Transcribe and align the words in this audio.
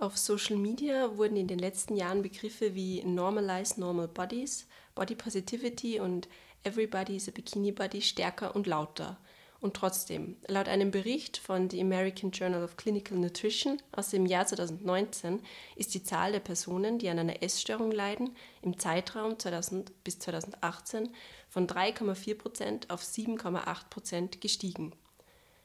Auf 0.00 0.16
Social 0.16 0.54
Media 0.54 1.16
wurden 1.16 1.36
in 1.36 1.48
den 1.48 1.58
letzten 1.58 1.96
Jahren 1.96 2.22
Begriffe 2.22 2.76
wie 2.76 3.02
Normalize 3.02 3.80
Normal 3.80 4.06
Bodies, 4.06 4.68
Body 4.94 5.16
Positivity 5.16 5.98
und 5.98 6.28
Everybody 6.62 7.16
is 7.16 7.26
a 7.26 7.32
Bikini 7.32 7.72
Body 7.72 8.00
stärker 8.00 8.54
und 8.54 8.68
lauter. 8.68 9.18
Und 9.60 9.74
trotzdem, 9.74 10.36
laut 10.46 10.68
einem 10.68 10.92
Bericht 10.92 11.38
von 11.38 11.68
The 11.68 11.80
American 11.80 12.30
Journal 12.30 12.62
of 12.62 12.76
Clinical 12.76 13.18
Nutrition 13.18 13.82
aus 13.90 14.10
dem 14.10 14.24
Jahr 14.24 14.46
2019 14.46 15.40
ist 15.74 15.92
die 15.94 16.04
Zahl 16.04 16.30
der 16.30 16.38
Personen, 16.38 17.00
die 17.00 17.08
an 17.08 17.18
einer 17.18 17.42
Essstörung 17.42 17.90
leiden, 17.90 18.36
im 18.62 18.78
Zeitraum 18.78 19.36
2000 19.36 20.04
bis 20.04 20.20
2018 20.20 21.08
von 21.48 21.66
3,4% 21.66 22.88
auf 22.88 23.02
7,8% 23.02 24.38
gestiegen. 24.38 24.92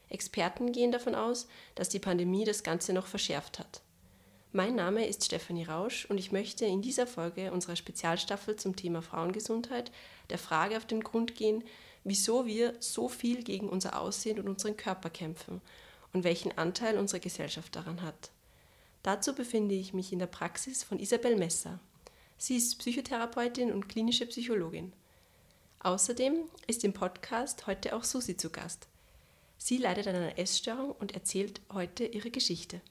Experten 0.10 0.72
gehen 0.72 0.92
davon 0.92 1.14
aus, 1.14 1.48
dass 1.76 1.90
die 1.90 2.00
Pandemie 2.00 2.46
das 2.46 2.64
Ganze 2.64 2.94
noch 2.94 3.06
verschärft 3.06 3.60
hat. 3.60 3.84
Mein 4.56 4.76
Name 4.76 5.08
ist 5.08 5.26
Stefanie 5.26 5.64
Rausch 5.64 6.06
und 6.06 6.20
ich 6.20 6.32
möchte 6.32 6.64
in 6.64 6.84
dieser 6.84 7.08
Folge 7.08 7.52
unserer 7.52 7.76
Spezialstaffel 7.76 8.56
zum 8.56 8.76
Thema 8.76 9.02
Frauengesundheit 9.02 9.92
der 10.30 10.38
Frage 10.38 10.78
auf 10.78 10.86
den 10.86 11.02
Grund 11.02 11.34
gehen, 11.34 11.64
wieso 12.04 12.46
wir 12.46 12.76
so 12.80 13.10
viel 13.10 13.44
gegen 13.44 13.68
unser 13.68 14.00
Aussehen 14.00 14.40
und 14.40 14.48
unseren 14.48 14.78
Körper 14.78 15.10
kämpfen 15.10 15.60
und 16.14 16.24
welchen 16.24 16.56
Anteil 16.56 17.00
unsere 17.00 17.20
Gesellschaft 17.20 17.76
daran 17.76 18.04
hat. 18.04 18.30
Dazu 19.02 19.34
befinde 19.34 19.74
ich 19.74 19.96
mich 19.96 20.14
in 20.14 20.20
der 20.20 20.28
Praxis 20.28 20.84
von 20.84 21.00
Isabel 21.00 21.36
Messer. 21.36 21.80
Sie 22.38 22.56
ist 22.56 22.78
Psychotherapeutin 22.78 23.72
und 23.72 23.90
klinische 23.90 24.28
Psychologin. 24.28 24.94
Außerdem 25.80 26.36
ist 26.68 26.84
im 26.84 26.94
Podcast 26.94 27.66
heute 27.66 27.96
auch 27.96 28.04
Susi 28.04 28.38
zu 28.38 28.52
Gast. 28.52 28.88
Sie 29.58 29.78
leidet 29.78 30.06
an 30.06 30.16
einer 30.16 30.38
Essstörung 30.38 30.92
und 30.92 31.16
erzählt 31.16 31.60
heute 31.74 32.06
ihre 32.06 32.30
Geschichte. 32.30 32.82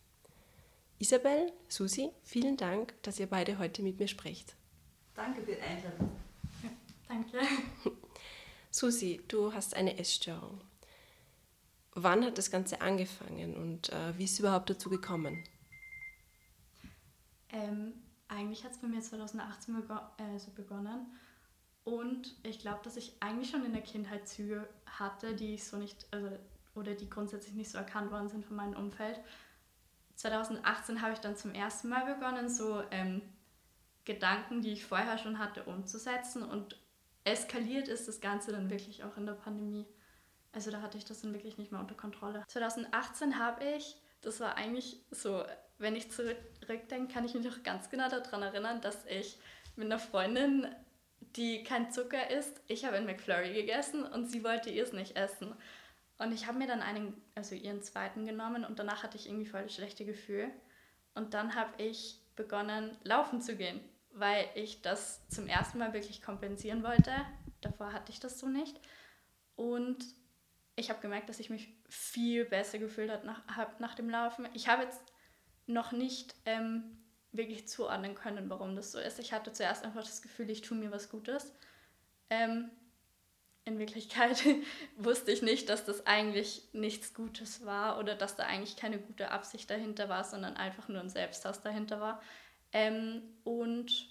Isabel, 1.02 1.52
Susi, 1.66 2.12
vielen 2.23 2.56
Dank, 2.56 2.95
dass 3.02 3.18
ihr 3.18 3.27
beide 3.27 3.59
heute 3.59 3.82
mit 3.82 3.99
mir 3.99 4.07
sprecht. 4.07 4.54
Danke 5.16 5.40
für 5.40 5.57
die 5.57 5.60
Einladung. 5.60 6.13
Ja, 6.63 6.71
danke. 7.09 7.40
Susi, 8.71 9.21
du 9.27 9.52
hast 9.52 9.74
eine 9.74 9.99
Essstörung. 9.99 10.60
Wann 11.95 12.24
hat 12.24 12.38
das 12.38 12.52
Ganze 12.52 12.80
angefangen 12.80 13.57
und 13.57 13.88
äh, 13.88 14.16
wie 14.16 14.27
ist 14.27 14.35
es 14.35 14.38
überhaupt 14.38 14.71
dazu 14.71 14.90
gekommen? 14.90 15.43
Ähm, 17.49 17.95
eigentlich 18.29 18.62
hat 18.62 18.71
es 18.71 18.79
bei 18.79 18.87
mir 18.87 19.01
2018 19.01 19.74
bego 19.74 19.95
äh, 20.18 20.38
so 20.38 20.52
begonnen. 20.52 21.07
Und 21.82 22.37
ich 22.45 22.60
glaube, 22.60 22.79
dass 22.84 22.96
ich 22.96 23.16
eigentlich 23.18 23.51
schon 23.51 23.66
in 23.66 23.73
der 23.73 23.82
Kindheit 23.82 24.29
Züge 24.29 24.68
hatte, 24.87 25.34
die 25.34 25.55
ich 25.55 25.65
so 25.65 25.79
nicht, 25.79 26.07
also, 26.12 26.29
oder 26.77 26.95
die 26.95 27.10
grundsätzlich 27.10 27.55
nicht 27.57 27.73
so 27.73 27.79
erkannt 27.79 28.12
worden 28.12 28.29
sind 28.29 28.45
von 28.45 28.55
meinem 28.55 28.77
Umfeld. 28.77 29.21
2018 30.16 31.02
habe 31.02 31.13
ich 31.13 31.18
dann 31.18 31.37
zum 31.37 31.55
ersten 31.55 31.88
Mal 31.88 32.15
begonnen, 32.15 32.49
so 32.49 32.82
ähm, 32.91 33.23
Gedanken, 34.05 34.60
die 34.63 34.73
ich 34.73 34.85
vorher 34.85 35.18
schon 35.18 35.38
hatte, 35.38 35.65
umzusetzen. 35.65 36.43
Und 36.43 36.79
eskaliert 37.24 37.88
ist 37.88 38.09
das 38.09 38.21
Ganze 38.21 38.52
dann 38.52 38.71
wirklich 38.71 39.05
auch 39.05 39.16
in 39.16 39.27
der 39.27 39.35
Pandemie. 39.35 39.87
Also 40.52 40.71
da 40.71 40.83
hatte 40.83 40.99
ich 40.99 41.05
das 41.05 41.23
dann 41.23 41.33
wirklich 41.33 41.59
nicht 41.59 41.73
mehr 41.73 41.80
unter 41.80 41.95
Kontrolle. 41.95 42.45
2018 42.49 43.38
habe 43.38 43.65
ich, 43.77 43.96
das 44.21 44.40
war 44.40 44.57
eigentlich 44.57 45.01
so, 45.10 45.45
wenn 45.79 45.96
ich 45.96 46.10
zurückdenke, 46.10 47.13
kann 47.13 47.24
ich 47.24 47.35
mich 47.35 47.45
noch 47.45 47.63
ganz 47.63 47.90
genau 47.90 48.09
daran 48.09 48.43
erinnern, 48.43 48.80
dass 48.80 49.05
ich 49.07 49.38
mit 49.77 49.87
einer 49.87 49.99
Freundin, 49.99 50.66
die 51.37 51.65
kein 51.65 51.90
Zucker 51.90 52.30
isst, 52.30 52.60
ich 52.68 52.85
habe 52.85 52.96
einen 52.96 53.07
McFlurry 53.07 53.55
gegessen 53.55 54.05
und 54.05 54.30
sie 54.30 54.45
wollte 54.45 54.71
es 54.71 54.93
nicht 54.93 55.16
essen. 55.16 55.55
Und 56.23 56.32
ich 56.32 56.46
habe 56.46 56.59
mir 56.59 56.68
dann 56.68 56.82
einen, 56.82 57.20
also 57.34 57.54
ihren 57.54 57.82
zweiten 57.82 58.24
genommen 58.26 58.65
und 58.65 58.78
danach 58.78 59.02
hatte 59.02 59.16
ich 59.16 59.26
irgendwie 59.26 59.46
voll 59.46 59.62
das 59.62 59.74
schlechte 59.74 60.04
Gefühl. 60.04 60.51
Und 61.15 61.34
dann 61.34 61.56
habe 61.56 61.82
ich 61.82 62.20
begonnen, 62.37 62.96
laufen 63.02 63.40
zu 63.40 63.56
gehen, 63.56 63.80
weil 64.12 64.47
ich 64.54 64.82
das 64.82 65.26
zum 65.28 65.48
ersten 65.48 65.78
Mal 65.78 65.93
wirklich 65.93 66.22
kompensieren 66.22 66.84
wollte. 66.84 67.10
Davor 67.61 67.93
hatte 67.93 68.12
ich 68.12 68.21
das 68.21 68.38
so 68.38 68.47
nicht. 68.47 68.81
Und 69.56 70.05
ich 70.77 70.91
habe 70.91 71.00
gemerkt, 71.00 71.28
dass 71.28 71.41
ich 71.41 71.50
mich 71.50 71.75
viel 71.88 72.44
besser 72.44 72.78
gefühlt 72.78 73.11
habe 73.11 73.27
nach, 73.27 73.43
nach 73.81 73.94
dem 73.94 74.09
Laufen. 74.09 74.49
Ich 74.55 74.69
habe 74.69 74.84
jetzt 74.84 75.03
noch 75.66 75.91
nicht 75.91 76.37
ähm, 76.44 76.99
wirklich 77.32 77.66
zuordnen 77.69 78.15
können, 78.15 78.49
warum 78.49 78.77
das 78.77 78.93
so 78.93 79.00
ist. 79.00 79.19
Ich 79.19 79.32
hatte 79.32 79.53
zuerst 79.53 79.84
einfach 79.84 80.03
das 80.03 80.22
Gefühl, 80.22 80.50
ich 80.50 80.62
tue 80.62 80.78
mir 80.78 80.93
was 80.93 81.11
Gutes. 81.11 81.53
Ähm, 82.31 82.71
in 83.65 83.78
Wirklichkeit 83.78 84.43
wusste 84.97 85.31
ich 85.33 85.43
nicht, 85.43 85.69
dass 85.69 85.84
das 85.84 86.06
eigentlich 86.06 86.62
nichts 86.73 87.15
Gutes 87.15 87.65
war 87.65 87.99
oder 87.99 88.15
dass 88.15 88.37
da 88.37 88.45
eigentlich 88.45 88.77
keine 88.77 88.99
gute 88.99 89.31
Absicht 89.31 89.71
dahinter 89.71 90.09
war, 90.09 90.25
sondern 90.25 90.56
einfach 90.56 90.89
nur 90.89 91.00
ein 91.00 91.09
Selbsthass 91.09 91.62
dahinter 91.62 92.00
war. 92.00 92.21
Ähm, 92.73 93.23
und 93.45 94.09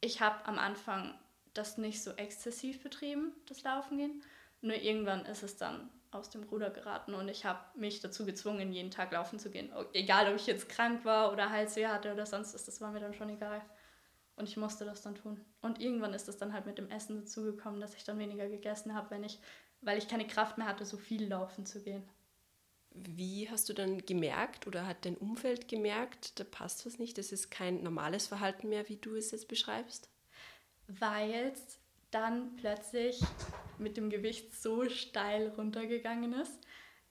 ich 0.00 0.20
habe 0.20 0.44
am 0.46 0.58
Anfang 0.58 1.14
das 1.54 1.78
nicht 1.78 2.02
so 2.02 2.12
exzessiv 2.12 2.82
betrieben, 2.82 3.32
das 3.46 3.62
Laufen 3.62 3.98
gehen. 3.98 4.22
Nur 4.60 4.76
irgendwann 4.76 5.26
ist 5.26 5.42
es 5.42 5.56
dann 5.56 5.90
aus 6.12 6.30
dem 6.30 6.44
Ruder 6.44 6.70
geraten 6.70 7.14
und 7.14 7.28
ich 7.28 7.44
habe 7.44 7.60
mich 7.74 8.00
dazu 8.00 8.26
gezwungen, 8.26 8.72
jeden 8.72 8.90
Tag 8.90 9.12
laufen 9.12 9.38
zu 9.38 9.50
gehen. 9.50 9.72
Egal, 9.94 10.28
ob 10.28 10.36
ich 10.36 10.46
jetzt 10.46 10.68
krank 10.68 11.04
war 11.04 11.32
oder 11.32 11.50
Halsweh 11.50 11.86
hatte 11.86 12.12
oder 12.12 12.26
sonst 12.26 12.54
was, 12.54 12.64
das 12.64 12.80
war 12.80 12.92
mir 12.92 13.00
dann 13.00 13.14
schon 13.14 13.30
egal. 13.30 13.62
Und 14.36 14.48
ich 14.48 14.56
musste 14.56 14.84
das 14.84 15.02
dann 15.02 15.14
tun. 15.14 15.40
Und 15.60 15.80
irgendwann 15.80 16.14
ist 16.14 16.28
es 16.28 16.38
dann 16.38 16.52
halt 16.52 16.66
mit 16.66 16.78
dem 16.78 16.90
Essen 16.90 17.16
dazugekommen, 17.16 17.80
dass 17.80 17.94
ich 17.94 18.04
dann 18.04 18.18
weniger 18.18 18.48
gegessen 18.48 18.94
habe, 18.94 19.10
wenn 19.10 19.24
ich, 19.24 19.38
weil 19.82 19.98
ich 19.98 20.08
keine 20.08 20.26
Kraft 20.26 20.58
mehr 20.58 20.66
hatte, 20.66 20.86
so 20.86 20.96
viel 20.96 21.28
laufen 21.28 21.66
zu 21.66 21.82
gehen. 21.82 22.02
Wie 22.94 23.48
hast 23.48 23.68
du 23.68 23.72
dann 23.72 24.04
gemerkt 24.04 24.66
oder 24.66 24.86
hat 24.86 25.04
dein 25.04 25.16
Umfeld 25.16 25.68
gemerkt, 25.68 26.38
da 26.38 26.44
passt 26.44 26.84
was 26.84 26.98
nicht, 26.98 27.16
das 27.16 27.32
ist 27.32 27.50
kein 27.50 27.82
normales 27.82 28.26
Verhalten 28.26 28.68
mehr, 28.68 28.88
wie 28.88 28.96
du 28.96 29.14
es 29.14 29.30
jetzt 29.30 29.48
beschreibst? 29.48 30.10
Weil 30.88 31.52
es 31.52 31.78
dann 32.10 32.56
plötzlich 32.56 33.20
mit 33.78 33.96
dem 33.96 34.10
Gewicht 34.10 34.54
so 34.54 34.88
steil 34.88 35.48
runtergegangen 35.56 36.34
ist. 36.34 36.58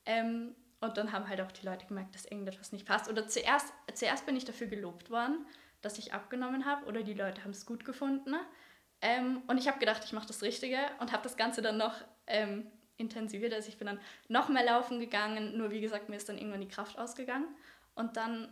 Ähm, 0.05 0.55
und 0.79 0.97
dann 0.97 1.11
haben 1.11 1.27
halt 1.27 1.41
auch 1.41 1.51
die 1.51 1.65
Leute 1.65 1.85
gemerkt, 1.85 2.15
dass 2.15 2.25
irgendetwas 2.25 2.71
nicht 2.71 2.87
passt. 2.87 3.09
Oder 3.09 3.27
zuerst, 3.27 3.71
zuerst 3.93 4.25
bin 4.25 4.35
ich 4.35 4.45
dafür 4.45 4.67
gelobt 4.67 5.09
worden 5.09 5.45
dass 5.81 5.97
ich 5.97 6.13
abgenommen 6.13 6.65
habe 6.65 6.85
oder 6.85 7.03
die 7.03 7.13
Leute 7.13 7.43
haben 7.43 7.51
es 7.51 7.65
gut 7.65 7.85
gefunden. 7.85 8.35
Ähm, 9.01 9.41
und 9.47 9.57
ich 9.57 9.67
habe 9.67 9.79
gedacht, 9.79 10.03
ich 10.05 10.13
mache 10.13 10.27
das 10.27 10.43
Richtige 10.43 10.77
und 10.99 11.11
habe 11.11 11.23
das 11.23 11.37
Ganze 11.37 11.61
dann 11.61 11.77
noch 11.77 11.95
ähm, 12.27 12.67
intensiviert. 12.97 13.53
Also 13.53 13.69
ich 13.69 13.77
bin 13.77 13.87
dann 13.87 13.99
noch 14.27 14.49
mehr 14.49 14.63
laufen 14.63 14.99
gegangen, 14.99 15.57
nur 15.57 15.71
wie 15.71 15.81
gesagt, 15.81 16.09
mir 16.09 16.17
ist 16.17 16.29
dann 16.29 16.37
irgendwann 16.37 16.61
die 16.61 16.67
Kraft 16.67 16.97
ausgegangen. 16.99 17.47
Und 17.95 18.15
dann 18.15 18.49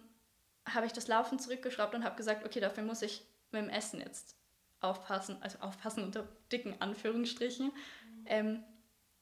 habe 0.68 0.86
ich 0.86 0.92
das 0.92 1.08
Laufen 1.08 1.40
zurückgeschraubt 1.40 1.96
und 1.96 2.04
habe 2.04 2.16
gesagt, 2.16 2.46
okay, 2.46 2.60
dafür 2.60 2.84
muss 2.84 3.02
ich 3.02 3.24
mit 3.52 3.62
dem 3.62 3.70
Essen 3.70 4.02
jetzt 4.02 4.36
aufpassen, 4.82 5.38
also 5.42 5.60
aufpassen 5.60 6.04
unter 6.04 6.28
dicken 6.52 6.80
Anführungsstrichen. 6.80 7.68
Mhm. 7.68 8.26
Ähm, 8.26 8.64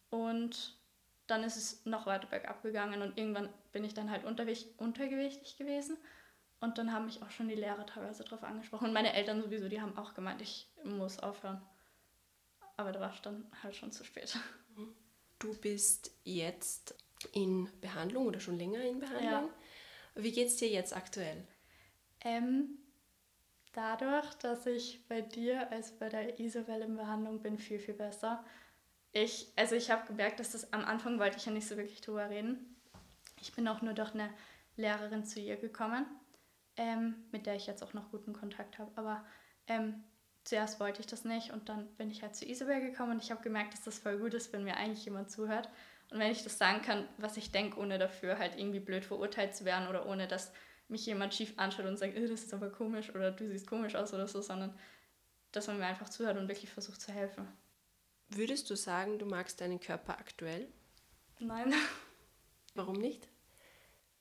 und 0.10 0.78
dann 1.28 1.44
ist 1.44 1.58
es 1.58 1.86
noch 1.86 2.06
weiter 2.06 2.28
bergab 2.28 2.64
gegangen 2.64 3.02
und 3.02 3.18
irgendwann 3.18 3.50
bin 3.74 3.84
ich 3.84 3.94
dann 3.94 4.10
halt 4.10 4.24
untergewichtig 4.24 5.58
gewesen. 5.58 5.98
Und 6.60 6.78
dann 6.78 6.92
haben 6.92 7.06
mich 7.06 7.22
auch 7.22 7.30
schon 7.30 7.48
die 7.48 7.56
Lehrer 7.56 7.86
teilweise 7.86 8.24
darauf 8.24 8.44
angesprochen. 8.44 8.88
Und 8.88 8.94
meine 8.94 9.14
Eltern 9.14 9.42
sowieso, 9.42 9.70
die 9.70 9.80
haben 9.80 9.98
auch 9.98 10.14
gemeint, 10.14 10.42
ich 10.42 10.68
muss 10.84 11.20
aufhören. 11.20 11.62
Aber 12.78 12.92
da 12.92 13.00
war 13.00 13.14
es 13.14 13.22
dann 13.22 13.46
halt 13.62 13.76
schon 13.76 13.92
zu 13.92 14.04
spät. 14.04 14.38
Du 15.40 15.56
bist 15.56 16.12
jetzt 16.24 16.96
in 17.32 17.70
Behandlung 17.80 18.26
oder 18.26 18.40
schon 18.40 18.58
länger 18.58 18.82
in 18.82 19.00
Behandlung. 19.00 19.50
Ja. 19.50 19.50
Wie 20.16 20.32
geht 20.32 20.48
es 20.48 20.58
dir 20.58 20.68
jetzt 20.68 20.96
aktuell? 20.96 21.48
Ähm, 22.22 22.80
dadurch, 23.74 24.34
dass 24.36 24.66
ich 24.66 25.08
bei 25.08 25.22
dir 25.22 25.72
als 25.72 25.92
bei 25.92 26.10
der 26.10 26.40
Isabel 26.40 26.82
in 26.82 26.96
Behandlung 26.96 27.40
bin, 27.44 27.60
viel, 27.60 27.78
viel 27.78 27.94
besser. 27.94 28.44
Ich, 29.12 29.52
also 29.56 29.76
ich 29.76 29.92
habe 29.92 30.08
gemerkt, 30.08 30.40
dass 30.40 30.54
das 30.54 30.74
am 30.74 30.84
Anfang 30.86 31.20
wollte 31.20 31.38
ich 31.38 31.46
ja 31.46 31.52
nicht 31.52 31.68
so 31.68 31.78
wirklich 31.78 32.02
drüber 32.02 32.32
reden. 32.32 32.76
Ich 33.40 33.54
bin 33.54 33.68
auch 33.68 33.84
nur 33.84 33.94
durch 33.94 34.16
eine 34.16 34.32
Lehrerin 34.76 35.24
zu 35.24 35.40
ihr 35.40 35.58
gekommen 35.58 36.08
ähm, 36.78 37.16
mit 37.32 37.46
der 37.46 37.56
ich 37.56 37.68
jetzt 37.68 37.84
auch 37.84 37.94
noch 37.94 38.12
guten 38.12 38.34
Kontakt 38.34 38.80
habe. 38.80 38.92
Aber 38.96 39.26
ähm, 39.68 40.04
zuerst 40.44 40.80
wollte 40.80 41.02
ich 41.02 41.08
das 41.08 41.26
nicht 41.26 41.52
und 41.52 41.70
dann 41.70 41.88
bin 41.98 42.10
ich 42.10 42.22
halt 42.22 42.36
zu 42.36 42.46
Isabel 42.46 42.80
gekommen 42.80 43.14
und 43.14 43.24
ich 43.24 43.32
habe 43.32 43.44
gemerkt, 43.44 43.74
dass 43.74 43.84
das 43.84 44.00
voll 44.00 44.18
gut 44.18 44.34
ist, 44.34 44.54
wenn 44.54 44.64
mir 44.64 44.78
eigentlich 44.78 45.06
jemand 45.06 45.30
zuhört. 45.30 45.70
Und 46.10 46.20
wenn 46.20 46.32
ich 46.32 46.44
das 46.44 46.58
sagen 46.58 46.82
kann, 46.82 47.08
was 47.18 47.36
ich 47.36 47.52
denke, 47.52 47.80
ohne 47.80 47.98
dafür 47.98 48.40
halt 48.40 48.58
irgendwie 48.58 48.80
blöd 48.80 49.04
verurteilt 49.04 49.56
zu 49.56 49.66
werden 49.66 49.90
oder 49.90 50.06
ohne 50.06 50.28
dass 50.28 50.54
mich 50.88 51.06
jemand 51.06 51.34
schief 51.34 51.54
anschaut 51.58 51.86
und 51.86 51.98
sagt, 51.98 52.16
das 52.16 52.30
ist 52.30 52.54
aber 52.54 52.70
komisch 52.70 53.14
oder 53.14 53.32
du 53.32 53.46
siehst 53.48 53.68
komisch 53.68 53.96
aus 53.96 54.14
oder 54.14 54.28
so, 54.28 54.42
sondern 54.42 54.74
dass 55.52 55.68
man 55.68 55.80
mir 55.80 55.86
einfach 55.86 56.10
zuhört 56.10 56.38
und 56.38 56.48
wirklich 56.48 56.72
versucht 56.72 57.02
zu 57.02 57.12
helfen. 57.12 57.48
Würdest 58.30 58.70
du 58.70 58.76
sagen, 58.76 59.20
du 59.20 59.26
magst 59.26 59.60
deinen 59.60 59.80
Körper 59.80 60.18
aktuell? 60.18 60.68
Nein. 61.40 61.74
Warum 62.76 62.96
nicht? 62.96 63.28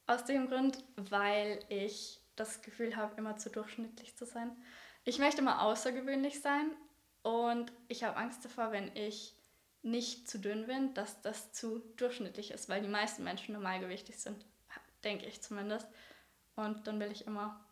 Aus 0.06 0.24
dem 0.24 0.48
Grund, 0.48 0.82
weil 0.96 1.60
ich 1.68 2.20
das 2.36 2.62
Gefühl 2.62 2.96
habe, 2.96 3.16
immer 3.16 3.36
zu 3.36 3.50
durchschnittlich 3.50 4.16
zu 4.16 4.26
sein. 4.26 4.50
Ich 5.04 5.18
möchte 5.18 5.40
immer 5.40 5.62
außergewöhnlich 5.62 6.40
sein 6.40 6.70
und 7.22 7.72
ich 7.88 8.04
habe 8.04 8.16
Angst 8.16 8.44
davor, 8.44 8.72
wenn 8.72 8.94
ich 8.96 9.34
nicht 9.82 10.28
zu 10.28 10.38
dünn 10.38 10.66
bin, 10.66 10.94
dass 10.94 11.22
das 11.22 11.52
zu 11.52 11.78
durchschnittlich 11.96 12.50
ist, 12.50 12.68
weil 12.68 12.82
die 12.82 12.88
meisten 12.88 13.22
Menschen 13.24 13.52
normalgewichtig 13.52 14.18
sind, 14.18 14.44
denke 15.04 15.26
ich 15.26 15.40
zumindest. 15.42 15.86
Und 16.56 16.86
dann 16.86 16.98
will 16.98 17.12
ich 17.12 17.26
immer. 17.26 17.64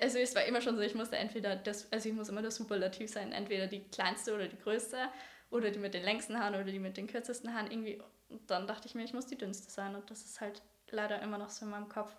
Also 0.00 0.18
es 0.18 0.34
war 0.34 0.44
immer 0.44 0.60
schon 0.60 0.76
so, 0.76 0.82
ich 0.82 0.94
musste 0.94 1.16
entweder 1.16 1.56
das, 1.56 1.92
also 1.92 2.08
ich 2.08 2.14
muss 2.14 2.28
immer 2.28 2.42
das 2.42 2.56
Superlativ 2.56 3.10
sein, 3.10 3.32
entweder 3.32 3.66
die 3.66 3.80
kleinste 3.88 4.34
oder 4.34 4.48
die 4.48 4.56
größte 4.56 5.10
oder 5.50 5.70
die 5.70 5.78
mit 5.78 5.94
den 5.94 6.04
längsten 6.04 6.38
Haaren 6.38 6.54
oder 6.54 6.64
die 6.64 6.78
mit 6.78 6.96
den 6.96 7.06
kürzesten 7.06 7.52
Haaren 7.52 7.70
irgendwie. 7.70 8.00
Und 8.28 8.50
dann 8.50 8.66
dachte 8.66 8.86
ich 8.86 8.94
mir, 8.94 9.04
ich 9.04 9.12
muss 9.12 9.26
die 9.26 9.36
dünnste 9.36 9.70
sein 9.70 9.94
und 9.94 10.10
das 10.10 10.24
ist 10.24 10.40
halt 10.40 10.62
leider 10.90 11.20
immer 11.20 11.38
noch 11.38 11.50
so 11.50 11.66
in 11.66 11.70
meinem 11.70 11.88
Kopf. 11.88 12.14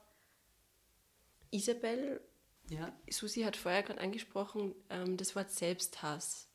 Isabel, 1.51 2.21
ja. 2.69 2.93
Susi 3.09 3.41
hat 3.41 3.57
vorher 3.57 3.83
gerade 3.83 4.01
angesprochen, 4.01 4.75
ähm, 4.89 5.17
das 5.17 5.35
Wort 5.35 5.51
Selbsthass. 5.51 6.47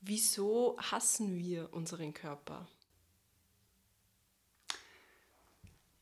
Wieso 0.00 0.76
hassen 0.78 1.36
wir 1.38 1.72
unseren 1.72 2.14
Körper? 2.14 2.68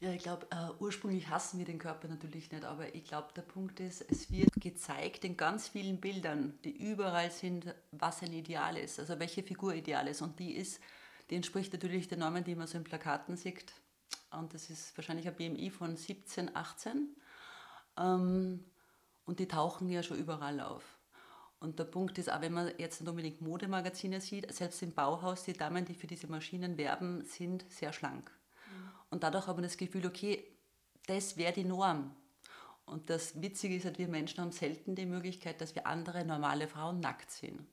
Ja, 0.00 0.10
ich 0.12 0.22
glaube, 0.22 0.46
uh, 0.54 0.82
ursprünglich 0.82 1.28
hassen 1.28 1.58
wir 1.58 1.66
den 1.66 1.78
Körper 1.78 2.08
natürlich 2.08 2.50
nicht, 2.50 2.64
aber 2.64 2.94
ich 2.94 3.04
glaube, 3.04 3.28
der 3.36 3.42
Punkt 3.42 3.80
ist, 3.80 4.00
es 4.10 4.30
wird 4.30 4.50
gezeigt 4.54 5.26
in 5.26 5.36
ganz 5.36 5.68
vielen 5.68 6.00
Bildern, 6.00 6.58
die 6.64 6.74
überall 6.74 7.30
sind, 7.30 7.74
was 7.92 8.22
ein 8.22 8.32
Ideal 8.32 8.78
ist, 8.78 8.98
also 8.98 9.18
welche 9.18 9.42
Figur 9.42 9.74
ideal 9.74 10.08
ist. 10.08 10.22
Und 10.22 10.38
die 10.38 10.56
ist, 10.56 10.80
die 11.28 11.36
entspricht 11.36 11.74
natürlich 11.74 12.08
den 12.08 12.20
Normen, 12.20 12.44
die 12.44 12.54
man 12.54 12.66
so 12.66 12.78
in 12.78 12.84
Plakaten 12.84 13.36
sieht. 13.36 13.74
Und 14.30 14.54
das 14.54 14.70
ist 14.70 14.96
wahrscheinlich 14.96 15.28
ein 15.28 15.34
BMI 15.34 15.68
von 15.68 15.94
17, 15.94 16.56
18. 16.56 17.14
Ähm, 18.00 18.64
und 19.24 19.38
die 19.38 19.46
tauchen 19.46 19.88
ja 19.88 20.02
schon 20.02 20.18
überall 20.18 20.60
auf. 20.60 20.98
Und 21.60 21.78
der 21.78 21.84
Punkt 21.84 22.18
ist 22.18 22.32
auch, 22.32 22.40
wenn 22.40 22.54
man 22.54 22.72
jetzt 22.78 23.00
nicht 23.00 23.10
unbedingt 23.10 23.42
Modemagazine 23.42 24.20
sieht, 24.20 24.52
selbst 24.52 24.82
im 24.82 24.92
Bauhaus, 24.92 25.44
die 25.44 25.52
Damen, 25.52 25.84
die 25.84 25.94
für 25.94 26.06
diese 26.06 26.26
Maschinen 26.26 26.78
werben, 26.78 27.22
sind 27.24 27.70
sehr 27.70 27.92
schlank. 27.92 28.32
Und 29.10 29.22
dadurch 29.22 29.46
hat 29.46 29.56
man 29.56 29.64
das 29.64 29.76
Gefühl, 29.76 30.06
okay, 30.06 30.42
das 31.06 31.36
wäre 31.36 31.52
die 31.52 31.64
Norm. 31.64 32.14
Und 32.86 33.10
das 33.10 33.40
Witzige 33.40 33.76
ist 33.76 33.84
halt, 33.84 33.98
wir 33.98 34.08
Menschen 34.08 34.40
haben 34.40 34.52
selten 34.52 34.94
die 34.94 35.06
Möglichkeit, 35.06 35.60
dass 35.60 35.74
wir 35.74 35.86
andere 35.86 36.24
normale 36.24 36.66
Frauen 36.66 37.00
nackt 37.00 37.30
sehen. 37.30 37.66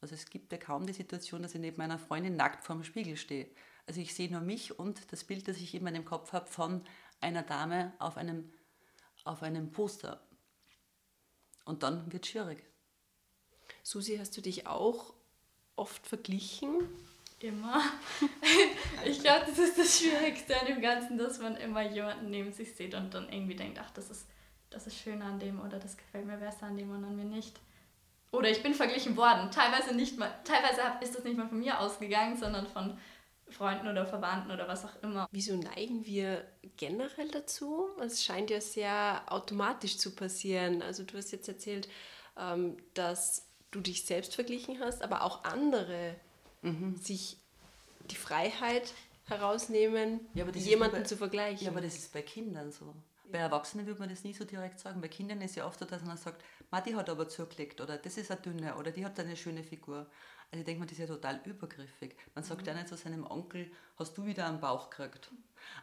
Also 0.00 0.14
es 0.14 0.26
gibt 0.26 0.52
ja 0.52 0.58
kaum 0.58 0.86
die 0.86 0.92
Situation, 0.92 1.42
dass 1.42 1.54
ich 1.54 1.60
neben 1.60 1.78
meiner 1.78 1.98
Freundin 1.98 2.36
nackt 2.36 2.64
vorm 2.64 2.84
Spiegel 2.84 3.16
stehe. 3.16 3.48
Also 3.86 4.00
ich 4.00 4.14
sehe 4.14 4.30
nur 4.30 4.40
mich 4.40 4.78
und 4.78 5.12
das 5.12 5.24
Bild, 5.24 5.48
das 5.48 5.56
ich 5.58 5.74
in 5.74 5.84
meinem 5.84 6.04
Kopf 6.04 6.32
habe 6.32 6.46
von 6.46 6.82
einer 7.20 7.42
Dame 7.42 7.92
auf 7.98 8.16
einem, 8.16 8.52
auf 9.24 9.42
einem 9.42 9.72
Poster. 9.72 10.20
Und 11.64 11.82
dann 11.82 12.12
wird 12.12 12.24
es 12.24 12.30
schwierig. 12.30 12.62
Susi, 13.82 14.16
hast 14.18 14.36
du 14.36 14.40
dich 14.40 14.66
auch 14.66 15.14
oft 15.76 16.06
verglichen 16.06 16.88
Immer. 17.44 17.82
ich 19.04 19.20
glaube, 19.20 19.44
das 19.46 19.58
ist 19.58 19.78
das 19.78 19.98
Schwierigste 19.98 20.58
an 20.58 20.66
dem 20.66 20.80
Ganzen, 20.80 21.18
dass 21.18 21.38
man 21.40 21.56
immer 21.56 21.82
jemanden 21.82 22.30
neben 22.30 22.52
sich 22.52 22.74
sieht 22.74 22.94
und 22.94 23.12
dann 23.12 23.30
irgendwie 23.30 23.54
denkt, 23.54 23.78
ach, 23.82 23.90
das 23.90 24.08
ist, 24.08 24.26
das 24.70 24.86
ist 24.86 24.96
schöner 24.96 25.26
an 25.26 25.38
dem 25.38 25.60
oder 25.60 25.78
das 25.78 25.96
gefällt 25.96 26.26
mir 26.26 26.38
besser 26.38 26.66
an 26.66 26.76
dem 26.78 26.90
und 26.90 27.04
an 27.04 27.16
mir 27.16 27.26
nicht. 27.26 27.60
Oder 28.30 28.48
ich 28.48 28.62
bin 28.62 28.72
verglichen 28.72 29.16
worden. 29.18 29.50
Teilweise 29.50 29.94
nicht 29.94 30.18
mal, 30.18 30.32
teilweise 30.44 30.80
ist 31.02 31.14
das 31.14 31.24
nicht 31.24 31.36
mal 31.36 31.48
von 31.48 31.58
mir 31.58 31.78
ausgegangen, 31.80 32.36
sondern 32.36 32.66
von 32.66 32.98
Freunden 33.50 33.88
oder 33.88 34.06
Verwandten 34.06 34.50
oder 34.50 34.66
was 34.68 34.84
auch 34.84 35.02
immer. 35.02 35.28
Wieso 35.30 35.56
neigen 35.56 36.04
wir 36.06 36.44
generell 36.76 37.30
dazu? 37.30 37.86
Es 38.00 38.24
scheint 38.24 38.50
ja 38.50 38.60
sehr 38.60 39.22
automatisch 39.28 39.98
zu 39.98 40.14
passieren. 40.14 40.82
Also 40.82 41.04
du 41.04 41.16
hast 41.16 41.30
jetzt 41.30 41.48
erzählt, 41.48 41.88
ähm, 42.38 42.76
dass 42.94 43.46
du 43.70 43.80
dich 43.80 44.04
selbst 44.04 44.34
verglichen 44.34 44.80
hast, 44.80 45.02
aber 45.02 45.22
auch 45.22 45.44
andere 45.44 46.16
mhm. 46.62 46.96
sich 46.96 47.36
die 48.10 48.16
Freiheit 48.16 48.92
herausnehmen, 49.26 50.20
ja, 50.34 50.46
jemanden 50.48 50.98
bei, 50.98 51.02
zu 51.02 51.16
vergleichen. 51.16 51.64
Ja, 51.64 51.70
aber 51.70 51.80
das 51.80 51.96
ist 51.96 52.12
bei 52.12 52.22
Kindern 52.22 52.72
so. 52.72 52.94
Bei 53.30 53.38
Erwachsenen 53.38 53.86
würde 53.86 54.00
man 54.00 54.10
das 54.10 54.22
nie 54.22 54.34
so 54.34 54.44
direkt 54.44 54.78
sagen. 54.78 55.00
Bei 55.00 55.08
Kindern 55.08 55.40
ist 55.40 55.56
ja 55.56 55.66
oft 55.66 55.78
so, 55.78 55.84
dass 55.86 56.02
man 56.02 56.16
sagt, 56.16 56.42
die 56.86 56.94
hat 56.94 57.08
aber 57.08 57.28
zugelegt 57.28 57.80
oder 57.80 57.96
das 57.96 58.16
ist 58.16 58.30
eine 58.30 58.40
dünne 58.40 58.76
oder 58.76 58.90
die 58.90 59.04
hat 59.04 59.18
eine 59.18 59.36
schöne 59.36 59.62
Figur. 59.62 60.06
Also 60.54 60.60
ich 60.60 60.66
denke 60.66 60.80
mal, 60.80 60.86
das 60.86 60.92
ist 60.92 61.00
ja 61.00 61.06
total 61.08 61.40
übergriffig. 61.46 62.14
Man 62.32 62.44
sagt 62.44 62.60
mhm. 62.60 62.68
ja 62.68 62.74
nicht 62.74 62.86
zu 62.86 62.96
seinem 62.96 63.26
Onkel, 63.28 63.72
hast 63.96 64.16
du 64.16 64.24
wieder 64.24 64.46
einen 64.46 64.60
Bauch 64.60 64.88
gekriegt. 64.88 65.32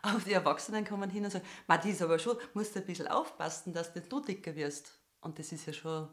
Aber 0.01 0.19
die 0.19 0.31
Erwachsenen 0.31 0.85
kommen 0.85 1.09
hin 1.09 1.25
und 1.25 1.31
sagen, 1.31 1.45
die 1.83 1.89
ist 1.89 2.01
aber 2.01 2.17
schon, 2.19 2.37
musst 2.53 2.73
du 2.73 2.79
ein 2.79 2.85
bisschen 2.85 3.09
aufpassen, 3.09 3.73
dass 3.73 3.91
du 3.91 4.21
dicker 4.21 4.55
wirst. 4.55 4.97
Und 5.19 5.39
das 5.39 5.51
ist 5.51 5.65
ja 5.65 5.73
schon, 5.73 6.07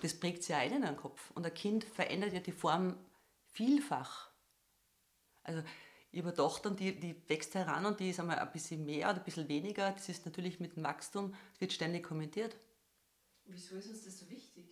das 0.00 0.18
prägt 0.18 0.42
sich 0.42 0.48
ja 0.48 0.58
ein 0.58 0.72
in 0.72 0.82
den 0.82 0.96
Kopf. 0.96 1.30
Und 1.36 1.46
ein 1.46 1.54
Kind 1.54 1.84
verändert 1.84 2.32
ja 2.32 2.40
die 2.40 2.50
Form 2.50 2.96
vielfach. 3.52 4.30
Also 5.44 5.62
ich 6.10 6.24
habe 6.24 6.34
Tochter, 6.34 6.72
die, 6.72 6.98
die 6.98 7.14
wächst 7.28 7.54
heran 7.54 7.86
und 7.86 8.00
die 8.00 8.10
ist 8.10 8.18
einmal 8.18 8.40
ein 8.40 8.50
bisschen 8.50 8.84
mehr 8.84 9.10
oder 9.10 9.18
ein 9.18 9.24
bisschen 9.24 9.46
weniger. 9.46 9.92
Das 9.92 10.08
ist 10.08 10.26
natürlich 10.26 10.58
mit 10.58 10.74
dem 10.74 10.82
Wachstum, 10.82 11.36
das 11.52 11.60
wird 11.60 11.72
ständig 11.72 12.02
kommentiert. 12.02 12.56
Wieso 13.44 13.76
ist 13.76 13.86
uns 13.86 14.04
das 14.04 14.18
so 14.18 14.28
wichtig? 14.28 14.66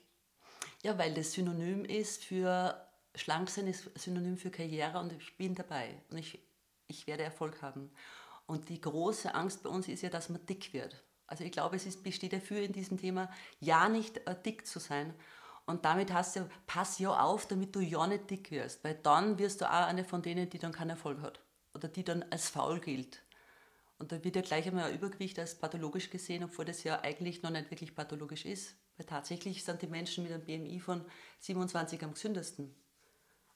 Ja, 0.82 0.98
weil 0.98 1.14
das 1.14 1.32
Synonym 1.32 1.84
ist 1.84 2.24
für 2.24 2.89
Schlanksein 3.14 3.66
ist 3.66 3.90
Synonym 3.98 4.36
für 4.36 4.50
Karriere 4.50 4.98
und 4.98 5.12
ich 5.12 5.36
bin 5.36 5.54
dabei 5.54 6.02
und 6.10 6.18
ich, 6.18 6.38
ich 6.86 7.06
werde 7.06 7.24
Erfolg 7.24 7.62
haben. 7.62 7.90
Und 8.46 8.68
die 8.68 8.80
große 8.80 9.34
Angst 9.34 9.62
bei 9.62 9.70
uns 9.70 9.88
ist 9.88 10.02
ja, 10.02 10.10
dass 10.10 10.28
man 10.28 10.44
dick 10.46 10.72
wird. 10.72 11.04
Also 11.26 11.44
ich 11.44 11.52
glaube, 11.52 11.76
es 11.76 11.86
ist, 11.86 12.02
besteht 12.02 12.32
dafür 12.32 12.60
in 12.60 12.72
diesem 12.72 12.98
Thema, 12.98 13.30
ja 13.60 13.88
nicht 13.88 14.18
äh, 14.26 14.34
dick 14.44 14.66
zu 14.66 14.80
sein. 14.80 15.14
Und 15.66 15.84
damit 15.84 16.12
hast 16.12 16.34
du, 16.34 16.48
pass 16.66 16.98
ja 16.98 17.20
auf, 17.20 17.46
damit 17.46 17.76
du 17.76 17.80
ja 17.80 18.06
nicht 18.06 18.28
dick 18.28 18.50
wirst, 18.50 18.82
weil 18.82 18.94
dann 18.94 19.38
wirst 19.38 19.60
du 19.60 19.70
auch 19.70 19.86
eine 19.86 20.04
von 20.04 20.22
denen, 20.22 20.50
die 20.50 20.58
dann 20.58 20.72
keinen 20.72 20.90
Erfolg 20.90 21.20
hat 21.20 21.40
oder 21.74 21.86
die 21.86 22.02
dann 22.02 22.24
als 22.30 22.48
faul 22.48 22.80
gilt. 22.80 23.22
Und 23.98 24.12
da 24.12 24.24
wird 24.24 24.34
ja 24.34 24.42
gleich 24.42 24.66
einmal 24.66 24.90
ein 24.90 24.94
Übergewicht 24.96 25.38
als 25.38 25.54
pathologisch 25.54 26.10
gesehen, 26.10 26.42
obwohl 26.42 26.64
das 26.64 26.82
ja 26.84 27.00
eigentlich 27.02 27.42
noch 27.42 27.50
nicht 27.50 27.70
wirklich 27.70 27.94
pathologisch 27.94 28.46
ist. 28.46 28.74
Weil 28.96 29.06
tatsächlich 29.06 29.62
sind 29.62 29.82
die 29.82 29.86
Menschen 29.86 30.24
mit 30.24 30.32
einem 30.32 30.44
BMI 30.44 30.80
von 30.80 31.04
27 31.38 32.02
am 32.02 32.14
gesündesten. 32.14 32.74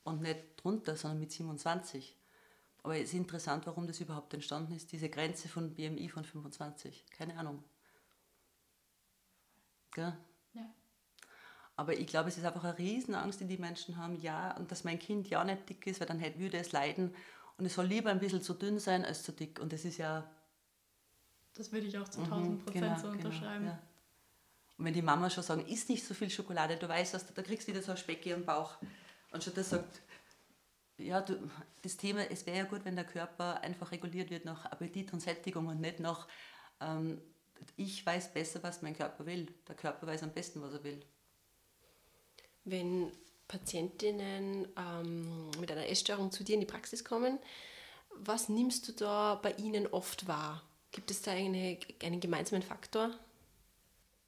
Und 0.04 0.20
nicht 0.20 0.40
drunter, 0.56 0.96
sondern 0.96 1.20
mit 1.20 1.32
27. 1.32 2.16
Aber 2.82 2.96
es 2.96 3.04
ist 3.04 3.14
interessant, 3.14 3.66
warum 3.66 3.86
das 3.86 4.00
überhaupt 4.00 4.34
entstanden 4.34 4.74
ist, 4.74 4.92
diese 4.92 5.08
Grenze 5.08 5.48
von 5.48 5.74
BMI 5.74 6.08
von 6.08 6.24
25. 6.24 7.06
Keine 7.10 7.38
Ahnung. 7.38 7.64
Gell? 9.92 10.16
Aber 11.76 11.98
ich 11.98 12.06
glaube, 12.06 12.28
es 12.28 12.38
ist 12.38 12.44
einfach 12.44 12.64
eine 12.64 12.78
Riesenangst, 12.78 13.40
die 13.40 13.46
die 13.46 13.58
Menschen 13.58 13.96
haben, 13.96 14.20
ja, 14.20 14.56
und 14.56 14.70
dass 14.70 14.84
mein 14.84 14.98
Kind 14.98 15.28
ja 15.28 15.42
nicht 15.42 15.68
dick 15.68 15.86
ist, 15.86 16.00
weil 16.00 16.06
dann 16.06 16.20
halt 16.20 16.38
würde 16.38 16.58
es 16.58 16.72
leiden. 16.72 17.14
Und 17.56 17.66
es 17.66 17.74
soll 17.74 17.86
lieber 17.86 18.10
ein 18.10 18.20
bisschen 18.20 18.42
zu 18.42 18.54
dünn 18.54 18.78
sein 18.78 19.04
als 19.04 19.22
zu 19.22 19.32
dick. 19.32 19.60
Und 19.60 19.72
das 19.72 19.84
ist 19.84 19.98
ja. 19.98 20.28
Das 21.54 21.72
würde 21.72 21.86
ich 21.86 21.98
auch 21.98 22.08
zu 22.08 22.20
1000 22.20 22.50
mhm, 22.50 22.58
Prozent 22.58 22.84
genau, 22.84 22.96
so 22.96 23.02
genau, 23.02 23.12
unterschreiben. 23.12 23.64
Genau, 23.64 23.72
ja. 23.72 23.82
Und 24.76 24.84
wenn 24.84 24.94
die 24.94 25.02
Mama 25.02 25.30
schon 25.30 25.44
sagen, 25.44 25.66
isst 25.66 25.88
nicht 25.88 26.04
so 26.04 26.14
viel 26.14 26.30
Schokolade, 26.30 26.76
du 26.76 26.88
weißt, 26.88 27.14
dass 27.14 27.26
du, 27.26 27.32
da 27.32 27.42
kriegst 27.42 27.66
du 27.66 27.72
wieder 27.72 27.82
so 27.82 27.92
ein 27.92 27.96
Speck 27.96 28.26
im 28.26 28.44
Bauch. 28.44 28.76
Und 29.34 29.42
schon 29.42 29.54
das 29.54 29.70
sagt, 29.70 30.00
ja, 30.96 31.20
du, 31.20 31.36
das 31.82 31.96
Thema, 31.96 32.20
es 32.30 32.46
wäre 32.46 32.58
ja 32.58 32.64
gut, 32.64 32.84
wenn 32.84 32.94
der 32.94 33.04
Körper 33.04 33.60
einfach 33.62 33.90
reguliert 33.90 34.30
wird 34.30 34.44
nach 34.44 34.64
Appetit 34.66 35.12
und 35.12 35.18
Sättigung 35.18 35.66
und 35.66 35.80
nicht 35.80 35.98
nach, 35.98 36.28
ähm, 36.80 37.20
ich 37.76 38.06
weiß 38.06 38.32
besser, 38.32 38.62
was 38.62 38.80
mein 38.80 38.96
Körper 38.96 39.26
will. 39.26 39.52
Der 39.66 39.74
Körper 39.74 40.06
weiß 40.06 40.22
am 40.22 40.30
besten, 40.30 40.62
was 40.62 40.72
er 40.72 40.84
will. 40.84 41.00
Wenn 42.64 43.10
Patientinnen 43.48 44.68
ähm, 44.76 45.50
mit 45.58 45.72
einer 45.72 45.88
Essstörung 45.88 46.30
zu 46.30 46.44
dir 46.44 46.54
in 46.54 46.60
die 46.60 46.66
Praxis 46.66 47.04
kommen, 47.04 47.40
was 48.14 48.48
nimmst 48.48 48.86
du 48.86 48.92
da 48.92 49.34
bei 49.34 49.50
ihnen 49.54 49.88
oft 49.88 50.28
wahr? 50.28 50.62
Gibt 50.92 51.10
es 51.10 51.22
da 51.22 51.32
eine, 51.32 51.76
einen 52.04 52.20
gemeinsamen 52.20 52.62
Faktor? 52.62 53.10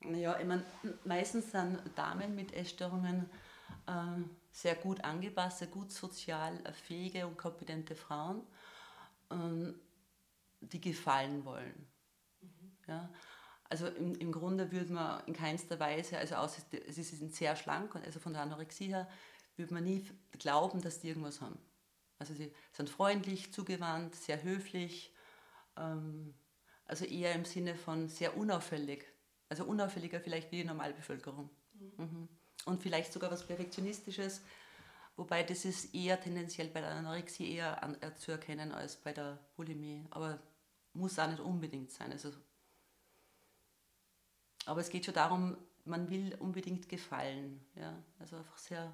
Ja, 0.01 0.37
ich 0.41 0.47
meine, 0.47 0.65
meistens 1.05 1.53
sind 1.53 1.79
Damen 1.95 2.35
mit 2.35 2.53
Essstörungen 2.53 3.31
sehr 4.51 4.75
gut 4.75 5.05
angepasste, 5.05 5.69
gut 5.69 5.93
sozial 5.93 6.61
fähige 6.73 7.27
und 7.27 7.37
kompetente 7.37 7.95
Frauen, 7.95 8.43
äh, 9.31 9.73
die 10.61 10.81
gefallen 10.81 11.45
wollen. 11.45 11.87
Mhm. 12.41 12.77
Ja? 12.89 13.11
Also 13.69 13.87
im, 13.89 14.15
im 14.15 14.33
Grunde 14.33 14.71
würde 14.73 14.93
man 14.93 15.25
in 15.27 15.35
keinster 15.35 15.79
Weise, 15.81 16.19
also 16.19 16.37
außer 16.37 16.63
sie 16.89 17.03
sind 17.03 17.35
sehr 17.35 17.57
schlank 17.57 17.95
und 17.95 18.05
also 18.05 18.21
von 18.21 18.33
der 18.33 18.43
Anorexie 18.43 18.89
her, 18.89 19.09
würde 19.57 19.75
man 19.75 19.85
nie 19.85 20.07
glauben, 20.39 20.81
dass 20.81 21.01
die 21.01 21.09
irgendwas 21.09 21.41
haben. 21.41 21.59
Also 22.19 22.35
sie 22.35 22.53
sind 22.73 22.89
freundlich, 22.89 23.53
zugewandt, 23.53 24.15
sehr 24.15 24.43
höflich, 24.43 25.15
ähm, 25.77 26.35
also 26.87 27.05
eher 27.05 27.35
im 27.35 27.45
Sinne 27.45 27.75
von 27.75 28.09
sehr 28.09 28.37
unauffällig. 28.37 29.05
Also 29.49 29.65
unauffälliger 29.65 30.21
vielleicht 30.21 30.51
wie 30.53 30.59
die 30.59 30.65
Normalbevölkerung. 30.65 31.51
Mhm. 31.75 31.93
Mhm. 31.97 32.29
Und 32.65 32.83
vielleicht 32.83 33.13
sogar 33.13 33.31
was 33.31 33.47
Perfektionistisches, 33.47 34.41
wobei 35.17 35.43
das 35.43 35.65
ist 35.65 35.95
eher 35.95 36.21
tendenziell 36.21 36.69
bei 36.69 36.81
der 36.81 36.91
Anorexie 36.91 37.53
eher 37.53 37.83
an, 37.83 38.01
äh, 38.03 38.15
zu 38.17 38.33
erkennen 38.33 38.73
als 38.73 38.97
bei 38.97 39.13
der 39.13 39.39
Bulimie. 39.57 40.05
Aber 40.11 40.41
muss 40.95 41.19
auch 41.19 41.29
nicht 41.29 41.41
unbedingt 41.41 41.93
sein. 41.93 42.11
Also 42.11 42.33
aber 44.67 44.81
es 44.81 44.91
geht 44.91 45.05
schon 45.05 45.15
darum, 45.15 45.57
man 45.85 46.11
will 46.11 46.37
unbedingt 46.41 46.89
gefallen. 46.89 47.65
Ja? 47.77 47.97
Also 48.19 48.37
einfach 48.37 48.59
sehr, 48.59 48.93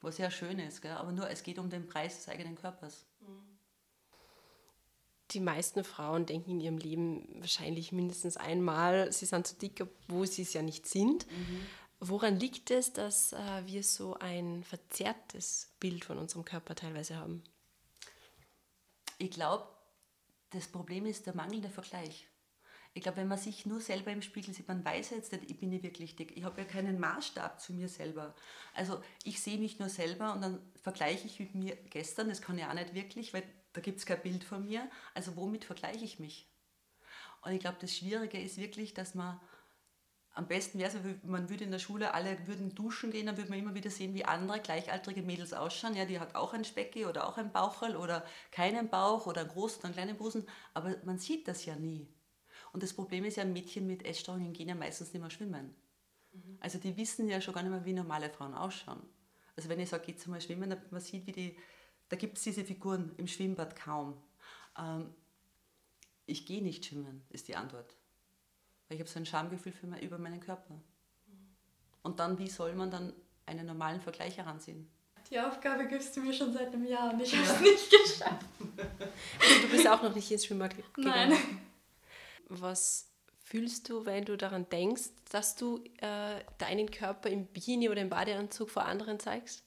was 0.00 0.16
sehr 0.16 0.30
schön 0.30 0.58
ist. 0.60 0.80
Gell? 0.80 0.92
Aber 0.92 1.12
nur, 1.12 1.28
es 1.28 1.42
geht 1.42 1.58
um 1.58 1.68
den 1.68 1.86
Preis 1.86 2.16
des 2.16 2.28
eigenen 2.28 2.54
Körpers. 2.54 3.04
die 5.32 5.40
meisten 5.40 5.84
Frauen 5.84 6.26
denken 6.26 6.52
in 6.52 6.60
ihrem 6.60 6.78
Leben 6.78 7.40
wahrscheinlich 7.40 7.92
mindestens 7.92 8.36
einmal, 8.36 9.12
sie 9.12 9.26
sind 9.26 9.46
zu 9.46 9.56
dick, 9.56 9.80
obwohl 9.80 10.26
sie 10.26 10.42
es 10.42 10.52
ja 10.52 10.62
nicht 10.62 10.88
sind. 10.88 11.26
Mhm. 11.30 11.66
Woran 12.00 12.40
liegt 12.40 12.70
es, 12.70 12.94
dass 12.94 13.34
äh, 13.34 13.66
wir 13.66 13.84
so 13.84 14.14
ein 14.18 14.64
verzerrtes 14.64 15.74
Bild 15.80 16.06
von 16.06 16.16
unserem 16.16 16.46
Körper 16.46 16.74
teilweise 16.74 17.16
haben? 17.16 17.44
Ich 19.18 19.30
glaube, 19.30 19.68
das 20.48 20.66
Problem 20.66 21.04
ist 21.04 21.26
der 21.26 21.36
mangelnde 21.36 21.68
Vergleich. 21.68 22.26
Ich 22.94 23.02
glaube, 23.02 23.18
wenn 23.18 23.28
man 23.28 23.38
sich 23.38 23.66
nur 23.66 23.80
selber 23.80 24.10
im 24.10 24.22
Spiegel 24.22 24.52
sieht, 24.54 24.66
man 24.66 24.84
weiß 24.84 25.10
jetzt 25.10 25.30
nicht, 25.30 25.50
ich 25.50 25.60
bin 25.60 25.68
nicht 25.68 25.84
wirklich 25.84 26.16
dick. 26.16 26.36
Ich 26.36 26.42
habe 26.42 26.62
ja 26.62 26.66
keinen 26.66 26.98
Maßstab 26.98 27.60
zu 27.60 27.74
mir 27.74 27.88
selber. 27.88 28.34
Also 28.74 29.02
ich 29.22 29.40
sehe 29.40 29.58
mich 29.58 29.78
nur 29.78 29.90
selber 29.90 30.32
und 30.32 30.40
dann 30.40 30.58
vergleiche 30.82 31.26
ich 31.26 31.38
mit 31.38 31.54
mir 31.54 31.76
gestern, 31.90 32.30
das 32.30 32.40
kann 32.40 32.58
ich 32.58 32.64
auch 32.64 32.74
nicht 32.74 32.94
wirklich, 32.94 33.32
weil 33.34 33.44
da 33.74 33.80
gibt 33.82 33.98
es 33.98 34.06
kein 34.06 34.22
Bild 34.22 34.42
von 34.42 34.64
mir. 34.64 34.90
Also 35.14 35.36
womit 35.36 35.64
vergleiche 35.64 36.04
ich 36.04 36.18
mich? 36.18 36.48
Und 37.42 37.52
ich 37.52 37.60
glaube, 37.60 37.78
das 37.80 37.94
Schwierige 37.94 38.40
ist 38.40 38.56
wirklich, 38.56 38.94
dass 38.94 39.14
man 39.14 39.40
am 40.32 40.46
besten 40.46 40.78
wäre 40.78 40.90
es, 40.90 41.24
man 41.24 41.50
würde 41.50 41.64
in 41.64 41.72
der 41.72 41.80
Schule, 41.80 42.14
alle 42.14 42.46
würden 42.46 42.74
duschen 42.74 43.10
gehen, 43.10 43.26
dann 43.26 43.36
würde 43.36 43.50
man 43.50 43.58
immer 43.58 43.74
wieder 43.74 43.90
sehen, 43.90 44.14
wie 44.14 44.24
andere 44.24 44.60
gleichaltrige 44.60 45.22
Mädels 45.22 45.52
ausschauen. 45.52 45.96
Ja, 45.96 46.04
die 46.04 46.20
hat 46.20 46.34
auch 46.34 46.54
ein 46.54 46.64
Specki 46.64 47.04
oder 47.06 47.28
auch 47.28 47.36
ein 47.36 47.52
Bauchel 47.52 47.96
oder 47.96 48.24
keinen 48.52 48.88
Bauch 48.88 49.26
oder 49.26 49.42
einen 49.42 49.50
großen 49.50 49.80
oder 49.80 49.86
einen 49.86 49.94
kleinen 49.94 50.16
Busen, 50.16 50.46
aber 50.72 50.96
man 51.04 51.18
sieht 51.18 51.48
das 51.48 51.64
ja 51.64 51.74
nie. 51.74 52.08
Und 52.72 52.82
das 52.82 52.92
Problem 52.92 53.24
ist 53.24 53.36
ja, 53.36 53.44
Mädchen 53.44 53.86
mit 53.86 54.04
Essstörungen 54.04 54.52
gehen 54.52 54.68
ja 54.68 54.76
meistens 54.76 55.12
nicht 55.12 55.20
mehr 55.20 55.30
schwimmen. 55.30 55.74
Mhm. 56.32 56.58
Also 56.60 56.78
die 56.78 56.96
wissen 56.96 57.28
ja 57.28 57.40
schon 57.40 57.54
gar 57.54 57.62
nicht 57.62 57.72
mehr, 57.72 57.84
wie 57.84 57.92
normale 57.92 58.30
Frauen 58.30 58.54
ausschauen. 58.54 59.02
Also 59.56 59.68
wenn 59.68 59.80
ich 59.80 59.88
sage, 59.88 60.04
geht 60.04 60.24
mal 60.28 60.40
schwimmen, 60.40 60.74
man 60.90 61.00
sieht, 61.00 61.26
wie 61.26 61.32
die, 61.32 61.58
da 62.08 62.16
gibt 62.16 62.38
es 62.38 62.44
diese 62.44 62.64
Figuren 62.64 63.12
im 63.16 63.26
Schwimmbad 63.26 63.74
kaum. 63.74 64.22
Ähm, 64.78 65.12
ich 66.26 66.46
gehe 66.46 66.62
nicht 66.62 66.86
schwimmen, 66.86 67.24
ist 67.30 67.48
die 67.48 67.56
Antwort. 67.56 67.96
Weil 68.90 68.96
ich 68.96 69.02
habe 69.02 69.10
so 69.10 69.20
ein 69.20 69.26
Schamgefühl 69.26 69.70
für 69.70 69.86
mein, 69.86 70.00
über 70.00 70.18
meinen 70.18 70.40
Körper. 70.40 70.74
Und 72.02 72.18
dann, 72.18 72.36
wie 72.40 72.48
soll 72.48 72.74
man 72.74 72.90
dann 72.90 73.12
einen 73.46 73.64
normalen 73.64 74.00
Vergleich 74.00 74.36
heranziehen? 74.36 74.90
Die 75.30 75.38
Aufgabe 75.38 75.86
gibst 75.86 76.16
du 76.16 76.20
mir 76.22 76.32
schon 76.32 76.52
seit 76.52 76.74
einem 76.74 76.84
Jahr 76.84 77.12
und 77.12 77.20
ich 77.20 77.32
habe 77.36 77.44
es 77.44 77.60
nicht 77.60 77.88
geschafft. 77.88 78.46
Also 79.38 79.62
du 79.62 79.68
bist 79.68 79.86
auch 79.86 80.02
noch 80.02 80.12
nicht 80.12 80.28
ins 80.32 80.44
Schwimmbad 80.44 80.74
gegangen? 80.76 81.30
Nein. 81.30 81.60
Was 82.48 83.06
fühlst 83.44 83.88
du, 83.88 84.06
wenn 84.06 84.24
du 84.24 84.36
daran 84.36 84.68
denkst, 84.70 85.10
dass 85.30 85.54
du 85.54 85.84
äh, 85.98 86.40
deinen 86.58 86.90
Körper 86.90 87.30
im 87.30 87.46
Bikini 87.46 87.88
oder 87.90 88.00
im 88.00 88.08
Badeanzug 88.08 88.70
vor 88.70 88.86
anderen 88.86 89.20
zeigst? 89.20 89.62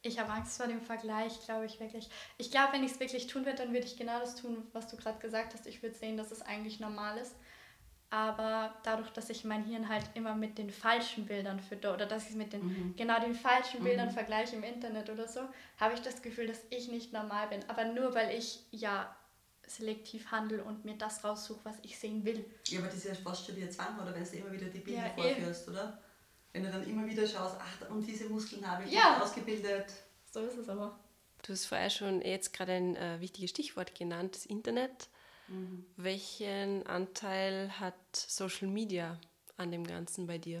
Ich 0.00 0.18
habe 0.18 0.32
Angst 0.32 0.56
vor 0.56 0.66
dem 0.66 0.80
Vergleich, 0.80 1.44
glaube 1.44 1.66
ich 1.66 1.78
wirklich. 1.78 2.08
Ich 2.38 2.50
glaube, 2.50 2.72
wenn 2.72 2.84
ich 2.84 2.92
es 2.92 3.00
wirklich 3.00 3.26
tun 3.26 3.44
würde, 3.44 3.58
dann 3.58 3.74
würde 3.74 3.86
ich 3.86 3.98
genau 3.98 4.18
das 4.18 4.36
tun, 4.36 4.66
was 4.72 4.88
du 4.88 4.96
gerade 4.96 5.18
gesagt 5.18 5.52
hast. 5.52 5.66
Ich 5.66 5.82
würde 5.82 5.94
sehen, 5.94 6.16
dass 6.16 6.30
es 6.30 6.40
eigentlich 6.40 6.80
normal 6.80 7.18
ist. 7.18 7.34
Aber 8.10 8.72
dadurch, 8.84 9.10
dass 9.10 9.30
ich 9.30 9.44
mein 9.44 9.64
Hirn 9.64 9.88
halt 9.88 10.04
immer 10.14 10.34
mit 10.34 10.58
den 10.58 10.70
falschen 10.70 11.26
Bildern 11.26 11.58
fütter 11.58 11.92
oder 11.92 12.06
dass 12.06 12.24
ich 12.24 12.30
es 12.30 12.36
mit 12.36 12.52
den 12.52 12.64
mhm. 12.64 12.94
genau 12.96 13.18
den 13.20 13.34
falschen 13.34 13.82
Bildern 13.82 14.08
mhm. 14.08 14.12
vergleiche 14.12 14.56
im 14.56 14.62
Internet 14.62 15.10
oder 15.10 15.26
so, 15.26 15.40
habe 15.78 15.94
ich 15.94 16.00
das 16.00 16.22
Gefühl, 16.22 16.46
dass 16.46 16.60
ich 16.70 16.88
nicht 16.88 17.12
normal 17.12 17.48
bin. 17.48 17.60
Aber 17.68 17.84
nur 17.84 18.14
weil 18.14 18.36
ich 18.36 18.60
ja 18.70 19.14
selektiv 19.66 20.30
handle 20.30 20.62
und 20.62 20.84
mir 20.84 20.96
das 20.96 21.24
raussuche, 21.24 21.60
was 21.64 21.76
ich 21.82 21.98
sehen 21.98 22.24
will. 22.24 22.44
Ja, 22.68 22.78
aber 22.78 22.88
das 22.88 22.98
ist 22.98 23.06
ja 23.06 23.14
fast 23.14 23.46
schon 23.46 23.56
wie 23.56 23.62
ein 23.62 23.72
Zwang, 23.72 23.98
oder 24.00 24.14
wenn 24.14 24.24
du 24.24 24.36
immer 24.36 24.52
wieder 24.52 24.66
die 24.66 24.78
Bilder 24.78 25.06
ja, 25.06 25.12
vorführst, 25.14 25.66
eben. 25.66 25.76
oder? 25.76 26.02
Wenn 26.52 26.62
du 26.62 26.70
dann 26.70 26.88
immer 26.88 27.06
wieder 27.06 27.26
schaust, 27.26 27.56
ach, 27.58 27.90
und 27.90 28.06
diese 28.06 28.28
Muskeln 28.28 28.66
habe 28.66 28.84
ich 28.84 28.92
ja. 28.92 29.20
ausgebildet. 29.20 29.92
So 30.30 30.40
ist 30.40 30.56
es 30.56 30.68
aber. 30.68 30.98
Du 31.42 31.52
hast 31.52 31.66
vorher 31.66 31.90
schon 31.90 32.22
jetzt 32.22 32.52
gerade 32.52 32.72
ein 32.72 32.96
äh, 32.96 33.20
wichtiges 33.20 33.50
Stichwort 33.50 33.94
genannt, 33.94 34.36
das 34.36 34.46
Internet. 34.46 35.08
Mhm. 35.48 35.86
Welchen 35.96 36.86
Anteil 36.86 37.78
hat 37.78 38.16
Social 38.16 38.68
Media 38.68 39.20
an 39.56 39.70
dem 39.70 39.86
Ganzen 39.86 40.26
bei 40.26 40.38
dir? 40.38 40.60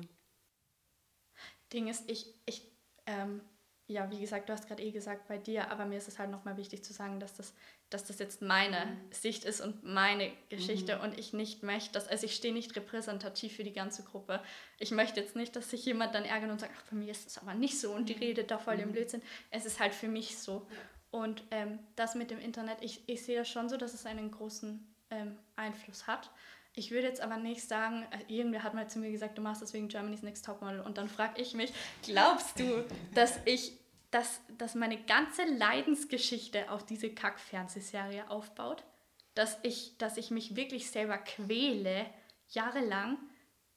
Ding 1.72 1.88
ist, 1.88 2.08
ich, 2.10 2.34
ich 2.46 2.62
ähm, 3.06 3.40
ja, 3.88 4.10
wie 4.10 4.18
gesagt, 4.18 4.48
du 4.48 4.52
hast 4.52 4.66
gerade 4.66 4.82
eh 4.82 4.90
gesagt 4.90 5.28
bei 5.28 5.38
dir, 5.38 5.70
aber 5.70 5.84
mir 5.84 5.98
ist 5.98 6.08
es 6.08 6.18
halt 6.18 6.30
nochmal 6.30 6.56
wichtig 6.56 6.82
zu 6.82 6.92
sagen, 6.92 7.20
dass 7.20 7.34
das, 7.34 7.54
dass 7.88 8.04
das 8.04 8.18
jetzt 8.18 8.42
meine 8.42 8.84
mhm. 8.84 9.12
Sicht 9.12 9.44
ist 9.44 9.60
und 9.60 9.84
meine 9.84 10.32
Geschichte 10.48 10.96
mhm. 10.96 11.02
und 11.02 11.18
ich 11.18 11.32
nicht 11.32 11.62
möchte, 11.62 11.92
dass, 11.92 12.08
also 12.08 12.26
ich 12.26 12.34
stehe 12.34 12.52
nicht 12.52 12.74
repräsentativ 12.74 13.54
für 13.54 13.62
die 13.62 13.72
ganze 13.72 14.02
Gruppe. 14.02 14.42
Ich 14.80 14.90
möchte 14.90 15.20
jetzt 15.20 15.36
nicht, 15.36 15.54
dass 15.54 15.70
sich 15.70 15.84
jemand 15.84 16.16
dann 16.16 16.24
ärgert 16.24 16.50
und 16.50 16.60
sagt, 16.60 16.72
ach, 16.76 16.82
bei 16.90 16.96
mir 16.96 17.12
ist 17.12 17.26
das 17.26 17.38
aber 17.38 17.54
nicht 17.54 17.78
so 17.78 17.92
und 17.92 18.08
die 18.08 18.16
mhm. 18.16 18.20
redet 18.20 18.50
da 18.50 18.58
voll 18.58 18.76
mhm. 18.76 18.82
im 18.82 18.92
Blödsinn. 18.92 19.22
Es 19.50 19.64
ist 19.64 19.78
halt 19.78 19.94
für 19.94 20.08
mich 20.08 20.36
so. 20.36 20.66
Und 21.10 21.44
ähm, 21.50 21.78
das 21.94 22.14
mit 22.14 22.30
dem 22.30 22.38
Internet, 22.38 22.78
ich, 22.80 23.02
ich 23.08 23.24
sehe 23.24 23.38
das 23.38 23.48
schon 23.48 23.68
so, 23.68 23.76
dass 23.76 23.94
es 23.94 24.06
einen 24.06 24.30
großen 24.30 24.94
ähm, 25.10 25.36
Einfluss 25.56 26.06
hat. 26.06 26.30
Ich 26.74 26.90
würde 26.90 27.06
jetzt 27.06 27.22
aber 27.22 27.38
nicht 27.38 27.66
sagen, 27.66 28.06
äh, 28.10 28.32
irgendwer 28.32 28.62
hat 28.62 28.74
mal 28.74 28.88
zu 28.88 28.98
mir 28.98 29.10
gesagt, 29.10 29.38
du 29.38 29.42
machst 29.42 29.62
das 29.62 29.72
wegen 29.72 29.88
Germany's 29.88 30.22
Next 30.22 30.44
Topmodel. 30.44 30.80
Und 30.80 30.98
dann 30.98 31.08
frage 31.08 31.40
ich 31.40 31.54
mich, 31.54 31.72
glaubst 32.02 32.58
du, 32.58 32.84
dass 33.14 33.38
ich, 33.46 33.72
dass, 34.10 34.40
dass 34.58 34.74
meine 34.74 35.02
ganze 35.02 35.44
Leidensgeschichte 35.44 36.70
auf 36.70 36.84
diese 36.84 37.10
Kack-Fernsehserie 37.10 38.28
aufbaut? 38.30 38.84
Dass 39.34 39.58
ich, 39.62 39.96
dass 39.98 40.16
ich 40.16 40.30
mich 40.30 40.56
wirklich 40.56 40.90
selber 40.90 41.18
quäle, 41.18 42.06
jahrelang, 42.48 43.18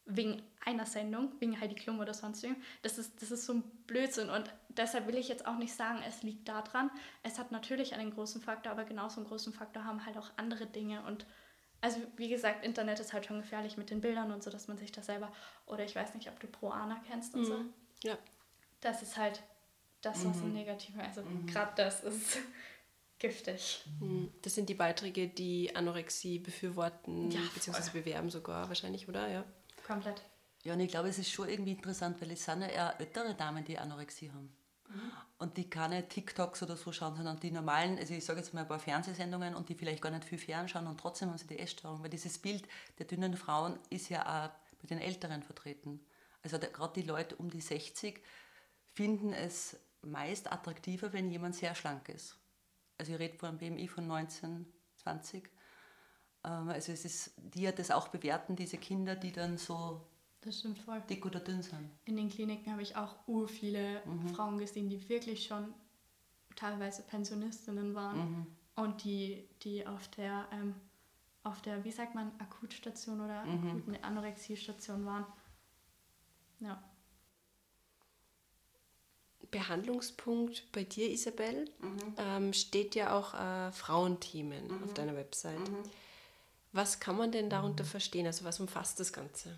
wegen 0.09 0.41
einer 0.65 0.85
Sendung, 0.85 1.31
wegen 1.39 1.59
Heidi 1.59 1.75
Klum 1.75 1.99
oder 1.99 2.13
sonst 2.13 2.43
irgendwas. 2.43 2.65
Das 2.81 2.97
ist, 2.97 3.21
das 3.21 3.31
ist 3.31 3.45
so 3.45 3.53
ein 3.53 3.63
Blödsinn. 3.87 4.29
Und 4.29 4.53
deshalb 4.69 5.07
will 5.07 5.17
ich 5.17 5.29
jetzt 5.29 5.45
auch 5.45 5.57
nicht 5.57 5.73
sagen, 5.73 6.03
es 6.07 6.23
liegt 6.23 6.47
daran. 6.47 6.91
Es 7.23 7.39
hat 7.39 7.51
natürlich 7.51 7.93
einen 7.93 8.11
großen 8.11 8.41
Faktor, 8.41 8.71
aber 8.71 8.83
genauso 8.83 9.19
einen 9.19 9.27
großen 9.27 9.53
Faktor 9.53 9.85
haben 9.85 10.05
halt 10.05 10.17
auch 10.17 10.31
andere 10.37 10.65
Dinge. 10.65 11.03
Und 11.05 11.25
also 11.81 11.99
wie 12.17 12.29
gesagt, 12.29 12.65
Internet 12.65 12.99
ist 12.99 13.13
halt 13.13 13.25
schon 13.25 13.39
gefährlich 13.39 13.77
mit 13.77 13.89
den 13.89 14.01
Bildern 14.01 14.31
und 14.31 14.43
so, 14.43 14.49
dass 14.49 14.67
man 14.67 14.77
sich 14.77 14.91
das 14.91 15.05
selber, 15.05 15.31
oder 15.65 15.85
ich 15.85 15.95
weiß 15.95 16.13
nicht, 16.15 16.27
ob 16.29 16.39
du 16.39 16.47
Proana 16.47 17.01
kennst 17.07 17.35
und 17.35 17.41
mhm. 17.41 17.45
so. 17.45 17.59
Ja. 18.03 18.17
Das 18.81 19.01
ist 19.01 19.17
halt 19.17 19.41
das, 20.01 20.25
was 20.25 20.37
mhm. 20.37 20.43
im 20.43 20.53
Negativen, 20.53 21.01
also 21.01 21.21
mhm. 21.21 21.45
gerade 21.47 21.71
das 21.75 22.03
ist 22.03 22.37
giftig. 23.19 23.85
Mhm. 23.99 24.31
Das 24.41 24.55
sind 24.55 24.69
die 24.69 24.73
Beiträge, 24.73 25.27
die 25.27 25.75
Anorexie 25.75 26.39
befürworten, 26.39 27.31
ja, 27.31 27.41
beziehungsweise 27.53 27.91
bewerben 27.91 28.29
sogar 28.29 28.67
wahrscheinlich, 28.67 29.07
oder? 29.07 29.27
Ja. 29.29 29.45
Komplett. 29.89 30.21
Ja, 30.63 30.73
und 30.73 30.81
ich 30.81 30.91
glaube, 30.91 31.09
es 31.09 31.17
ist 31.17 31.31
schon 31.31 31.49
irgendwie 31.49 31.71
interessant, 31.71 32.21
weil 32.21 32.29
es 32.29 32.45
sind 32.45 32.61
ja 32.61 32.67
eher 32.67 32.99
ältere 32.99 33.33
Damen, 33.33 33.65
die 33.65 33.79
Anorexie 33.79 34.29
haben. 34.29 34.55
Mhm. 34.87 35.11
Und 35.39 35.57
die 35.57 35.67
keine 35.67 36.07
TikToks 36.07 36.61
oder 36.61 36.77
so 36.77 36.91
schauen, 36.91 37.15
sondern 37.15 37.39
die 37.39 37.49
normalen, 37.49 37.97
also 37.97 38.13
ich 38.13 38.23
sage 38.23 38.39
jetzt 38.39 38.53
mal 38.53 38.61
ein 38.61 38.67
paar 38.67 38.77
Fernsehsendungen 38.77 39.55
und 39.55 39.67
die 39.67 39.73
vielleicht 39.73 40.03
gar 40.03 40.11
nicht 40.11 40.25
viel 40.25 40.37
fernschauen 40.37 40.85
und 40.85 40.99
trotzdem 40.99 41.29
haben 41.29 41.39
sie 41.39 41.47
die 41.47 41.57
Essstörung, 41.57 42.03
weil 42.03 42.11
dieses 42.11 42.37
Bild 42.37 42.67
der 42.99 43.07
dünnen 43.07 43.35
Frauen 43.35 43.79
ist 43.89 44.09
ja 44.09 44.21
auch 44.21 44.51
bei 44.79 44.87
den 44.87 44.99
Älteren 44.99 45.41
vertreten. 45.41 46.05
Also 46.43 46.59
gerade 46.59 47.01
die 47.01 47.07
Leute 47.07 47.35
um 47.37 47.49
die 47.49 47.61
60 47.61 48.23
finden 48.93 49.33
es 49.33 49.75
meist 50.03 50.51
attraktiver, 50.51 51.13
wenn 51.13 51.31
jemand 51.31 51.55
sehr 51.55 51.73
schlank 51.73 52.09
ist. 52.09 52.37
Also 52.99 53.13
ich 53.13 53.19
rede 53.19 53.39
von 53.39 53.49
einem 53.49 53.57
BMI 53.57 53.87
von 53.87 54.05
19, 54.05 54.71
20. 54.97 55.49
Ähm, 56.43 56.69
also 56.69 56.91
es 56.91 57.05
ist, 57.05 57.33
die 57.37 57.63
ja 57.63 57.71
das 57.71 57.91
auch 57.91 58.09
bewerten, 58.09 58.55
diese 58.55 58.77
Kinder, 58.77 59.15
die 59.15 59.31
dann 59.31 59.57
so 59.57 60.01
das 60.41 60.59
stimmt 60.59 60.79
voll. 60.79 61.01
Dick 61.09 61.25
oder 61.25 61.39
dünn 61.41 61.61
sind. 61.61 61.89
In 62.05 62.15
den 62.15 62.29
Kliniken 62.29 62.71
habe 62.71 62.81
ich 62.81 62.95
auch 62.95 63.15
ur 63.27 63.47
viele 63.47 64.01
mhm. 64.05 64.29
Frauen 64.29 64.57
gesehen, 64.57 64.89
die 64.89 65.09
wirklich 65.09 65.45
schon 65.45 65.73
teilweise 66.55 67.03
Pensionistinnen 67.03 67.93
waren 67.93 68.19
mhm. 68.19 68.47
und 68.75 69.03
die, 69.03 69.49
die 69.63 69.85
auf 69.85 70.07
der, 70.09 70.47
ähm, 70.51 70.75
auf 71.43 71.61
der, 71.61 71.83
wie 71.83 71.91
sagt 71.91 72.15
man, 72.15 72.31
Akutstation 72.39 73.19
oder 73.21 73.43
mhm. 73.45 73.69
akuten 73.69 74.03
Anorexiestation 74.03 75.05
waren. 75.05 75.25
Ja. 76.59 76.81
Behandlungspunkt 79.51 80.71
bei 80.71 80.83
dir, 80.83 81.09
Isabel, 81.09 81.65
mhm. 81.81 82.13
ähm, 82.17 82.53
steht 82.53 82.95
ja 82.95 83.17
auch 83.17 83.33
äh, 83.33 83.71
Frauenthemen 83.71 84.67
mhm. 84.67 84.83
auf 84.83 84.93
deiner 84.93 85.15
Website. 85.15 85.69
Was 86.71 86.99
kann 86.99 87.17
man 87.17 87.31
denn 87.31 87.49
darunter 87.49 87.83
verstehen? 87.83 88.27
Also 88.27 88.45
was 88.45 88.59
umfasst 88.59 88.99
das 88.99 89.11
Ganze? 89.11 89.57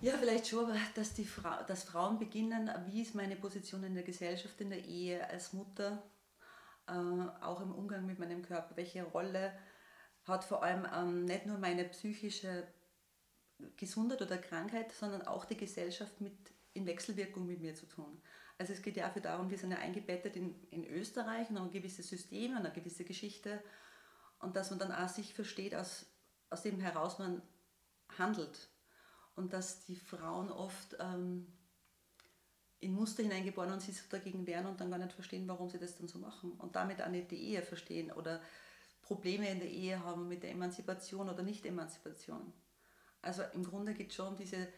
Ja, 0.00 0.12
vielleicht 0.16 0.46
schon, 0.46 0.72
dass, 0.94 1.14
die 1.14 1.24
Fra 1.24 1.62
dass 1.64 1.82
Frauen 1.82 2.18
beginnen, 2.18 2.70
wie 2.86 3.02
ist 3.02 3.14
meine 3.14 3.34
Position 3.34 3.82
in 3.82 3.94
der 3.94 4.04
Gesellschaft, 4.04 4.60
in 4.60 4.70
der 4.70 4.84
Ehe, 4.84 5.28
als 5.28 5.52
Mutter, 5.52 6.02
äh, 6.86 6.92
auch 6.92 7.60
im 7.60 7.74
Umgang 7.74 8.06
mit 8.06 8.18
meinem 8.18 8.42
Körper, 8.42 8.76
welche 8.76 9.02
Rolle 9.02 9.52
hat 10.24 10.44
vor 10.44 10.62
allem 10.62 10.86
ähm, 10.94 11.24
nicht 11.24 11.46
nur 11.46 11.58
meine 11.58 11.84
psychische 11.84 12.68
Gesundheit 13.76 14.22
oder 14.22 14.38
Krankheit, 14.38 14.92
sondern 14.92 15.22
auch 15.22 15.44
die 15.44 15.56
Gesellschaft 15.56 16.20
mit, 16.20 16.36
in 16.74 16.86
Wechselwirkung 16.86 17.46
mit 17.46 17.60
mir 17.60 17.74
zu 17.74 17.86
tun. 17.86 18.22
Also 18.56 18.72
es 18.72 18.82
geht 18.82 18.96
ja 18.96 19.10
auch 19.10 19.20
darum, 19.20 19.50
wir 19.50 19.58
sind 19.58 19.72
ja 19.72 19.78
eingebettet 19.78 20.36
in, 20.36 20.54
in 20.70 20.84
Österreich 20.84 21.50
und 21.50 21.56
ein 21.56 21.70
gewisses 21.70 22.08
System, 22.08 22.56
eine 22.56 22.70
gewisse 22.70 23.04
Geschichte 23.04 23.62
und 24.40 24.56
dass 24.56 24.70
man 24.70 24.78
dann 24.78 24.92
auch 24.92 25.08
sich 25.08 25.34
versteht, 25.34 25.74
aus, 25.74 26.06
aus 26.50 26.62
dem 26.62 26.80
heraus 26.80 27.18
man 27.18 27.42
handelt 28.16 28.68
und 29.34 29.52
dass 29.52 29.84
die 29.84 29.96
Frauen 29.96 30.50
oft 30.50 30.96
ähm, 31.00 31.46
in 32.80 32.94
Muster 32.94 33.22
hineingeboren 33.22 33.72
und 33.72 33.82
sich 33.82 33.96
dagegen 34.08 34.46
wehren 34.46 34.66
und 34.66 34.80
dann 34.80 34.90
gar 34.90 34.98
nicht 34.98 35.12
verstehen, 35.12 35.48
warum 35.48 35.68
sie 35.68 35.78
das 35.78 35.96
dann 35.96 36.08
so 36.08 36.18
machen 36.18 36.52
und 36.52 36.76
damit 36.76 37.02
auch 37.02 37.08
nicht 37.08 37.30
die 37.30 37.42
Ehe 37.42 37.62
verstehen 37.62 38.12
oder 38.12 38.40
Probleme 39.02 39.48
in 39.50 39.58
der 39.58 39.70
Ehe 39.70 40.02
haben 40.04 40.28
mit 40.28 40.42
der 40.42 40.50
Emanzipation 40.50 41.28
oder 41.28 41.42
Nicht-Emanzipation. 41.42 42.52
Also 43.22 43.42
im 43.54 43.64
Grunde 43.64 43.94
geht 43.94 44.10
es 44.10 44.16
schon 44.16 44.28
um 44.28 44.36
diese 44.36 44.68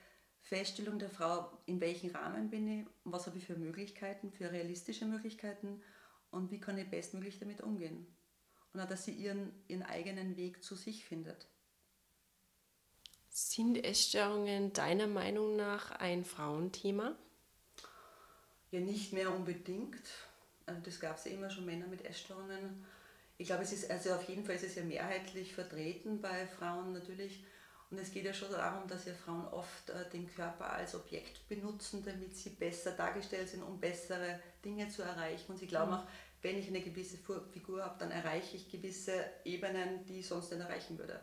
Feststellung 0.40 0.99
der 0.99 1.11
Frau, 1.11 1.59
in 1.67 1.81
welchem 1.81 2.11
Rahmen 2.11 2.49
bin 2.49 2.67
ich, 2.69 2.87
was 3.05 3.26
habe 3.26 3.37
ich 3.37 3.45
für 3.45 3.57
Möglichkeiten, 3.57 4.31
für 4.31 4.50
realistische 4.50 5.05
Möglichkeiten 5.05 5.83
und 6.31 6.50
wie 6.50 6.61
kann 6.61 6.79
ich 6.79 6.88
bestmöglich 6.88 7.38
damit 7.38 7.61
umgehen. 7.61 8.07
Und 8.73 8.81
auch, 8.81 8.89
dass 8.89 9.05
sie 9.05 9.12
ihren, 9.12 9.53
ihren 9.69 9.83
eigenen 9.83 10.37
Weg 10.37 10.62
zu 10.62 10.75
sich 10.77 11.05
findet. 11.05 11.47
Sind 13.29 13.77
Essstörungen 13.85 14.73
deiner 14.73 15.07
Meinung 15.07 15.57
nach 15.57 15.93
ein 15.93 16.25
Frauenthema? 16.25 17.17
Ja, 18.71 18.81
nicht 18.81 19.12
mehr 19.12 19.35
unbedingt. 19.35 20.03
Also 20.67 20.81
das 20.83 21.00
gab 21.00 21.17
es 21.17 21.25
ja 21.25 21.33
immer 21.33 21.50
schon 21.50 21.65
Männer 21.65 21.87
mit 21.87 22.05
Essstörungen. 22.05 22.85
Ich 23.39 23.47
glaube, 23.47 23.62
es 23.62 23.73
ist 23.73 23.91
also 23.91 24.12
auf 24.12 24.29
jeden 24.29 24.45
Fall 24.45 24.57
ist 24.57 24.65
es 24.65 24.75
ja 24.75 24.85
mehrheitlich 24.85 25.55
vertreten 25.55 26.21
bei 26.21 26.47
Frauen 26.47 26.93
natürlich. 26.93 27.43
Und 27.91 27.99
es 27.99 28.12
geht 28.12 28.25
ja 28.25 28.33
schon 28.33 28.53
darum, 28.53 28.87
dass 28.87 29.07
ja 29.07 29.15
Frauen 29.15 29.47
oft 29.49 29.91
äh, 29.91 30.09
den 30.11 30.33
Körper 30.33 30.73
als 30.73 30.95
Objekt 30.95 31.49
benutzen, 31.49 32.05
damit 32.05 32.37
sie 32.37 32.50
besser 32.50 32.93
dargestellt 32.93 33.49
sind, 33.49 33.62
um 33.65 33.81
bessere 33.81 34.39
Dinge 34.65 34.89
zu 34.89 35.03
erreichen. 35.03 35.50
Und 35.50 35.59
sie 35.59 35.67
glauben 35.67 35.91
mhm. 35.91 35.97
auch, 35.97 36.07
wenn 36.42 36.59
ich 36.59 36.68
eine 36.68 36.80
gewisse 36.80 37.18
Figur 37.52 37.85
habe, 37.85 37.99
dann 37.99 38.11
erreiche 38.11 38.56
ich 38.56 38.70
gewisse 38.70 39.12
Ebenen, 39.44 40.04
die 40.06 40.20
ich 40.20 40.28
sonst 40.28 40.50
nicht 40.50 40.61
erreichen 40.61 40.99
würde. 40.99 41.20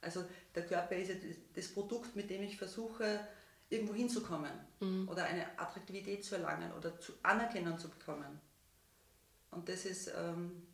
Also 0.00 0.24
der 0.54 0.66
Körper 0.66 0.96
ist 0.96 1.08
ja 1.08 1.14
das 1.54 1.68
Produkt, 1.68 2.14
mit 2.14 2.30
dem 2.30 2.42
ich 2.42 2.56
versuche, 2.56 3.26
irgendwo 3.70 3.94
hinzukommen 3.94 4.52
mhm. 4.80 5.08
oder 5.08 5.24
eine 5.24 5.58
Attraktivität 5.58 6.24
zu 6.24 6.36
erlangen 6.36 6.72
oder 6.72 6.98
zu 7.00 7.14
Anerkennung 7.22 7.78
zu 7.78 7.88
bekommen. 7.88 8.40
Und 9.50 9.68
das 9.68 9.86
ist, 9.86 10.12
ähm, 10.16 10.66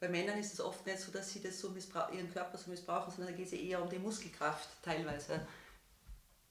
bei 0.00 0.08
Männern 0.08 0.38
ist 0.38 0.52
es 0.52 0.60
oft 0.60 0.84
nicht 0.84 0.98
so, 0.98 1.12
dass 1.12 1.32
sie 1.32 1.40
das 1.40 1.58
so 1.60 1.74
ihren 2.12 2.32
Körper 2.32 2.58
so 2.58 2.70
missbrauchen, 2.70 3.12
sondern 3.12 3.32
da 3.32 3.36
geht 3.36 3.46
es 3.46 3.52
eher 3.52 3.82
um 3.82 3.88
die 3.88 3.98
Muskelkraft 3.98 4.68
teilweise. 4.82 5.46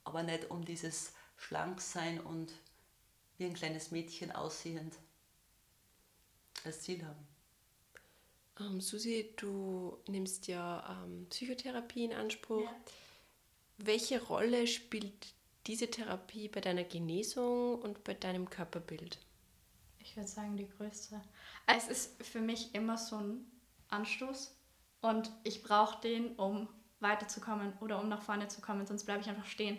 Aber 0.03 0.23
nicht 0.23 0.49
um 0.49 0.63
dieses 0.63 1.13
Schlanksein 1.37 2.21
und 2.21 2.53
wie 3.37 3.45
ein 3.45 3.53
kleines 3.53 3.91
Mädchen 3.91 4.31
aussehend 4.31 4.95
als 6.63 6.81
Ziel 6.81 7.05
haben. 7.05 7.27
Ähm, 8.59 8.81
Susi, 8.81 9.33
du 9.35 9.97
nimmst 10.07 10.47
ja 10.47 11.03
ähm, 11.03 11.27
Psychotherapie 11.29 12.05
in 12.05 12.13
Anspruch. 12.13 12.63
Ja. 12.63 12.75
Welche 13.77 14.23
Rolle 14.23 14.67
spielt 14.67 15.33
diese 15.67 15.89
Therapie 15.89 16.47
bei 16.47 16.61
deiner 16.61 16.83
Genesung 16.83 17.81
und 17.81 18.03
bei 18.03 18.13
deinem 18.13 18.49
Körperbild? 18.49 19.19
Ich 19.99 20.15
würde 20.15 20.29
sagen, 20.29 20.55
die 20.55 20.69
größte. 20.69 21.21
Es 21.65 21.87
ist 21.87 22.23
für 22.23 22.39
mich 22.39 22.73
immer 22.75 22.97
so 22.97 23.17
ein 23.17 23.45
Anstoß 23.89 24.55
und 25.01 25.31
ich 25.43 25.63
brauche 25.63 25.99
den, 26.01 26.35
um 26.35 26.69
weiterzukommen 26.99 27.73
oder 27.81 27.99
um 27.99 28.07
nach 28.07 28.21
vorne 28.21 28.47
zu 28.47 28.61
kommen, 28.61 28.85
sonst 28.85 29.05
bleibe 29.05 29.21
ich 29.21 29.29
einfach 29.29 29.45
stehen. 29.45 29.77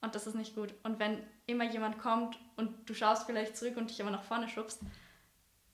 Und 0.00 0.14
das 0.14 0.26
ist 0.26 0.34
nicht 0.34 0.54
gut. 0.54 0.74
Und 0.82 0.98
wenn 0.98 1.22
immer 1.46 1.64
jemand 1.64 1.98
kommt 1.98 2.38
und 2.56 2.88
du 2.88 2.94
schaust 2.94 3.26
vielleicht 3.26 3.56
zurück 3.56 3.76
und 3.76 3.90
dich 3.90 4.00
immer 4.00 4.10
nach 4.10 4.24
vorne 4.24 4.48
schubst, 4.48 4.80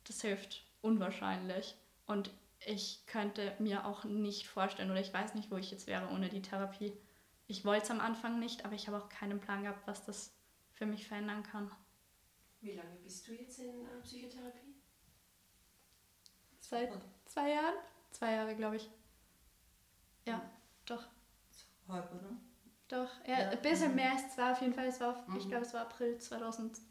das 0.05 0.21
hilft 0.23 0.65
unwahrscheinlich. 0.83 1.77
Und 2.07 2.31
ich 2.67 3.05
könnte 3.07 3.55
mir 3.59 3.87
auch 3.87 4.05
nicht 4.05 4.47
vorstellen 4.47 4.91
oder 4.91 5.01
ich 5.01 5.13
weiß 5.13 5.35
nicht, 5.35 5.51
wo 5.51 5.57
ich 5.57 5.71
jetzt 5.71 5.87
wäre 5.87 6.09
ohne 6.11 6.29
die 6.29 6.43
Therapie. 6.43 6.93
Ich 7.47 7.65
wollte 7.65 7.85
es 7.85 7.91
am 7.91 8.01
Anfang 8.01 8.39
nicht, 8.39 8.65
aber 8.65 8.75
ich 8.75 8.87
habe 8.87 8.99
auch 8.99 9.09
keinen 9.09 9.41
Plan 9.41 9.63
gehabt, 9.63 9.87
was 9.87 10.05
das 10.05 10.33
für 10.73 10.87
mich 10.87 11.07
verändern 11.07 11.43
kann. 11.43 11.71
Wie 12.61 12.73
lange 12.73 12.97
bist 13.03 13.27
du 13.27 13.33
jetzt 13.33 13.59
in 13.59 13.87
äh, 13.87 14.01
Psychotherapie? 14.03 14.75
Seit 16.61 16.93
zwei 17.25 17.51
Jahren? 17.55 17.75
Zwei 18.11 18.33
Jahre, 18.33 18.55
glaube 18.55 18.77
ich. 18.77 18.91
Ja, 20.27 20.37
mhm. 20.37 20.43
doch. 20.87 21.09
Halb, 21.89 22.13
oder? 22.13 22.37
Doch, 22.89 23.11
ja, 23.27 23.41
ja. 23.41 23.49
ein 23.51 23.63
bisschen 23.63 23.91
mhm. 23.91 23.97
mehr 23.97 24.13
als 24.13 24.35
zwei 24.35 24.53
auf 24.53 24.61
jeden 24.61 24.75
Fall. 24.75 24.87
Es 24.87 25.01
war, 25.01 25.11
auf, 25.11 25.27
mhm. 25.27 25.37
Ich 25.37 25.49
glaube, 25.49 25.65
es 25.65 25.73
war 25.73 25.83
April 25.83 26.19
2020. 26.19 26.90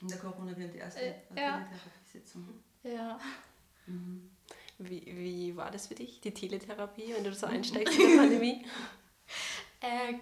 In 0.00 0.08
der 0.08 0.18
Corona 0.18 0.56
während 0.56 0.74
die 0.74 0.78
erste 0.78 1.00
äh, 1.00 1.14
ja. 1.36 1.66
Therapiesitzung. 1.66 2.62
Ja. 2.82 3.18
Mhm. 3.86 4.30
Wie, 4.78 5.06
wie 5.06 5.56
war 5.56 5.70
das 5.70 5.86
für 5.86 5.94
dich, 5.94 6.20
die 6.20 6.34
Teletherapie, 6.34 7.14
wenn 7.14 7.24
du 7.24 7.32
so 7.32 7.46
einsteigst 7.46 7.98
in 7.98 8.10
der 8.10 8.16
Pandemie? 8.18 8.66
Äh, 9.80 10.14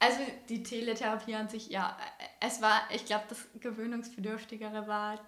also 0.00 0.20
die 0.48 0.62
Teletherapie 0.62 1.34
an 1.34 1.48
sich, 1.48 1.68
ja, 1.68 1.96
es 2.40 2.60
war, 2.60 2.82
ich 2.92 3.04
glaube, 3.04 3.26
das 3.28 3.46
gewöhnungsbedürftigere 3.60 4.88
war 4.88 5.20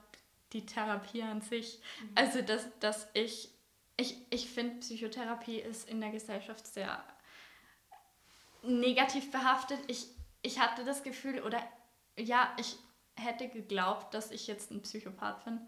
die 0.52 0.66
Therapie 0.66 1.22
an 1.22 1.42
sich. 1.42 1.80
Mhm. 2.00 2.10
Also 2.14 2.42
dass, 2.42 2.66
dass 2.80 3.08
ich, 3.14 3.50
ich, 3.96 4.16
ich 4.30 4.50
finde, 4.50 4.80
Psychotherapie 4.80 5.60
ist 5.60 5.88
in 5.88 6.00
der 6.00 6.10
Gesellschaft 6.10 6.66
sehr 6.66 7.04
negativ 8.62 9.30
behaftet. 9.30 9.78
Ich, 9.86 10.08
ich 10.42 10.58
hatte 10.58 10.84
das 10.84 11.02
Gefühl, 11.02 11.42
oder 11.42 11.62
ja, 12.16 12.54
ich 12.58 12.76
hätte 13.16 13.48
geglaubt, 13.48 14.14
dass 14.14 14.30
ich 14.30 14.46
jetzt 14.46 14.70
ein 14.70 14.82
Psychopath 14.82 15.44
bin, 15.44 15.60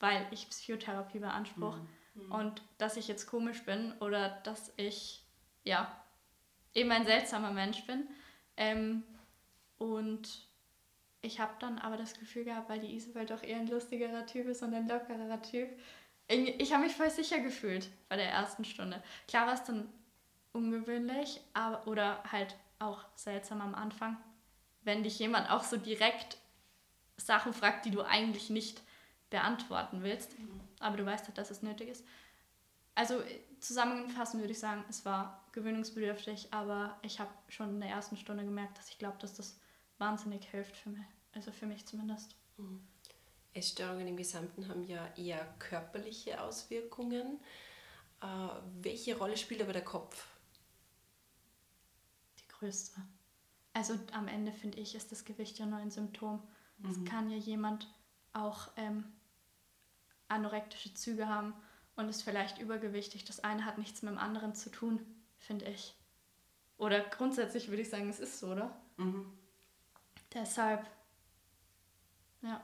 weil 0.00 0.26
ich 0.30 0.48
Psychotherapie 0.50 1.18
beanspruche. 1.18 1.80
Mhm. 2.14 2.32
Und 2.32 2.62
dass 2.78 2.96
ich 2.96 3.08
jetzt 3.08 3.26
komisch 3.26 3.64
bin 3.64 3.92
oder 4.00 4.28
dass 4.44 4.72
ich, 4.76 5.24
ja, 5.64 6.04
eben 6.74 6.90
ein 6.90 7.06
seltsamer 7.06 7.52
Mensch 7.52 7.84
bin. 7.86 8.06
Ähm, 8.56 9.02
und 9.78 10.48
ich 11.22 11.40
habe 11.40 11.54
dann 11.58 11.78
aber 11.78 11.96
das 11.96 12.18
Gefühl 12.18 12.44
gehabt, 12.44 12.68
weil 12.68 12.80
die 12.80 12.94
Isabel 12.94 13.26
doch 13.26 13.42
eher 13.42 13.58
ein 13.58 13.66
lustigerer 13.66 14.26
Typ 14.26 14.46
ist 14.46 14.62
und 14.62 14.74
ein 14.74 14.88
lockerer 14.88 15.40
Typ. 15.42 15.68
Ich 16.28 16.72
habe 16.72 16.84
mich 16.84 16.94
voll 16.94 17.10
sicher 17.10 17.40
gefühlt 17.40 17.88
bei 18.08 18.16
der 18.16 18.30
ersten 18.30 18.64
Stunde. 18.64 19.02
Klar 19.28 19.46
war 19.46 19.54
es 19.54 19.64
dann 19.64 19.92
ungewöhnlich 20.52 21.40
aber, 21.52 21.86
oder 21.86 22.22
halt 22.30 22.56
auch 22.78 23.04
seltsam 23.14 23.60
am 23.60 23.74
Anfang, 23.74 24.16
wenn 24.82 25.02
dich 25.02 25.18
jemand 25.18 25.50
auch 25.50 25.64
so 25.64 25.76
direkt 25.76 26.38
Sachen 27.16 27.52
fragt, 27.52 27.86
die 27.86 27.90
du 27.90 28.02
eigentlich 28.02 28.50
nicht 28.50 28.82
beantworten 29.30 30.02
willst. 30.02 30.38
Mhm. 30.38 30.60
Aber 30.80 30.96
du 30.96 31.06
weißt 31.06 31.26
halt, 31.26 31.38
dass 31.38 31.50
es 31.50 31.62
nötig 31.62 31.88
ist. 31.88 32.04
Also 32.94 33.22
zusammenfassend 33.58 34.42
würde 34.42 34.52
ich 34.52 34.58
sagen, 34.58 34.84
es 34.88 35.04
war 35.04 35.44
gewöhnungsbedürftig, 35.52 36.52
aber 36.52 36.98
ich 37.02 37.18
habe 37.18 37.30
schon 37.48 37.70
in 37.70 37.80
der 37.80 37.90
ersten 37.90 38.16
Stunde 38.16 38.44
gemerkt, 38.44 38.78
dass 38.78 38.88
ich 38.88 38.98
glaube, 38.98 39.18
dass 39.18 39.34
das 39.34 39.58
wahnsinnig 39.98 40.44
hilft 40.50 40.76
für 40.76 40.90
mich. 40.90 41.06
Also 41.32 41.50
für 41.50 41.66
mich 41.66 41.84
zumindest. 41.86 42.36
Mhm. 42.56 42.86
Essstörungen 43.52 44.06
im 44.06 44.16
Gesamten 44.16 44.68
haben 44.68 44.84
ja 44.84 45.08
eher 45.16 45.44
körperliche 45.58 46.40
Auswirkungen. 46.40 47.40
Äh, 48.20 48.26
welche 48.80 49.16
Rolle 49.16 49.36
spielt 49.36 49.62
aber 49.62 49.72
der 49.72 49.84
Kopf? 49.84 50.26
Die 52.38 52.48
größte. 52.48 53.00
Also 53.72 53.98
am 54.12 54.28
Ende 54.28 54.52
finde 54.52 54.78
ich, 54.78 54.94
ist 54.94 55.10
das 55.10 55.24
Gewicht 55.24 55.58
ja 55.58 55.66
nur 55.66 55.78
ein 55.78 55.90
Symptom. 55.90 56.42
Mhm. 56.78 56.90
Es 56.90 57.04
kann 57.04 57.30
ja 57.30 57.36
jemand 57.36 57.88
auch 58.32 58.68
ähm, 58.76 59.04
anorektische 60.28 60.94
Züge 60.94 61.28
haben 61.28 61.54
und 61.96 62.08
ist 62.08 62.22
vielleicht 62.22 62.58
übergewichtig. 62.58 63.24
Das 63.24 63.42
eine 63.42 63.64
hat 63.64 63.78
nichts 63.78 64.02
mit 64.02 64.12
dem 64.12 64.18
anderen 64.18 64.54
zu 64.54 64.70
tun, 64.70 65.00
finde 65.38 65.66
ich. 65.66 65.94
Oder 66.76 67.00
grundsätzlich 67.00 67.68
würde 67.68 67.82
ich 67.82 67.90
sagen, 67.90 68.08
es 68.08 68.20
ist 68.20 68.38
so, 68.40 68.48
oder? 68.48 68.76
Mhm. 68.96 69.26
Deshalb, 70.32 70.84
ja. 72.42 72.60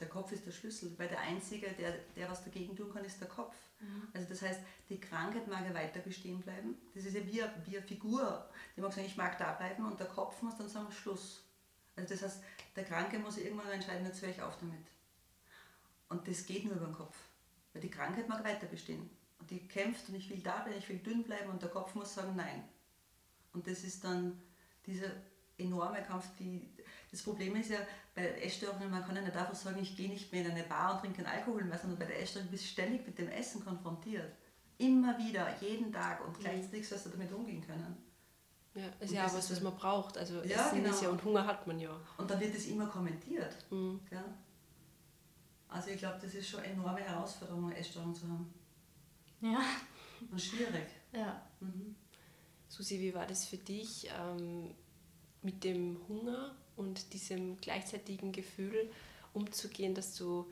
Der 0.00 0.08
Kopf 0.08 0.32
ist 0.32 0.44
der 0.44 0.50
Schlüssel, 0.50 0.92
weil 0.98 1.08
der 1.08 1.20
Einzige, 1.20 1.70
der, 1.72 1.92
der 2.16 2.28
was 2.28 2.44
dagegen 2.44 2.76
tun 2.76 2.92
kann, 2.92 3.04
ist 3.04 3.20
der 3.20 3.28
Kopf. 3.28 3.54
Mhm. 3.80 4.08
Also 4.12 4.28
das 4.28 4.42
heißt, 4.42 4.60
die 4.88 5.00
Krankheit 5.00 5.46
mag 5.48 5.64
ja 5.64 5.72
weiter 5.72 6.00
bestehen 6.00 6.40
bleiben. 6.40 6.76
Das 6.94 7.04
ist 7.04 7.14
ja 7.14 7.24
wie 7.24 7.42
eine, 7.42 7.54
wie 7.64 7.78
eine 7.78 7.86
Figur. 7.86 8.50
Die 8.76 8.80
mag 8.80 8.92
sagen, 8.92 9.06
ich 9.06 9.16
mag 9.16 9.38
da 9.38 9.52
bleiben 9.52 9.86
und 9.86 9.98
der 9.98 10.08
Kopf 10.08 10.42
muss 10.42 10.56
dann 10.56 10.68
sagen, 10.68 10.90
Schluss. 10.92 11.45
Also 11.96 12.14
das 12.14 12.22
heißt, 12.22 12.42
der 12.76 12.84
Kranke 12.84 13.18
muss 13.18 13.38
irgendwann 13.38 13.70
entscheiden, 13.70 14.06
jetzt 14.06 14.22
höre 14.22 14.28
ich 14.28 14.42
auf 14.42 14.58
damit. 14.58 14.86
Und 16.08 16.28
das 16.28 16.46
geht 16.46 16.64
nur 16.64 16.76
über 16.76 16.86
den 16.86 16.94
Kopf. 16.94 17.16
Weil 17.72 17.82
die 17.82 17.90
Krankheit 17.90 18.28
mag 18.28 18.44
weiter 18.44 18.66
bestehen. 18.66 19.10
Und 19.38 19.50
die 19.50 19.66
kämpft 19.66 20.08
und 20.08 20.14
ich 20.14 20.30
will 20.30 20.40
da 20.40 20.62
bleiben, 20.62 20.78
ich 20.78 20.88
will 20.88 20.98
dünn 20.98 21.22
bleiben 21.22 21.50
und 21.50 21.60
der 21.60 21.70
Kopf 21.70 21.94
muss 21.94 22.14
sagen 22.14 22.36
Nein. 22.36 22.64
Und 23.52 23.66
das 23.66 23.84
ist 23.84 24.04
dann 24.04 24.40
dieser 24.86 25.10
enorme 25.58 26.02
Kampf. 26.02 26.26
Die, 26.38 26.68
das 27.10 27.22
Problem 27.22 27.56
ist 27.56 27.70
ja 27.70 27.78
bei 28.14 28.28
Essstörungen, 28.40 28.90
man 28.90 29.04
kann 29.04 29.16
ja 29.16 29.22
nicht 29.22 29.36
einfach 29.36 29.54
sagen, 29.54 29.80
ich 29.80 29.96
gehe 29.96 30.08
nicht 30.08 30.32
mehr 30.32 30.44
in 30.44 30.50
eine 30.50 30.62
Bar 30.62 30.94
und 30.94 31.00
trinke 31.00 31.22
keinen 31.22 31.34
Alkohol 31.34 31.64
mehr, 31.64 31.78
sondern 31.78 31.98
bei 31.98 32.06
der 32.06 32.20
Essstörung 32.20 32.48
bist 32.48 32.64
du 32.64 32.68
ständig 32.68 33.06
mit 33.06 33.18
dem 33.18 33.28
Essen 33.28 33.64
konfrontiert. 33.64 34.32
Immer 34.78 35.18
wieder, 35.18 35.56
jeden 35.60 35.92
Tag 35.92 36.24
und 36.26 36.38
gleichzeitig 36.38 36.86
sollst 36.86 37.06
du 37.06 37.10
damit 37.10 37.32
umgehen 37.32 37.66
können. 37.66 38.05
Ja, 38.76 38.86
ist 39.00 39.10
und 39.10 39.16
ja 39.16 39.26
auch 39.26 39.34
was, 39.34 39.50
was 39.50 39.60
man 39.60 39.74
braucht. 39.74 40.18
Also 40.18 40.42
ja, 40.42 40.66
Essen 40.66 40.82
genau. 40.82 40.94
ist 40.94 41.02
ja 41.02 41.08
und 41.08 41.24
Hunger 41.24 41.46
hat 41.46 41.66
man 41.66 41.78
ja. 41.80 41.98
Und 42.18 42.30
dann 42.30 42.38
wird 42.38 42.54
das 42.54 42.66
immer 42.66 42.86
kommentiert. 42.86 43.54
Mhm. 43.70 44.00
Ja? 44.10 44.24
Also 45.68 45.90
ich 45.90 45.98
glaube, 45.98 46.18
das 46.20 46.34
ist 46.34 46.48
schon 46.48 46.60
eine 46.60 46.74
enorme 46.74 47.00
Herausforderung, 47.00 47.66
eine 47.66 47.76
Essstörung 47.76 48.14
zu 48.14 48.28
haben. 48.28 48.52
Ja. 49.40 49.60
Und 50.30 50.40
schwierig. 50.40 50.86
Ja. 51.12 51.42
Mhm. 51.60 51.96
Susi, 52.68 53.00
wie 53.00 53.14
war 53.14 53.26
das 53.26 53.46
für 53.46 53.56
dich 53.56 54.08
ähm, 54.18 54.74
mit 55.42 55.64
dem 55.64 55.98
Hunger 56.08 56.54
und 56.76 57.12
diesem 57.12 57.58
gleichzeitigen 57.60 58.32
Gefühl 58.32 58.90
umzugehen, 59.32 59.94
dass 59.94 60.14
du 60.14 60.46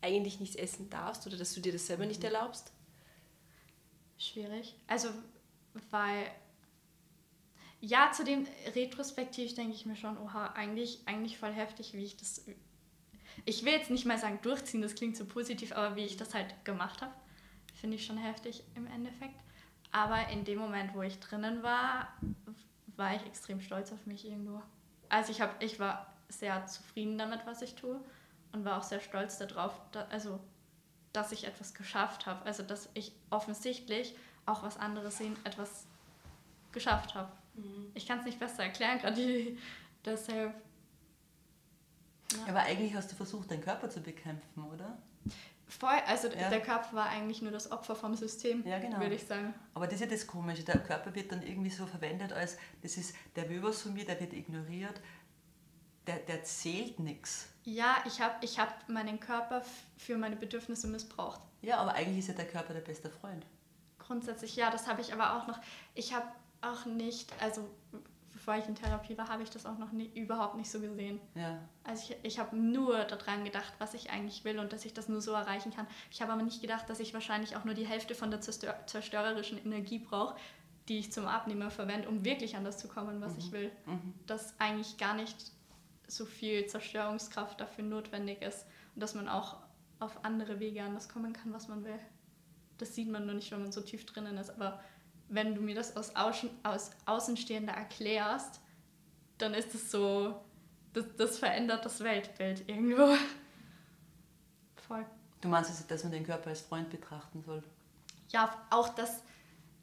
eigentlich 0.00 0.40
nichts 0.40 0.56
essen 0.56 0.90
darfst 0.90 1.26
oder 1.26 1.36
dass 1.36 1.54
du 1.54 1.60
dir 1.60 1.72
das 1.72 1.86
selber 1.86 2.06
nicht 2.06 2.20
mhm. 2.20 2.26
erlaubst? 2.26 2.72
schwierig. 4.18 4.74
Also, 4.86 5.08
weil 5.90 6.30
ja, 7.84 8.10
zu 8.12 8.24
dem 8.24 8.46
retrospektiv 8.74 9.54
denke 9.54 9.74
ich 9.74 9.84
mir 9.84 9.96
schon, 9.96 10.16
oha, 10.16 10.46
eigentlich, 10.54 11.00
eigentlich 11.04 11.36
voll 11.38 11.52
heftig, 11.52 11.92
wie 11.92 12.04
ich 12.04 12.16
das. 12.16 12.46
Ich 13.44 13.64
will 13.64 13.72
jetzt 13.72 13.90
nicht 13.90 14.06
mal 14.06 14.18
sagen 14.18 14.38
durchziehen, 14.42 14.80
das 14.80 14.94
klingt 14.94 15.16
so 15.16 15.26
positiv, 15.26 15.72
aber 15.72 15.94
wie 15.96 16.04
ich 16.04 16.16
das 16.16 16.34
halt 16.34 16.64
gemacht 16.64 17.02
habe, 17.02 17.12
finde 17.74 17.96
ich 17.96 18.06
schon 18.06 18.16
heftig 18.16 18.64
im 18.74 18.86
Endeffekt. 18.86 19.38
Aber 19.90 20.28
in 20.28 20.44
dem 20.44 20.58
Moment, 20.58 20.94
wo 20.94 21.02
ich 21.02 21.20
drinnen 21.20 21.62
war, 21.62 22.08
war 22.96 23.14
ich 23.16 23.26
extrem 23.26 23.60
stolz 23.60 23.92
auf 23.92 24.06
mich 24.06 24.26
irgendwo. 24.26 24.62
Also 25.10 25.30
ich, 25.30 25.42
hab, 25.42 25.62
ich 25.62 25.78
war 25.78 26.14
sehr 26.28 26.66
zufrieden 26.66 27.18
damit, 27.18 27.40
was 27.44 27.60
ich 27.60 27.74
tue 27.74 28.00
und 28.52 28.64
war 28.64 28.78
auch 28.78 28.82
sehr 28.82 29.00
stolz 29.00 29.36
darauf, 29.36 29.78
da, 29.92 30.06
also, 30.10 30.40
dass 31.12 31.32
ich 31.32 31.46
etwas 31.46 31.74
geschafft 31.74 32.24
habe. 32.24 32.46
Also 32.46 32.62
dass 32.62 32.88
ich 32.94 33.12
offensichtlich 33.28 34.16
auch 34.46 34.62
was 34.62 34.78
anderes 34.78 35.18
sehen, 35.18 35.36
etwas 35.44 35.86
geschafft 36.72 37.14
habe. 37.14 37.30
Mhm. 37.54 37.90
Ich 37.94 38.06
kann 38.06 38.18
es 38.18 38.24
nicht 38.24 38.38
besser 38.38 38.64
erklären, 38.64 38.98
gerade 38.98 39.56
deshalb. 40.04 40.54
Ja. 42.32 42.46
Aber 42.48 42.60
eigentlich 42.60 42.94
hast 42.94 43.12
du 43.12 43.16
versucht, 43.16 43.50
deinen 43.50 43.62
Körper 43.62 43.88
zu 43.90 44.00
bekämpfen, 44.00 44.64
oder? 44.64 44.98
Voll, 45.66 45.98
also 46.06 46.28
ja. 46.28 46.50
der 46.50 46.60
Körper 46.60 46.94
war 46.94 47.08
eigentlich 47.08 47.40
nur 47.40 47.50
das 47.50 47.72
Opfer 47.72 47.96
vom 47.96 48.14
System, 48.14 48.66
ja, 48.66 48.78
genau. 48.78 49.00
würde 49.00 49.14
ich 49.14 49.26
sagen. 49.26 49.54
Aber 49.72 49.86
das 49.86 49.94
ist 49.94 50.00
ja 50.02 50.06
das 50.06 50.26
Komische, 50.26 50.62
der 50.62 50.78
Körper 50.78 51.14
wird 51.14 51.32
dann 51.32 51.42
irgendwie 51.42 51.70
so 51.70 51.86
verwendet 51.86 52.32
als, 52.32 52.58
das 52.82 52.96
ist, 52.96 53.14
der 53.34 53.48
will 53.48 53.62
was 53.62 53.82
von 53.82 53.94
mir, 53.94 54.04
der 54.04 54.20
wird 54.20 54.34
ignoriert, 54.34 55.00
der, 56.06 56.18
der 56.18 56.44
zählt 56.44 56.98
nichts. 56.98 57.48
Ja, 57.64 57.96
ich 58.06 58.20
habe 58.20 58.34
ich 58.42 58.58
hab 58.58 58.88
meinen 58.88 59.18
Körper 59.18 59.62
für 59.96 60.18
meine 60.18 60.36
Bedürfnisse 60.36 60.86
missbraucht. 60.86 61.40
Ja, 61.62 61.78
aber 61.78 61.94
eigentlich 61.94 62.18
ist 62.18 62.28
ja 62.28 62.34
der 62.34 62.46
Körper 62.46 62.74
der 62.74 62.82
beste 62.82 63.08
Freund. 63.08 63.46
Grundsätzlich 63.98 64.54
ja, 64.54 64.70
das 64.70 64.86
habe 64.86 65.00
ich 65.00 65.14
aber 65.14 65.34
auch 65.34 65.46
noch. 65.46 65.58
Ich 65.94 66.12
habe 66.12 66.26
auch 66.70 66.86
nicht, 66.86 67.32
also 67.40 67.68
bevor 68.44 68.56
ich 68.56 68.68
in 68.68 68.74
Therapie 68.74 69.16
war, 69.16 69.28
habe 69.28 69.42
ich 69.42 69.50
das 69.50 69.64
auch 69.64 69.78
noch 69.78 69.92
nie, 69.92 70.10
überhaupt 70.14 70.56
nicht 70.56 70.70
so 70.70 70.80
gesehen. 70.80 71.20
Ja. 71.34 71.58
Also 71.84 72.12
ich, 72.12 72.16
ich 72.22 72.38
habe 72.38 72.54
nur 72.56 73.04
daran 73.04 73.44
gedacht, 73.44 73.72
was 73.78 73.94
ich 73.94 74.10
eigentlich 74.10 74.44
will 74.44 74.58
und 74.58 74.72
dass 74.72 74.84
ich 74.84 74.92
das 74.92 75.08
nur 75.08 75.22
so 75.22 75.32
erreichen 75.32 75.72
kann. 75.72 75.86
Ich 76.10 76.20
habe 76.20 76.32
aber 76.32 76.42
nicht 76.42 76.60
gedacht, 76.60 76.90
dass 76.90 77.00
ich 77.00 77.14
wahrscheinlich 77.14 77.56
auch 77.56 77.64
nur 77.64 77.74
die 77.74 77.86
Hälfte 77.86 78.14
von 78.14 78.30
der 78.30 78.40
zerstör 78.40 78.74
zerstörerischen 78.86 79.64
Energie 79.64 79.98
brauche, 79.98 80.36
die 80.88 80.98
ich 80.98 81.12
zum 81.12 81.26
Abnehmen 81.26 81.70
verwende, 81.70 82.08
um 82.08 82.24
wirklich 82.24 82.56
an 82.56 82.64
das 82.64 82.78
zu 82.78 82.88
kommen, 82.88 83.20
was 83.20 83.32
mhm. 83.32 83.38
ich 83.38 83.52
will. 83.52 83.72
Mhm. 83.86 84.14
Dass 84.26 84.58
eigentlich 84.60 84.98
gar 84.98 85.14
nicht 85.14 85.36
so 86.06 86.26
viel 86.26 86.66
Zerstörungskraft 86.66 87.58
dafür 87.60 87.84
notwendig 87.84 88.42
ist 88.42 88.66
und 88.94 89.00
dass 89.00 89.14
man 89.14 89.28
auch 89.28 89.56
auf 90.00 90.24
andere 90.24 90.60
Wege 90.60 90.82
an 90.82 90.94
das 90.94 91.08
kommen 91.08 91.32
kann, 91.32 91.52
was 91.52 91.68
man 91.68 91.84
will. 91.84 91.98
Das 92.76 92.94
sieht 92.94 93.08
man 93.08 93.24
nur 93.24 93.36
nicht, 93.36 93.50
wenn 93.52 93.62
man 93.62 93.72
so 93.72 93.80
tief 93.80 94.04
drinnen 94.04 94.36
ist, 94.36 94.50
aber 94.50 94.82
wenn 95.34 95.54
du 95.54 95.60
mir 95.60 95.74
das 95.74 95.96
aus, 95.96 96.14
Außen, 96.14 96.50
aus 96.62 96.90
Außenstehender 97.06 97.72
erklärst, 97.72 98.60
dann 99.38 99.52
ist 99.52 99.74
es 99.74 99.90
so, 99.90 100.40
das, 100.92 101.04
das 101.16 101.38
verändert 101.38 101.84
das 101.84 102.00
Weltbild 102.00 102.68
irgendwo. 102.68 103.16
Voll. 104.86 105.04
Du 105.40 105.48
meinst 105.48 105.70
also, 105.70 105.84
dass 105.88 106.04
man 106.04 106.12
den 106.12 106.24
Körper 106.24 106.50
als 106.50 106.62
Freund 106.62 106.88
betrachten 106.88 107.42
soll? 107.42 107.62
Ja, 108.30 108.66
auch, 108.70 108.88
dass, 108.90 109.22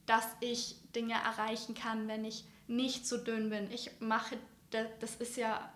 dass 0.05 0.25
ich 0.39 0.77
Dinge 0.95 1.13
erreichen 1.13 1.75
kann, 1.75 2.07
wenn 2.07 2.23
ich 2.25 2.45
nicht 2.67 3.05
so 3.05 3.17
dünn 3.17 3.49
bin. 3.49 3.69
Ich 3.71 3.91
mache, 3.99 4.37
das 4.69 5.15
ist 5.17 5.35
ja, 5.37 5.71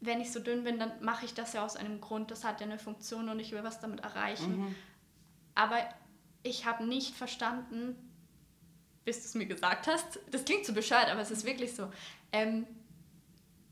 wenn 0.00 0.20
ich 0.20 0.30
so 0.30 0.40
dünn 0.40 0.64
bin, 0.64 0.78
dann 0.78 0.92
mache 1.02 1.24
ich 1.24 1.34
das 1.34 1.54
ja 1.54 1.64
aus 1.64 1.76
einem 1.76 2.00
Grund. 2.00 2.30
Das 2.30 2.44
hat 2.44 2.60
ja 2.60 2.66
eine 2.66 2.78
Funktion 2.78 3.28
und 3.28 3.40
ich 3.40 3.52
will 3.52 3.64
was 3.64 3.80
damit 3.80 4.00
erreichen. 4.00 4.58
Mhm. 4.58 4.74
Aber 5.54 5.78
ich 6.42 6.66
habe 6.66 6.86
nicht 6.86 7.16
verstanden, 7.16 8.07
bis 9.08 9.22
du 9.22 9.24
es 9.24 9.34
mir 9.34 9.46
gesagt 9.46 9.86
hast, 9.86 10.20
das 10.30 10.44
klingt 10.44 10.66
so 10.66 10.74
bescheuert, 10.74 11.08
aber 11.08 11.22
es 11.22 11.30
ist 11.30 11.46
wirklich 11.46 11.74
so, 11.74 11.90
ähm, 12.30 12.66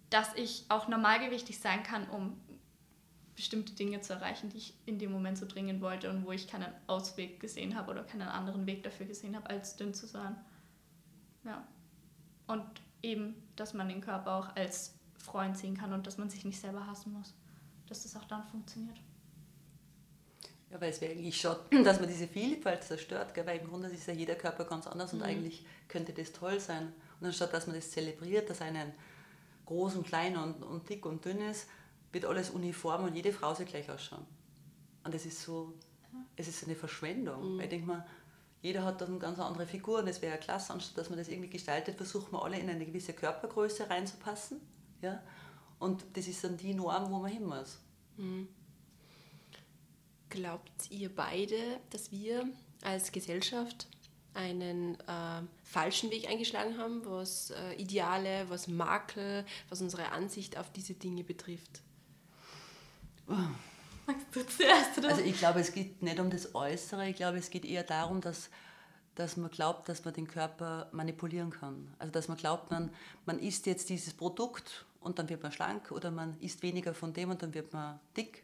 dass 0.09 0.35
ich 0.35 0.65
auch 0.71 0.89
normalgewichtig 0.89 1.59
sein 1.59 1.83
kann, 1.83 2.09
um 2.09 2.41
bestimmte 3.35 3.75
Dinge 3.75 4.01
zu 4.01 4.15
erreichen, 4.15 4.49
die 4.49 4.57
ich 4.57 4.75
in 4.87 4.99
dem 4.99 5.13
Moment 5.13 5.37
so 5.37 5.45
dringend 5.45 5.83
wollte 5.83 6.09
und 6.09 6.25
wo 6.25 6.33
ich 6.33 6.49
keinen 6.49 6.73
Ausweg 6.87 7.39
gesehen 7.39 7.77
habe 7.77 7.91
oder 7.91 8.03
keinen 8.03 8.29
anderen 8.29 8.65
Weg 8.65 8.83
dafür 8.83 9.05
gesehen 9.05 9.37
habe, 9.37 9.51
als 9.51 9.77
dünn 9.77 9.93
zu 9.93 10.07
sein. 10.07 10.37
Ja. 11.45 11.69
Und 12.47 12.65
eben, 13.03 13.35
dass 13.57 13.75
man 13.75 13.91
den 13.91 14.01
Körper 14.01 14.37
auch 14.37 14.57
als 14.57 14.95
Freund 15.19 15.59
sehen 15.59 15.77
kann 15.77 15.93
und 15.93 16.07
dass 16.07 16.17
man 16.17 16.31
sich 16.31 16.47
nicht 16.47 16.59
selber 16.59 16.87
hassen 16.87 17.13
muss. 17.13 17.35
Dass 17.91 18.05
das 18.05 18.17
auch 18.17 18.25
dann 18.25 18.43
funktioniert. 18.49 18.99
Ja, 20.71 20.81
weil 20.81 20.91
es 20.91 21.01
wäre 21.01 21.13
eigentlich 21.13 21.41
schon, 21.41 21.57
dass 21.85 22.01
man 22.01 22.09
diese 22.09 22.27
Vielfalt 22.27 22.83
zerstört, 22.83 23.35
gell? 23.35 23.47
weil 23.47 23.61
im 23.61 23.69
Grunde 23.69 23.89
ist 23.89 24.07
ja 24.07 24.15
jeder 24.15 24.35
Körper 24.35 24.65
ganz 24.65 24.87
anders 24.87 25.13
und 25.13 25.21
mhm. 25.21 25.27
eigentlich 25.27 25.65
könnte 25.89 26.13
das 26.13 26.33
toll 26.33 26.59
sein. 26.61 26.93
Und 27.21 27.27
anstatt 27.27 27.53
dass 27.53 27.67
man 27.67 27.77
das 27.77 27.91
zelebriert, 27.91 28.51
dass 28.51 28.61
einen 28.61 28.93
groß 29.65 29.97
und 29.97 30.07
klein 30.07 30.37
und, 30.37 30.63
und 30.63 30.89
dick 30.89 31.07
und 31.07 31.25
dünn 31.25 31.41
ist, 31.41 31.69
wird 32.13 32.25
alles 32.25 32.51
uniform 32.51 33.05
und 33.05 33.15
jede 33.15 33.33
Frau 33.33 33.55
soll 33.55 33.67
gleich 33.67 33.91
ausschauen. 33.91 34.27
Und 35.05 35.15
das 35.15 35.25
ist 35.27 35.43
so, 35.43 35.75
es 36.37 36.49
ist 36.49 36.65
eine 36.65 36.75
Verschwendung. 36.75 37.55
Mhm. 37.55 37.59
Weil 37.59 37.65
ich 37.65 37.71
denke 37.71 37.87
mal, 37.87 38.07
jeder 38.63 38.85
hat 38.85 39.01
dann 39.01 39.11
eine 39.11 39.19
ganz 39.19 39.39
andere 39.39 39.67
Figur 39.67 40.01
und 40.01 40.09
es 40.09 40.23
wäre 40.23 40.35
ja 40.35 40.39
klasse, 40.41 40.73
anstatt 40.73 40.99
dass 40.99 41.11
man 41.11 41.19
das 41.19 41.29
irgendwie 41.29 41.51
gestaltet, 41.51 41.97
versucht 41.97 42.33
man 42.33 42.43
alle 42.43 42.59
in 42.59 42.69
eine 42.69 42.85
gewisse 42.85 43.13
Körpergröße 43.13 43.89
reinzupassen. 43.89 44.61
Ja? 45.03 45.23
Und 45.79 46.05
das 46.15 46.27
ist 46.27 46.43
dann 46.43 46.57
die 46.57 46.75
Norm, 46.75 47.11
wo 47.13 47.19
man 47.19 47.31
hin 47.31 47.45
muss. 47.45 47.79
Mhm. 48.17 48.49
Glaubt 50.29 50.91
ihr 50.91 51.15
beide, 51.15 51.57
dass 51.91 52.11
wir 52.11 52.49
als 52.83 53.13
Gesellschaft 53.13 53.87
einen 54.35 55.01
äh, 55.01 55.43
falschen 55.65 56.11
Weg 56.11 56.29
eingeschlagen 56.29 56.77
haben, 56.79 57.05
was 57.05 57.51
äh, 57.51 57.75
Ideale, 57.75 58.49
was 58.49 58.69
Makel, 58.69 59.45
was 59.69 59.81
unsere 59.81 60.13
Ansicht 60.13 60.59
auf 60.59 60.71
diese 60.73 60.95
Dinge 60.95 61.25
betrifft? 61.25 61.81
Magst 63.27 64.27
du 64.33 64.47
zuerst? 64.47 64.99
Oder? 64.99 65.09
Also 65.09 65.23
ich 65.23 65.39
glaube, 65.39 65.61
es 65.61 65.73
geht 65.73 66.03
nicht 66.03 66.21
um 66.21 66.31
das 66.31 66.55
Äußere, 66.55 67.09
ich 67.09 67.17
glaube, 67.17 67.39
es 67.39 67.51
geht 67.51 67.65
eher 67.65 67.83
darum, 67.83 68.21
dass, 68.21 68.51
dass 69.15 69.37
man 69.37 69.51
glaubt, 69.51 69.89
dass 69.89 70.05
man 70.05 70.15
den 70.15 70.29
Körper 70.29 70.89
manipulieren 70.93 71.51
kann. 71.51 71.93
Also 71.99 72.13
dass 72.13 72.29
man 72.29 72.37
glaubt, 72.37 72.71
man, 72.71 72.91
man 73.25 73.39
isst 73.39 73.67
jetzt 73.67 73.89
dieses 73.89 74.13
Produkt 74.13 74.85
und 75.01 75.19
dann 75.19 75.29
wird 75.29 75.43
man 75.43 75.51
schlank 75.51 75.91
oder 75.91 76.11
man 76.11 76.39
isst 76.41 76.63
weniger 76.63 76.95
von 76.95 77.13
dem 77.15 77.31
und 77.31 77.43
dann 77.43 77.55
wird 77.55 77.73
man 77.73 77.99
dick. 78.17 78.43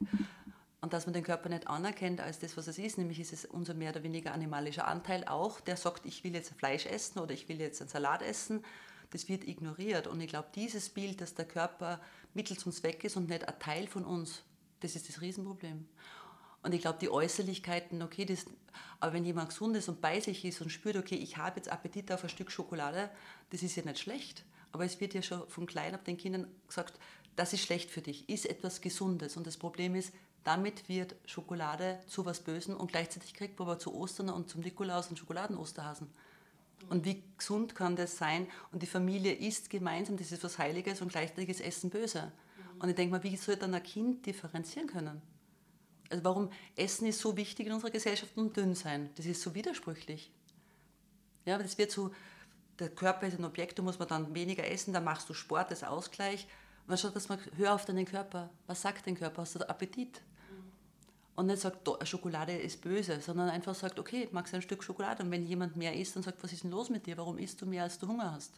Und 0.83 0.93
dass 0.93 1.07
man 1.07 1.13
den 1.13 1.23
Körper 1.23 1.49
nicht 1.49 1.69
anerkennt 1.69 2.21
als 2.21 2.41
das, 2.41 2.57
was 2.57 2.67
es 2.67 2.77
ist, 2.77 2.99
nämlich 2.99 3.21
ist 3.21 3.33
es 3.33 3.45
unser 3.45 3.73
mehr 3.73 3.91
oder 3.91 4.03
weniger 4.03 4.35
animalischer 4.35 4.89
Anteil 4.89 5.25
auch, 5.29 5.61
der 5.61 5.77
sagt, 5.77 6.05
ich 6.07 6.25
will 6.25 6.35
jetzt 6.35 6.53
Fleisch 6.55 6.87
essen 6.87 7.21
oder 7.21 7.33
ich 7.33 7.49
will 7.49 7.61
jetzt 7.61 7.81
einen 7.81 7.89
Salat 7.89 8.21
essen, 8.21 8.65
das 9.11 9.29
wird 9.29 9.47
ignoriert. 9.47 10.09
Und 10.09 10.21
ich 10.21 10.29
glaube, 10.29 10.49
dieses 10.57 10.89
Bild, 10.89 11.21
dass 11.21 11.35
der 11.35 11.45
Körper 11.45 12.01
Mittel 12.35 12.59
zum 12.59 12.73
Zweck 12.73 13.05
ist 13.05 13.17
und 13.17 13.29
nicht 13.29 13.47
ein 13.47 13.59
Teil 13.61 13.87
von 13.87 14.05
uns, 14.05 14.43
das 14.81 14.97
ist 14.97 15.09
das 15.09 15.21
Riesenproblem. 15.21 15.87
Und 16.65 16.75
ich 16.75 16.81
glaube, 16.81 16.99
die 17.01 17.11
Äußerlichkeiten, 17.11 18.03
okay, 18.03 18.25
das, 18.25 18.47
aber 18.99 19.13
wenn 19.13 19.25
jemand 19.25 19.51
gesund 19.51 19.77
ist 19.77 19.89
und 19.89 20.01
bei 20.01 20.19
sich 20.19 20.45
ist 20.45 20.61
und 20.61 20.71
spürt, 20.71 20.97
okay, 20.97 21.15
ich 21.15 21.37
habe 21.37 21.57
jetzt 21.57 21.69
Appetit 21.69 22.11
auf 22.11 22.25
ein 22.25 22.29
Stück 22.29 22.51
Schokolade, 22.51 23.09
das 23.51 23.63
ist 23.63 23.77
ja 23.77 23.85
nicht 23.85 24.01
schlecht. 24.01 24.45
Aber 24.73 24.85
es 24.85 25.01
wird 25.01 25.15
ja 25.15 25.23
schon 25.23 25.47
von 25.49 25.67
klein 25.67 25.95
ab 25.95 26.05
den 26.05 26.17
Kindern 26.17 26.49
gesagt, 26.67 26.99
das 27.37 27.53
ist 27.53 27.63
schlecht 27.63 27.91
für 27.91 28.03
dich, 28.03 28.29
ist 28.29 28.47
etwas 28.47 28.81
Gesundes. 28.81 29.37
Und 29.37 29.47
das 29.47 29.57
Problem 29.57 29.95
ist, 29.95 30.13
damit 30.45 30.89
wird 30.89 31.15
Schokolade 31.27 32.01
zu 32.07 32.25
was 32.25 32.41
Bösen 32.41 32.77
und 32.77 32.91
gleichzeitig 32.91 33.35
kriegt 33.35 33.59
man 33.59 33.69
aber 33.69 33.79
zu 33.79 33.95
Ostern 33.95 34.31
und 34.31 34.49
zum 34.49 34.61
Nikolaus 34.61 35.09
einen 35.09 35.17
Schokoladen-Osterhasen. 35.17 36.09
Und 36.89 37.05
wie 37.05 37.23
gesund 37.39 37.75
kann 37.75 37.97
das 37.97 38.17
sein? 38.17 38.49
Und 38.73 38.83
die 38.83 38.87
Familie 38.87 39.33
isst 39.33 39.71
gemeinsam, 39.71 40.17
das 40.17 40.33
ist 40.33 40.43
was 40.43 40.59
Heiliges 40.59 41.01
und 41.01 41.13
gleichzeitig 41.13 41.49
ist 41.49 41.61
Essen 41.61 41.91
böse. 41.91 42.33
Und 42.79 42.89
ich 42.89 42.97
denke 42.97 43.17
mal, 43.17 43.23
wie 43.23 43.37
soll 43.37 43.57
dann 43.57 43.75
ein 43.75 43.83
Kind 43.83 44.27
differenzieren 44.27 44.89
können? 44.89 45.23
Also 46.11 46.25
warum 46.25 46.51
Essen 46.77 47.07
ist 47.07 47.21
so 47.21 47.37
wichtig 47.37 47.67
in 47.67 47.73
unserer 47.73 47.91
Gesellschaft 47.91 48.37
und 48.37 48.57
dünn 48.57 48.75
sein? 48.75 49.11
Das 49.17 49.27
ist 49.27 49.41
so 49.41 49.55
widersprüchlich. 49.55 50.33
Ja, 51.45 51.59
das 51.59 51.79
wird 51.79 51.91
so, 51.93 52.13
der 52.79 52.91
Körper 52.91 53.29
ist 53.29 53.39
ein 53.39 53.45
Objekt, 53.45 53.79
da 53.79 53.83
muss 53.83 53.99
man 53.99 54.09
dann 54.09 54.35
weniger 54.35 54.69
essen, 54.69 54.93
dann 54.93 55.05
machst 55.05 55.29
du 55.29 55.35
Sport 55.35 55.71
als 55.71 55.85
Ausgleich. 55.85 56.47
Und 56.87 57.03
dann 57.03 57.15
dass 57.15 57.29
man, 57.29 57.39
hör 57.57 57.75
auf 57.75 57.85
deinen 57.85 58.05
Körper. 58.05 58.51
Was 58.67 58.83
sagt 58.83 59.07
dein 59.07 59.17
Körper? 59.17 59.43
Hast 59.43 59.55
du 59.55 59.69
Appetit? 59.69 60.21
Und 61.43 61.49
nicht 61.49 61.61
sagt, 61.61 61.89
Schokolade 62.07 62.57
ist 62.57 62.83
böse, 62.83 63.21
sondern 63.21 63.49
einfach 63.49 63.75
sagt, 63.75 63.99
okay, 63.99 64.29
magst 64.31 64.53
du 64.53 64.59
ein 64.59 64.63
Stück 64.63 64.85
Schokolade? 64.85 65.25
Und 65.25 65.33
wenn 65.33 65.45
jemand 65.45 65.75
mehr 65.75 65.93
isst, 65.93 66.15
dann 66.15 66.23
sagt, 66.23 66.41
was 66.41 66.53
ist 66.53 66.63
denn 66.63 66.71
los 66.71 66.89
mit 66.89 67.05
dir? 67.05 67.17
Warum 67.17 67.37
isst 67.37 67.61
du 67.61 67.67
mehr, 67.67 67.83
als 67.83 67.99
du 67.99 68.07
Hunger 68.07 68.31
hast? 68.31 68.53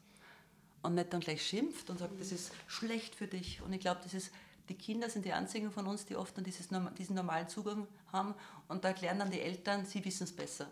Und 0.83 0.95
nicht 0.95 1.11
dann 1.11 1.21
gleich 1.21 1.47
schimpft 1.47 1.89
und 1.89 1.99
sagt, 1.99 2.21
das 2.21 2.31
ist 2.31 2.53
schlecht 2.67 3.15
für 3.15 3.27
dich. 3.27 3.63
Und 3.63 3.73
ich 3.73 3.81
glaube, 3.81 4.03
das 4.05 4.13
ist, 4.13 4.33
die 4.69 4.75
Kinder 4.75 5.09
sind 5.09 5.25
die 5.25 5.33
einzigen 5.33 5.73
von 5.73 5.87
uns, 5.87 6.05
die 6.05 6.15
oft 6.15 6.37
dann 6.37 6.45
dieses, 6.45 6.69
diesen 6.99 7.17
normalen 7.17 7.49
Zugang 7.49 7.89
haben. 8.13 8.35
Und 8.69 8.85
da 8.85 8.89
erklären 8.89 9.19
dann 9.19 9.31
die 9.31 9.41
Eltern, 9.41 9.87
sie 9.87 10.05
wissen 10.05 10.25
es 10.25 10.37
besser. 10.37 10.69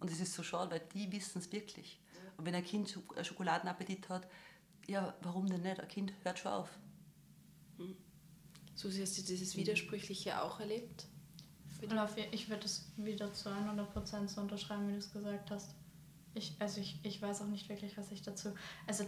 Und 0.00 0.10
es 0.10 0.20
ist 0.20 0.34
so 0.34 0.42
schade, 0.42 0.70
weil 0.70 0.82
die 0.92 1.10
wissen 1.10 1.38
es 1.38 1.50
wirklich. 1.50 1.98
Und 2.36 2.44
wenn 2.44 2.54
ein 2.54 2.64
Kind 2.64 2.94
Schokoladenappetit 3.22 4.10
hat, 4.10 4.28
ja, 4.86 5.14
warum 5.22 5.46
denn 5.46 5.62
nicht? 5.62 5.80
Ein 5.80 5.88
Kind 5.88 6.12
hört 6.24 6.38
schon 6.38 6.52
auf. 6.52 6.68
Hm. 7.78 7.96
Susi, 8.74 9.00
hast 9.00 9.16
du 9.16 9.22
dieses 9.22 9.56
Widersprüchliche 9.56 10.42
auch 10.42 10.60
erlebt? 10.60 11.06
Auf, 11.92 12.16
ich 12.16 12.48
würde 12.48 12.64
es 12.64 12.90
wieder 12.96 13.32
zu 13.32 13.48
100% 13.48 14.28
so 14.28 14.40
unterschreiben, 14.40 14.88
wie 14.88 14.92
du 14.92 14.98
es 14.98 15.12
gesagt 15.12 15.50
hast. 15.50 15.74
ich, 16.34 16.54
also 16.58 16.80
ich, 16.80 16.98
ich 17.02 17.20
weiß 17.20 17.42
auch 17.42 17.46
nicht 17.46 17.68
wirklich, 17.68 17.96
was 17.96 18.10
ich 18.10 18.22
dazu. 18.22 18.52
Also 18.86 19.04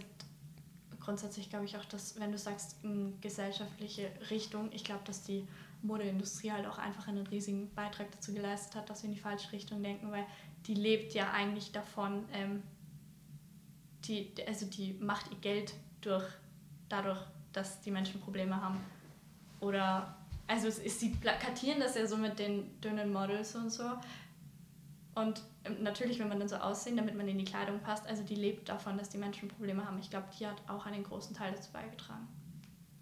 grundsätzlich 0.99 1.49
glaube 1.49 1.65
ich 1.65 1.77
auch, 1.77 1.85
dass, 1.85 2.19
wenn 2.19 2.31
du 2.31 2.37
sagst, 2.37 2.77
gesellschaftliche 3.21 4.11
Richtung, 4.29 4.69
ich 4.73 4.83
glaube, 4.83 5.03
dass 5.05 5.23
die 5.23 5.47
Modeindustrie 5.81 6.51
halt 6.51 6.65
auch 6.65 6.77
einfach 6.77 7.07
einen 7.07 7.25
riesigen 7.27 7.73
Beitrag 7.73 8.11
dazu 8.11 8.33
geleistet 8.33 8.75
hat, 8.75 8.89
dass 8.89 9.03
wir 9.03 9.09
in 9.09 9.15
die 9.15 9.21
falsche 9.21 9.51
Richtung 9.51 9.81
denken, 9.83 10.11
weil 10.11 10.25
die 10.65 10.73
lebt 10.73 11.13
ja 11.13 11.31
eigentlich 11.31 11.71
davon, 11.71 12.25
ähm, 12.33 12.61
die, 14.05 14.33
also 14.47 14.65
die 14.65 14.93
macht 14.99 15.31
ihr 15.31 15.37
Geld 15.37 15.73
durch, 16.01 16.25
dadurch, 16.89 17.19
dass 17.53 17.81
die 17.81 17.91
Menschen 17.91 18.19
Probleme 18.19 18.61
haben. 18.61 18.79
Oder, 19.59 20.16
also 20.47 20.69
sie 20.69 21.09
plakatieren 21.09 21.79
das 21.79 21.95
ja 21.95 22.05
so 22.07 22.17
mit 22.17 22.39
den 22.39 22.79
dünnen 22.81 23.11
Models 23.11 23.55
und 23.55 23.69
so. 23.69 23.83
Und 25.15 25.41
ähm, 25.65 25.81
natürlich, 25.81 26.19
wenn 26.19 26.29
man 26.29 26.39
dann 26.39 26.47
so 26.47 26.57
aussehen, 26.57 26.95
damit 26.95 27.15
man 27.15 27.27
in 27.27 27.39
die 27.39 27.45
Kleidung 27.45 27.79
passt, 27.79 28.05
also 28.05 28.23
die 28.23 28.35
lebt 28.35 28.69
davon, 28.69 28.97
dass 28.97 29.09
die 29.09 29.17
Menschen 29.17 29.49
Probleme 29.49 29.83
haben. 29.85 29.97
Ich 29.99 30.09
glaube, 30.09 30.27
die 30.39 30.45
hat 30.45 30.61
auch 30.67 30.85
einen 30.85 31.03
großen 31.03 31.35
Teil 31.35 31.53
dazu 31.53 31.71
beigetragen, 31.71 32.27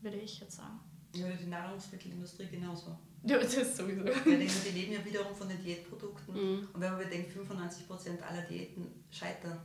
würde 0.02 0.18
ich 0.18 0.40
jetzt 0.40 0.56
sagen. 0.56 0.80
Ja, 1.14 1.28
die 1.30 1.48
Nahrungsmittelindustrie 1.48 2.48
genauso. 2.48 2.98
Ja, 3.28 3.40
das 3.40 3.56
ist 3.56 3.78
sowieso. 3.78 4.04
Denken, 4.04 4.28
die 4.28 4.80
leben 4.80 4.94
ja 4.94 5.04
wiederum 5.04 5.34
von 5.34 5.50
den 5.50 5.60
Diätprodukten. 5.60 6.32
Mhm. 6.36 6.68
Und 6.72 6.80
wenn 6.80 6.92
man 6.92 7.00
bedenkt, 7.00 7.36
95% 7.36 8.22
aller 8.22 8.44
Diäten 8.44 8.86
scheitern. 9.10 9.60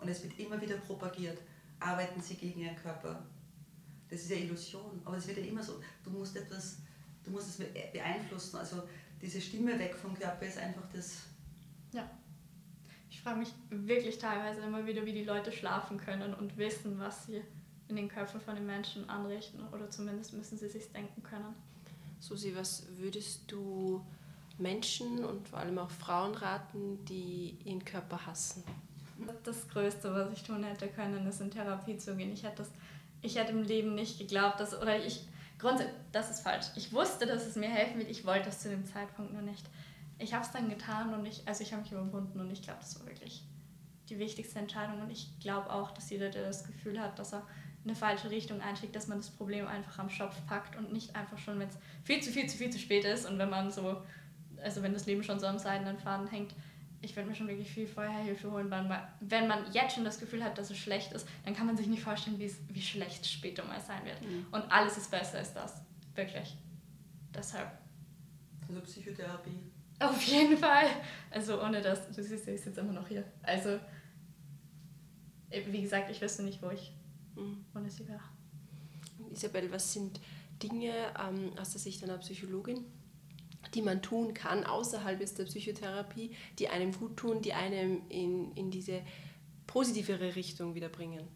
Und 0.00 0.08
es 0.08 0.24
wird 0.24 0.36
immer 0.40 0.60
wieder 0.60 0.76
propagiert, 0.76 1.38
arbeiten 1.78 2.20
sie 2.20 2.34
gegen 2.34 2.62
ihren 2.62 2.74
Körper. 2.74 3.24
Das 4.08 4.22
ist 4.22 4.30
ja 4.30 4.38
Illusion. 4.38 5.00
Aber 5.04 5.16
es 5.16 5.28
wird 5.28 5.38
ja 5.38 5.44
immer 5.44 5.62
so, 5.62 5.80
du 6.02 6.10
musst 6.10 6.36
etwas, 6.36 6.78
du 7.30 7.36
musst 7.36 7.60
es 7.60 7.66
beeinflussen. 7.92 8.56
Also 8.56 8.82
diese 9.22 9.40
Stimme 9.40 9.78
weg 9.78 9.94
vom 9.94 10.18
Körper 10.18 10.46
ist 10.46 10.58
einfach 10.58 10.84
das. 10.92 11.22
Ja. 11.92 12.08
Ich 13.08 13.20
frage 13.20 13.38
mich 13.38 13.52
wirklich 13.70 14.18
teilweise 14.18 14.60
immer 14.60 14.86
wieder, 14.86 15.04
wie 15.04 15.12
die 15.12 15.24
Leute 15.24 15.52
schlafen 15.52 15.98
können 15.98 16.34
und 16.34 16.56
wissen, 16.56 16.98
was 16.98 17.26
sie 17.26 17.42
in 17.88 17.96
den 17.96 18.08
Köpfen 18.08 18.40
von 18.40 18.54
den 18.54 18.66
Menschen 18.66 19.08
anrichten. 19.08 19.60
Oder 19.72 19.90
zumindest 19.90 20.32
müssen 20.32 20.58
sie 20.58 20.68
sich 20.68 20.90
denken 20.92 21.22
können. 21.22 21.54
Susi, 22.20 22.54
was 22.54 22.86
würdest 22.96 23.50
du 23.50 24.04
Menschen 24.58 25.24
und 25.24 25.48
vor 25.48 25.58
allem 25.58 25.78
auch 25.78 25.90
Frauen 25.90 26.34
raten, 26.34 27.04
die 27.06 27.56
ihren 27.64 27.84
Körper 27.84 28.26
hassen? 28.26 28.62
Das 29.44 29.68
Größte, 29.68 30.14
was 30.14 30.32
ich 30.32 30.42
tun 30.42 30.64
hätte 30.64 30.88
können, 30.88 31.26
ist 31.26 31.40
in 31.40 31.50
Therapie 31.50 31.96
zu 31.96 32.16
gehen. 32.16 32.32
Ich 32.32 32.44
hätte, 32.44 32.58
das, 32.58 32.70
ich 33.22 33.36
hätte 33.36 33.52
im 33.52 33.64
Leben 33.64 33.94
nicht 33.94 34.18
geglaubt, 34.18 34.60
dass, 34.60 34.74
oder 34.80 35.04
ich, 35.04 35.26
grundsätzlich, 35.60 35.96
das 36.12 36.30
ist 36.30 36.40
falsch. 36.40 36.66
Ich 36.76 36.92
wusste, 36.92 37.26
dass 37.26 37.46
es 37.46 37.56
mir 37.56 37.68
helfen 37.68 37.98
wird, 37.98 38.10
ich 38.10 38.26
wollte 38.26 38.48
es 38.48 38.60
zu 38.60 38.68
dem 38.68 38.84
Zeitpunkt 38.84 39.32
nur 39.32 39.42
nicht. 39.42 39.64
Ich 40.18 40.34
habe 40.34 40.44
es 40.44 40.50
dann 40.50 40.68
getan 40.68 41.14
und 41.14 41.24
ich, 41.26 41.46
also 41.46 41.62
ich 41.62 41.72
habe 41.72 41.82
mich 41.82 41.92
überwunden 41.92 42.40
und 42.40 42.50
ich 42.50 42.62
glaube, 42.62 42.80
das 42.80 42.98
war 42.98 43.06
wirklich 43.06 43.44
die 44.08 44.18
wichtigste 44.18 44.58
Entscheidung 44.58 45.00
und 45.00 45.10
ich 45.10 45.38
glaube 45.40 45.72
auch, 45.72 45.92
dass 45.92 46.10
jeder, 46.10 46.30
der 46.30 46.46
das 46.46 46.64
Gefühl 46.64 47.00
hat, 47.00 47.18
dass 47.18 47.32
er 47.32 47.46
eine 47.84 47.94
falsche 47.94 48.30
Richtung 48.30 48.60
einschlägt, 48.60 48.94
dass 48.94 49.06
man 49.06 49.18
das 49.18 49.30
Problem 49.30 49.66
einfach 49.66 49.98
am 49.98 50.10
Schopf 50.10 50.36
packt 50.46 50.76
und 50.76 50.92
nicht 50.92 51.16
einfach 51.16 51.38
schon, 51.38 51.58
wenn 51.58 51.68
es 51.68 51.78
viel 52.04 52.20
zu 52.20 52.30
viel 52.30 52.46
zu 52.46 52.58
viel 52.58 52.70
zu 52.70 52.78
spät 52.78 53.04
ist 53.04 53.26
und 53.26 53.38
wenn 53.38 53.48
man 53.48 53.70
so, 53.70 54.02
also 54.62 54.82
wenn 54.82 54.92
das 54.92 55.06
Leben 55.06 55.22
schon 55.22 55.40
so 55.40 55.46
am 55.46 55.58
seidenen 55.58 55.98
Faden 55.98 56.26
hängt, 56.26 56.54
ich 57.02 57.16
würde 57.16 57.28
mir 57.28 57.34
schon 57.34 57.48
wirklich 57.48 57.70
viel 57.70 57.86
vorher 57.86 58.22
Hilfe 58.22 58.50
holen, 58.50 58.70
wenn 59.20 59.48
man 59.48 59.72
jetzt 59.72 59.94
schon 59.94 60.04
das 60.04 60.18
Gefühl 60.18 60.44
hat, 60.44 60.58
dass 60.58 60.70
es 60.70 60.78
schlecht 60.78 61.12
ist, 61.12 61.26
dann 61.44 61.54
kann 61.54 61.66
man 61.66 61.76
sich 61.76 61.86
nicht 61.86 62.02
vorstellen, 62.02 62.38
wie 62.38 62.82
schlecht 62.82 63.22
es 63.22 63.30
später 63.30 63.64
mal 63.64 63.80
sein 63.80 64.04
wird. 64.04 64.20
Mhm. 64.20 64.46
Und 64.50 64.70
alles 64.70 64.98
ist 64.98 65.10
besser 65.10 65.38
als 65.38 65.54
das. 65.54 65.82
Wirklich. 66.14 66.56
Deshalb. 67.34 67.70
Also 68.68 68.80
Psychotherapie. 68.82 69.70
Auf 69.98 70.22
jeden 70.24 70.56
Fall. 70.56 70.86
Also 71.30 71.62
ohne 71.62 71.80
das, 71.80 72.10
du 72.10 72.22
siehst, 72.22 72.48
ich 72.48 72.60
sitze 72.60 72.80
immer 72.80 72.92
noch 72.92 73.08
hier. 73.08 73.24
Also, 73.42 73.78
wie 75.50 75.82
gesagt, 75.82 76.10
ich 76.10 76.20
wüsste 76.20 76.42
nicht, 76.42 76.62
wo 76.62 76.70
ich 76.70 76.92
mhm. 77.34 77.64
ohne 77.74 77.90
sie 77.90 78.06
wäre. 78.06 78.22
Isabel, 79.30 79.70
was 79.72 79.92
sind 79.92 80.20
Dinge 80.62 80.92
ähm, 81.18 81.52
aus 81.58 81.70
der 81.70 81.80
Sicht 81.80 82.02
einer 82.04 82.18
Psychologin, 82.18 82.84
die 83.74 83.82
man 83.82 84.02
tun 84.02 84.34
kann 84.34 84.64
außerhalb 84.64 85.18
der 85.36 85.44
Psychotherapie, 85.44 86.34
die 86.58 86.68
einem 86.68 86.92
gut 86.92 87.16
tun, 87.16 87.42
die 87.42 87.52
einem 87.52 88.02
in, 88.08 88.52
in 88.54 88.70
diese 88.70 89.02
positivere 89.66 90.34
Richtung 90.34 90.74
wiederbringen? 90.74 91.28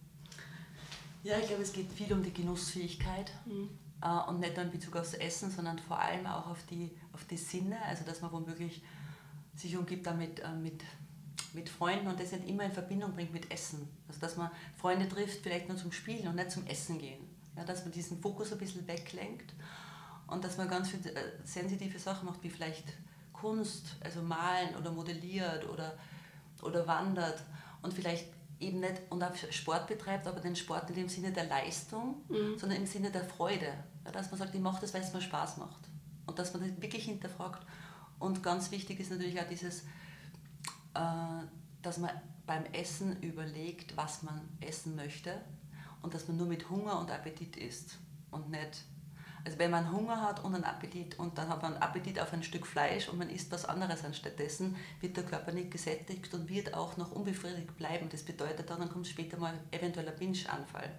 Ja, 1.22 1.38
ich 1.38 1.46
glaube, 1.46 1.62
es 1.62 1.72
geht 1.72 1.90
viel 1.90 2.12
um 2.12 2.22
die 2.22 2.32
Genussfähigkeit 2.32 3.32
mhm. 3.46 3.70
äh, 4.02 4.28
und 4.28 4.40
nicht 4.40 4.56
nur 4.56 4.66
in 4.66 4.70
Bezug 4.70 4.96
aufs 4.96 5.14
Essen, 5.14 5.50
sondern 5.50 5.78
vor 5.78 5.98
allem 5.98 6.26
auch 6.26 6.48
auf 6.48 6.64
die, 6.66 6.90
auf 7.12 7.24
die 7.24 7.36
Sinne, 7.36 7.80
also 7.82 8.04
dass 8.04 8.20
man 8.20 8.32
womöglich 8.32 8.82
sich 9.54 9.76
umgibt 9.76 10.06
damit 10.06 10.40
äh, 10.40 10.52
mit, 10.52 10.82
mit 11.52 11.68
Freunden 11.68 12.08
und 12.08 12.20
das 12.20 12.32
nicht 12.32 12.48
immer 12.48 12.64
in 12.64 12.72
Verbindung 12.72 13.14
bringt 13.14 13.32
mit 13.32 13.50
Essen. 13.50 13.88
Also 14.08 14.20
dass 14.20 14.36
man 14.36 14.50
Freunde 14.76 15.08
trifft, 15.08 15.42
vielleicht 15.42 15.68
nur 15.68 15.78
zum 15.78 15.92
Spielen 15.92 16.28
und 16.28 16.36
nicht 16.36 16.50
zum 16.50 16.66
Essen 16.66 16.98
gehen. 16.98 17.24
Ja, 17.56 17.64
dass 17.64 17.84
man 17.84 17.92
diesen 17.92 18.20
Fokus 18.20 18.52
ein 18.52 18.58
bisschen 18.58 18.86
weglenkt 18.88 19.54
und 20.26 20.44
dass 20.44 20.56
man 20.56 20.68
ganz 20.68 20.90
viele 20.90 21.12
äh, 21.12 21.32
sensitive 21.44 21.98
Sachen 21.98 22.26
macht, 22.26 22.42
wie 22.42 22.50
vielleicht 22.50 22.84
Kunst, 23.32 23.96
also 24.02 24.22
malen 24.22 24.74
oder 24.76 24.90
modelliert 24.90 25.68
oder, 25.68 25.96
oder 26.62 26.86
wandert 26.86 27.42
und 27.82 27.92
vielleicht 27.92 28.26
eben 28.60 28.80
nicht 28.80 29.02
und 29.10 29.22
auch 29.22 29.34
Sport 29.50 29.86
betreibt, 29.86 30.26
aber 30.26 30.40
den 30.40 30.56
Sport 30.56 30.88
in 30.90 30.96
dem 30.96 31.08
Sinne 31.08 31.32
der 31.32 31.46
Leistung, 31.46 32.22
mhm. 32.28 32.58
sondern 32.58 32.78
im 32.78 32.86
Sinne 32.86 33.10
der 33.10 33.24
Freude. 33.24 33.74
Ja, 34.04 34.12
dass 34.12 34.30
man 34.30 34.38
sagt, 34.38 34.54
ich 34.54 34.60
mache 34.60 34.80
das, 34.80 34.94
weil 34.94 35.02
es 35.02 35.12
mir 35.12 35.20
Spaß 35.20 35.58
macht. 35.58 35.88
Und 36.26 36.38
dass 36.38 36.52
man 36.52 36.62
das 36.62 36.80
wirklich 36.80 37.04
hinterfragt. 37.04 37.66
Und 38.18 38.42
ganz 38.42 38.70
wichtig 38.70 39.00
ist 39.00 39.10
natürlich 39.10 39.40
auch 39.40 39.48
dieses, 39.48 39.82
äh, 40.94 41.44
dass 41.82 41.98
man 41.98 42.10
beim 42.46 42.64
Essen 42.66 43.20
überlegt, 43.22 43.96
was 43.96 44.22
man 44.22 44.40
essen 44.60 44.96
möchte 44.96 45.40
und 46.02 46.14
dass 46.14 46.28
man 46.28 46.36
nur 46.36 46.46
mit 46.46 46.70
Hunger 46.70 46.98
und 46.98 47.10
Appetit 47.10 47.56
isst 47.56 47.98
und 48.30 48.50
nicht 48.50 48.84
also 49.44 49.58
wenn 49.58 49.70
man 49.70 49.92
Hunger 49.92 50.22
hat 50.22 50.42
und 50.42 50.54
einen 50.54 50.64
Appetit 50.64 51.18
und 51.18 51.36
dann 51.36 51.48
hat 51.48 51.60
man 51.62 51.76
Appetit 51.76 52.18
auf 52.18 52.32
ein 52.32 52.42
Stück 52.42 52.66
Fleisch 52.66 53.08
und 53.10 53.18
man 53.18 53.28
isst 53.28 53.52
was 53.52 53.66
anderes 53.66 54.02
anstattdessen, 54.02 54.76
wird 55.00 55.18
der 55.18 55.24
Körper 55.24 55.52
nicht 55.52 55.70
gesättigt 55.70 56.32
und 56.32 56.48
wird 56.48 56.72
auch 56.72 56.96
noch 56.96 57.12
unbefriedigt 57.12 57.76
bleiben. 57.76 58.08
Das 58.08 58.22
bedeutet 58.22 58.70
dann, 58.70 58.80
dann 58.80 58.90
kommt 58.90 59.06
später 59.06 59.36
mal 59.36 59.52
eventuell 59.70 60.08
ein 60.08 60.16
Binge-Anfall. 60.16 60.90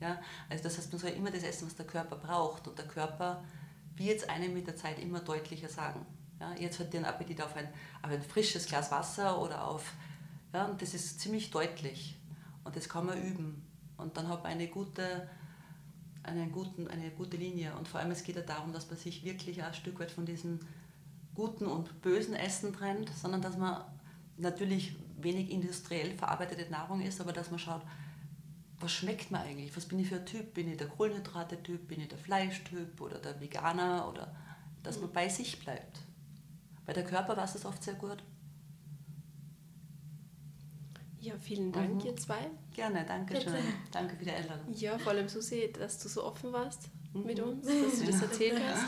Ja? 0.00 0.20
Also 0.50 0.64
das 0.64 0.78
heißt, 0.78 0.92
man 0.92 1.00
soll 1.00 1.10
immer 1.10 1.30
das 1.30 1.44
essen, 1.44 1.66
was 1.66 1.76
der 1.76 1.86
Körper 1.86 2.16
braucht 2.16 2.66
und 2.66 2.76
der 2.76 2.88
Körper 2.88 3.44
wird 3.94 4.18
es 4.18 4.28
einem 4.28 4.52
mit 4.52 4.66
der 4.66 4.76
Zeit 4.76 4.98
immer 4.98 5.20
deutlicher 5.20 5.68
sagen. 5.68 6.04
Ja? 6.40 6.52
Jetzt 6.58 6.80
hat 6.80 6.92
der 6.92 7.00
einen 7.00 7.08
Appetit 7.08 7.40
auf 7.40 7.54
ein, 7.54 7.68
auf 8.02 8.10
ein 8.10 8.22
frisches 8.22 8.66
Glas 8.66 8.90
Wasser 8.90 9.40
oder 9.40 9.64
auf, 9.64 9.92
ja, 10.52 10.64
und 10.64 10.82
das 10.82 10.92
ist 10.92 11.20
ziemlich 11.20 11.52
deutlich 11.52 12.18
und 12.64 12.74
das 12.74 12.88
kann 12.88 13.06
man 13.06 13.22
üben 13.22 13.64
und 13.96 14.16
dann 14.16 14.28
hat 14.28 14.42
man 14.42 14.52
eine 14.52 14.66
gute 14.66 15.28
einen 16.22 16.52
guten, 16.52 16.88
eine 16.88 17.10
gute 17.10 17.36
Linie. 17.36 17.74
Und 17.76 17.88
vor 17.88 18.00
allem 18.00 18.10
es 18.10 18.24
geht 18.24 18.36
ja 18.36 18.42
darum, 18.42 18.72
dass 18.72 18.88
man 18.88 18.98
sich 18.98 19.24
wirklich 19.24 19.62
ein 19.62 19.74
Stück 19.74 19.98
weit 20.00 20.10
von 20.10 20.26
diesem 20.26 20.60
guten 21.34 21.66
und 21.66 22.02
bösen 22.02 22.34
Essen 22.34 22.72
trennt, 22.72 23.10
sondern 23.10 23.42
dass 23.42 23.56
man 23.56 23.84
natürlich 24.36 24.96
wenig 25.18 25.50
industriell 25.50 26.16
verarbeitete 26.16 26.70
Nahrung 26.70 27.00
isst, 27.00 27.20
aber 27.20 27.32
dass 27.32 27.50
man 27.50 27.58
schaut, 27.58 27.82
was 28.80 28.92
schmeckt 28.92 29.30
mir 29.30 29.40
eigentlich? 29.40 29.76
Was 29.76 29.86
bin 29.86 30.00
ich 30.00 30.08
für 30.08 30.16
ein 30.16 30.26
Typ? 30.26 30.54
Bin 30.54 30.68
ich 30.68 30.76
der 30.76 30.88
Kohlenhydrate-Typ? 30.88 31.86
Bin 31.86 32.00
ich 32.00 32.08
der 32.08 32.18
Fleischtyp 32.18 33.00
oder 33.00 33.18
der 33.18 33.40
Veganer? 33.40 34.08
Oder 34.08 34.34
dass 34.82 35.00
man 35.00 35.12
bei 35.12 35.28
sich 35.28 35.60
bleibt. 35.60 36.00
Bei 36.84 36.92
der 36.92 37.04
Körper 37.04 37.36
weiß 37.36 37.54
es 37.54 37.64
oft 37.64 37.82
sehr 37.82 37.94
gut. 37.94 38.22
Ja, 41.22 41.38
vielen 41.38 41.70
Dank, 41.70 41.94
mhm. 41.94 42.00
ihr 42.00 42.16
zwei. 42.16 42.50
Gerne, 42.74 43.04
danke 43.06 43.34
Bitte. 43.34 43.50
schön. 43.50 43.62
Danke 43.92 44.16
für 44.16 44.24
die 44.24 44.32
Einladung. 44.32 44.74
Ja, 44.74 44.98
vor 44.98 45.12
allem 45.12 45.28
Susi, 45.28 45.72
dass 45.72 46.00
du 46.00 46.08
so 46.08 46.24
offen 46.24 46.52
warst 46.52 46.90
mhm. 47.12 47.24
mit 47.24 47.38
uns, 47.38 47.64
dass 47.64 48.00
du 48.00 48.06
das 48.06 48.22
erzählt 48.22 48.60
hast. 48.60 48.82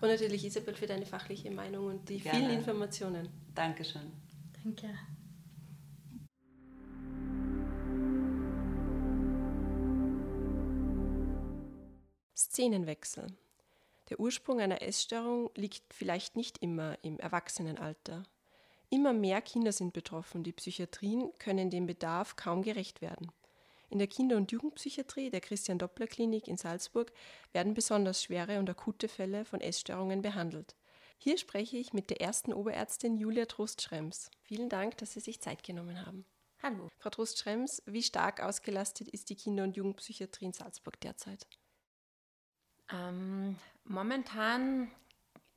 Und 0.00 0.08
natürlich 0.08 0.44
Isabel 0.44 0.74
für 0.74 0.88
deine 0.88 1.06
fachliche 1.06 1.52
Meinung 1.52 1.86
und 1.86 2.08
die 2.08 2.18
Gerne. 2.18 2.38
vielen 2.38 2.50
Informationen. 2.50 3.28
Dankeschön. 3.54 4.12
Danke. 4.64 4.88
Szenenwechsel. 12.36 13.28
Der 14.10 14.18
Ursprung 14.18 14.58
einer 14.58 14.82
Essstörung 14.82 15.50
liegt 15.54 15.94
vielleicht 15.94 16.34
nicht 16.34 16.58
immer 16.58 16.98
im 17.02 17.20
Erwachsenenalter. 17.20 18.24
Immer 18.90 19.12
mehr 19.12 19.42
Kinder 19.42 19.72
sind 19.72 19.92
betroffen. 19.92 20.44
Die 20.44 20.52
Psychiatrien 20.52 21.30
können 21.38 21.70
dem 21.70 21.86
Bedarf 21.86 22.36
kaum 22.36 22.62
gerecht 22.62 23.02
werden. 23.02 23.30
In 23.90 23.98
der 23.98 24.06
Kinder- 24.06 24.36
und 24.36 24.52
Jugendpsychiatrie 24.52 25.30
der 25.30 25.40
Christian 25.40 25.78
Doppler 25.78 26.06
Klinik 26.06 26.48
in 26.48 26.56
Salzburg 26.56 27.12
werden 27.52 27.74
besonders 27.74 28.22
schwere 28.22 28.58
und 28.58 28.68
akute 28.68 29.08
Fälle 29.08 29.44
von 29.44 29.60
Essstörungen 29.60 30.22
behandelt. 30.22 30.76
Hier 31.18 31.36
spreche 31.36 31.76
ich 31.76 31.92
mit 31.92 32.10
der 32.10 32.20
ersten 32.20 32.52
Oberärztin 32.52 33.16
Julia 33.16 33.46
Trost-Schrems. 33.46 34.30
Vielen 34.42 34.68
Dank, 34.68 34.98
dass 34.98 35.12
Sie 35.12 35.20
sich 35.20 35.40
Zeit 35.40 35.62
genommen 35.64 36.06
haben. 36.06 36.24
Hallo. 36.62 36.88
Frau 36.98 37.10
Trost-Schrems, 37.10 37.82
wie 37.86 38.02
stark 38.02 38.42
ausgelastet 38.42 39.08
ist 39.08 39.30
die 39.30 39.36
Kinder- 39.36 39.64
und 39.64 39.76
Jugendpsychiatrie 39.76 40.46
in 40.46 40.52
Salzburg 40.52 41.00
derzeit? 41.00 41.46
Ähm, 42.90 43.56
momentan 43.84 44.90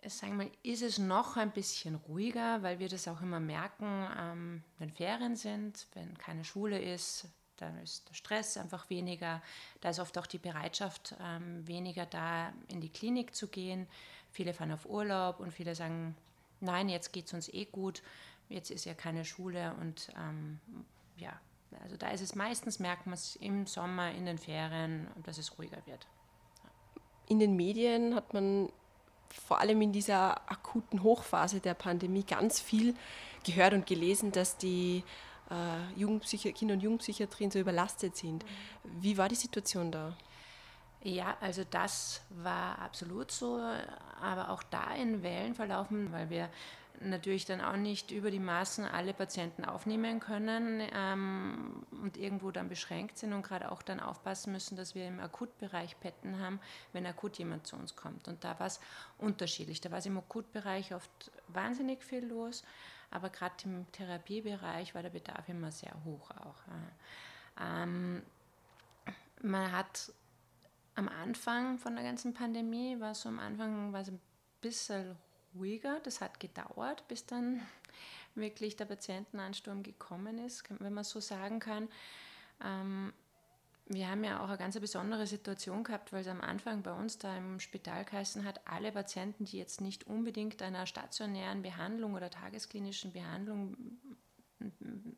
sagen 0.08 0.40
wir, 0.40 0.50
ist 0.64 0.82
es 0.82 0.98
noch 0.98 1.38
ein 1.38 1.52
bisschen 1.52 1.96
ruhiger, 1.96 2.64
weil 2.64 2.80
wir 2.80 2.90
das 2.90 3.08
auch 3.08 3.22
immer 3.22 3.40
merken, 3.40 4.08
ähm, 4.18 4.64
wenn 4.80 4.92
Ferien 4.92 5.36
sind, 5.36 5.88
wenn 5.94 6.18
keine 6.18 6.44
Schule 6.44 6.80
ist, 6.82 7.28
dann 7.58 7.78
ist 7.78 8.10
der 8.10 8.16
Stress 8.16 8.58
einfach 8.58 8.90
weniger. 8.90 9.42
Da 9.82 9.90
ist 9.90 10.00
oft 10.00 10.18
auch 10.18 10.26
die 10.26 10.40
Bereitschaft 10.40 11.16
ähm, 11.22 11.66
weniger 11.68 12.06
da, 12.06 12.52
in 12.68 12.82
die 12.82 12.90
Klinik 12.90 13.36
zu 13.36 13.48
gehen. 13.48 13.88
Viele 14.32 14.54
fahren 14.54 14.72
auf 14.72 14.88
Urlaub 14.88 15.40
und 15.40 15.54
viele 15.54 15.76
sagen, 15.76 16.16
nein, 16.60 16.90
jetzt 16.90 17.14
geht 17.14 17.28
es 17.28 17.34
uns 17.34 17.50
eh 17.50 17.66
gut, 17.66 18.02
jetzt 18.50 18.72
ist 18.72 18.86
ja 18.86 18.94
keine 18.94 19.26
Schule 19.26 19.76
und 19.80 20.10
ähm, 20.18 20.60
ja, 21.18 21.40
also 21.84 21.96
da 21.98 22.10
ist 22.10 22.22
es 22.22 22.36
meistens, 22.36 22.80
merkt 22.80 23.06
man 23.06 23.14
es 23.14 23.36
im 23.36 23.68
Sommer, 23.68 24.12
in 24.12 24.26
den 24.26 24.38
Ferien, 24.38 25.08
dass 25.24 25.38
es 25.38 25.58
ruhiger 25.58 25.86
wird. 25.86 26.08
In 27.28 27.40
den 27.40 27.56
Medien 27.56 28.16
hat 28.16 28.34
man 28.34 28.70
vor 29.34 29.60
allem 29.60 29.82
in 29.82 29.92
dieser 29.92 30.50
akuten 30.50 31.04
Hochphase 31.04 31.60
der 31.60 31.74
Pandemie 31.74 32.24
ganz 32.24 32.60
viel 32.60 32.96
gehört 33.46 33.74
und 33.74 33.86
gelesen, 33.86 34.32
dass 34.32 34.58
die 34.58 35.04
äh, 35.50 36.00
Jugendpsychi 36.00 36.54
Kinder- 36.54 36.76
und 36.76 36.82
Jugendpsychiatrien 36.82 37.52
so 37.52 37.60
überlastet 37.60 38.16
sind. 38.16 38.46
Wie 38.84 39.18
war 39.18 39.30
die 39.30 39.36
Situation 39.36 39.92
da? 39.92 40.16
Ja, 41.04 41.36
also 41.42 41.64
das 41.70 42.22
war 42.30 42.78
absolut 42.80 43.32
so, 43.32 43.60
aber 44.22 44.50
auch 44.50 44.62
da 44.64 44.94
in 44.94 45.24
Wellen 45.24 45.56
verlaufen, 45.56 46.12
weil 46.12 46.30
wir 46.30 46.50
natürlich 47.04 47.46
dann 47.46 47.62
auch 47.62 47.76
nicht 47.76 48.12
über 48.12 48.32
die 48.32 48.40
Maßen 48.40 48.86
alle 48.86 49.14
Patienten 49.14 49.66
aufnehmen 49.66 50.20
können 50.20 50.82
ähm, 50.94 51.86
und 51.92 52.18
irgendwo 52.18 52.52
dann 52.52 52.70
beschränkt 52.70 53.18
sind 53.18 53.34
und 53.34 53.42
gerade 53.42 53.72
auch 53.72 53.82
dann 53.82 54.00
aufpassen 54.00 54.54
müssen, 54.54 54.76
dass 54.76 54.96
wir 54.96 55.08
im 55.08 55.20
Akutbereich 55.20 56.00
Petten 56.00 56.40
haben, 56.40 56.60
wenn 56.94 57.06
akut 57.06 57.38
jemand 57.38 57.68
zu 57.68 57.76
uns 57.76 57.96
kommt. 57.96 58.28
Und 58.28 58.44
da 58.44 58.60
war 58.60 58.68
es 58.68 58.80
unterschiedlich. 59.18 59.82
Da 59.82 59.92
war 59.92 60.00
es 60.00 60.06
im 60.06 60.18
Akutbereich 60.18 60.94
oft 60.94 61.32
wahnsinnig 61.48 62.04
viel 62.04 62.26
los, 62.26 62.64
aber 63.10 63.30
gerade 63.30 63.56
im 63.66 63.92
Therapiebereich 63.92 64.96
war 64.96 65.02
der 65.02 65.10
Bedarf 65.10 65.50
immer 65.50 65.72
sehr 65.72 65.94
hoch 66.06 66.32
auch. 66.32 66.62
Ähm, 67.60 68.22
man 69.42 69.72
hat 69.72 70.12
am 70.96 71.10
Anfang 71.10 71.80
von 71.80 71.96
der 71.96 72.04
ganzen 72.04 72.34
Pandemie, 72.34 73.00
war 73.00 73.16
so 73.16 73.30
am 73.30 73.40
Anfang 73.40 73.92
war 73.92 74.02
es 74.02 74.10
ein 74.10 74.22
bisschen 74.62 75.18
ruhiger. 75.56 76.00
Das 76.04 76.22
hat 76.22 76.40
gedauert, 76.40 77.08
bis 77.08 77.26
dann 77.26 77.62
wirklich 78.36 78.76
der 78.76 78.86
Patientenansturm 78.86 79.84
gekommen 79.84 80.40
ist, 80.40 80.64
wenn 80.80 80.94
man 80.94 81.04
so 81.04 81.20
sagen 81.20 81.60
kann. 81.60 81.90
Ähm, 82.64 83.14
wir 83.88 84.10
haben 84.10 84.24
ja 84.24 84.42
auch 84.42 84.48
eine 84.48 84.58
ganz 84.58 84.80
besondere 84.80 85.28
Situation 85.28 85.84
gehabt, 85.84 86.14
weil 86.14 86.22
es 86.22 86.28
am 86.28 86.40
Anfang 86.40 86.82
bei 86.82 86.94
uns 86.94 87.18
da 87.18 87.36
im 87.36 87.60
Spital 87.60 88.06
geheißen 88.06 88.46
hat, 88.46 88.62
alle 88.66 88.92
Patienten, 88.92 89.46
die 89.46 89.58
jetzt 89.58 89.82
nicht 89.82 90.08
unbedingt 90.08 90.62
einer 90.62 90.86
stationären 90.86 91.62
Behandlung 91.62 92.14
oder 92.14 92.30
tagesklinischen 92.30 93.12
Behandlung 93.12 93.76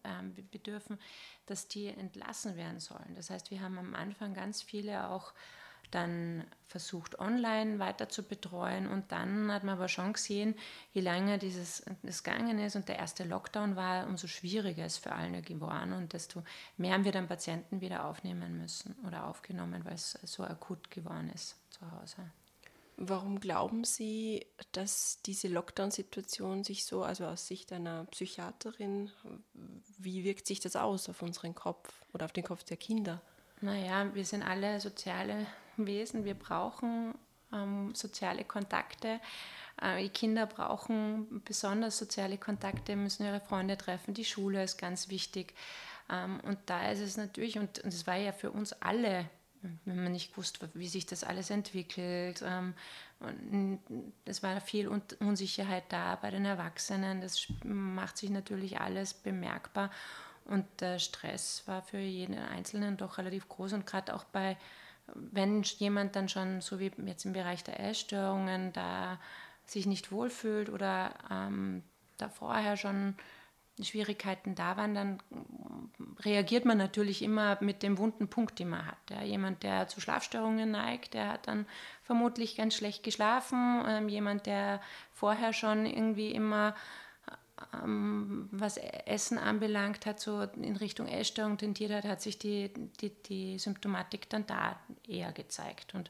ähm, 0.04 0.34
bedürfen, 0.52 0.98
dass 1.46 1.68
die 1.68 1.88
entlassen 1.88 2.56
werden 2.56 2.80
sollen. 2.80 3.14
Das 3.16 3.30
heißt, 3.30 3.52
wir 3.52 3.62
haben 3.62 3.78
am 3.78 3.94
Anfang 3.94 4.34
ganz 4.34 4.62
viele 4.62 5.10
auch 5.10 5.34
dann 5.92 6.46
versucht, 6.68 7.20
online 7.20 7.80
weiter 7.80 8.10
zu 8.10 8.24
betreuen. 8.24 8.88
Und 8.88 9.12
dann 9.12 9.52
hat 9.52 9.64
man 9.64 9.76
aber 9.76 9.88
schon 9.88 10.14
gesehen, 10.14 10.56
je 10.92 11.02
länger 11.02 11.38
dieses 11.38 11.86
das 12.02 12.24
gegangen 12.24 12.60
ist 12.60 12.76
und 12.76 12.90
der 12.90 12.98
erste 12.98 13.24
Lockdown 13.24 13.76
war, 13.76 14.08
umso 14.08 14.28
schwieriger 14.28 14.86
ist 14.86 14.98
für 14.98 15.12
alle 15.12 15.42
geworden 15.42 15.94
und 15.94 16.14
desto 16.14 16.44
mehr 16.78 16.94
haben 16.94 17.06
wir 17.06 17.12
dann 17.12 17.28
Patienten 17.28 17.80
wieder 17.82 18.06
aufnehmen 18.06 18.58
müssen 18.58 18.96
oder 19.06 19.28
aufgenommen, 19.28 19.86
weil 19.86 19.94
es 19.94 20.18
so 20.24 20.44
akut 20.44 20.90
geworden 20.90 21.30
ist 21.34 21.56
zu 21.70 21.80
Hause. 21.92 22.18
Warum 22.96 23.40
glauben 23.40 23.84
Sie, 23.84 24.46
dass 24.72 25.20
diese 25.26 25.48
Lockdown-Situation 25.48 26.64
sich 26.64 26.86
so, 26.86 27.04
also 27.04 27.26
aus 27.26 27.48
Sicht 27.48 27.74
einer 27.74 28.06
Psychiaterin, 28.06 29.12
wie 29.98 30.24
wirkt 30.24 30.46
sich 30.46 30.60
das 30.60 30.76
aus 30.76 31.10
auf 31.10 31.22
unseren 31.24 31.56
Kopf 31.56 31.92
oder 32.14 32.26
auf 32.26 32.32
den 32.32 32.44
Kopf 32.44 32.64
der 32.64 32.78
Kinder? 32.78 33.22
Naja, 33.62 34.14
wir 34.14 34.26
sind 34.26 34.44
alle 34.44 34.80
soziale 34.80 35.48
Wesen, 35.78 36.26
wir 36.26 36.36
brauchen 36.36 37.16
ähm, 37.52 37.94
soziale 37.96 38.44
Kontakte. 38.44 39.20
Äh, 39.82 40.04
die 40.04 40.10
Kinder 40.10 40.46
brauchen 40.46 41.42
besonders 41.46 41.98
soziale 41.98 42.38
Kontakte, 42.38 42.96
müssen 42.96 43.26
ihre 43.26 43.42
Freunde 43.42 43.78
treffen, 43.78 44.14
die 44.14 44.26
Schule 44.26 44.64
ist 44.64 44.78
ganz 44.78 45.10
wichtig. 45.10 45.54
Ähm, 46.10 46.40
und 46.42 46.58
da 46.66 46.92
ist 46.92 47.00
es 47.00 47.18
natürlich, 47.18 47.58
und 47.58 47.80
es 47.80 48.08
war 48.08 48.16
ja 48.16 48.32
für 48.32 48.52
uns 48.52 48.74
alle 48.74 49.30
wenn 49.86 50.04
man 50.04 50.12
nicht 50.12 50.36
wusste, 50.38 50.70
wie 50.74 50.88
sich 50.88 51.06
das 51.06 51.24
alles 51.24 51.50
entwickelt. 51.50 52.44
Ähm, 52.46 52.74
es 54.26 54.44
war 54.44 54.60
viel 54.60 54.88
Unsicherheit 54.88 55.86
da 55.90 56.16
bei 56.18 56.32
den 56.32 56.46
Erwachsenen. 56.46 57.22
Das 57.22 57.48
macht 57.64 58.18
sich 58.18 58.30
natürlich 58.30 58.82
alles 58.82 59.14
bemerkbar. 59.14 59.90
Und 60.46 60.66
der 60.82 61.00
Stress 61.00 61.64
war 61.66 61.82
für 61.82 62.00
jeden 62.00 62.38
Einzelnen 62.38 62.98
doch 62.98 63.18
relativ 63.18 63.48
groß. 63.48 63.74
Und 63.74 63.86
gerade 63.86 64.14
auch 64.14 64.26
bei 64.26 64.58
wenn 65.14 65.64
jemand 65.64 66.16
dann 66.16 66.30
schon, 66.30 66.62
so 66.62 66.80
wie 66.80 66.92
jetzt 67.06 67.26
im 67.26 67.34
Bereich 67.34 67.64
der 67.64 67.80
Essstörungen, 67.80 68.74
da 68.74 69.20
sich 69.66 69.86
nicht 69.86 70.12
wohlfühlt 70.12 70.70
oder 70.70 71.14
ähm, 71.32 71.84
da 72.18 72.30
vorher 72.30 72.78
schon 72.78 73.16
Schwierigkeiten 73.82 74.54
da 74.54 74.78
waren, 74.78 74.94
dann 74.94 75.20
reagiert 76.20 76.64
man 76.64 76.78
natürlich 76.78 77.24
immer 77.24 77.58
mit 77.60 77.82
dem 77.82 77.98
wunden 77.98 78.28
Punkt, 78.28 78.60
den 78.60 78.70
man 78.70 78.86
hat. 78.86 78.98
Ja, 79.10 79.24
jemand, 79.24 79.64
der 79.64 79.88
zu 79.88 80.00
Schlafstörungen 80.00 80.70
neigt, 80.70 81.16
der 81.16 81.30
hat 81.30 81.48
dann 81.48 81.66
vermutlich 82.04 82.56
ganz 82.56 82.76
schlecht 82.76 83.02
geschlafen. 83.04 83.84
Ähm, 83.88 84.10
jemand, 84.10 84.46
der 84.46 84.80
vorher 85.12 85.54
schon 85.54 85.88
irgendwie 85.88 86.32
immer 86.32 86.76
ähm, 87.74 88.48
was 88.52 88.78
Essen 88.78 89.38
anbelangt 89.38 90.06
hat, 90.06 90.20
so 90.20 90.42
in 90.42 90.76
Richtung 90.76 91.08
Essstörung 91.08 91.58
tendiert 91.58 91.92
hat, 91.92 92.06
hat 92.06 92.22
sich 92.22 92.38
die, 92.40 92.72
die, 93.02 93.10
die 93.10 93.60
Symptomatik 93.60 94.30
dann 94.30 94.46
da 94.46 94.80
eher 95.08 95.32
gezeigt. 95.32 95.94
Und 95.94 96.10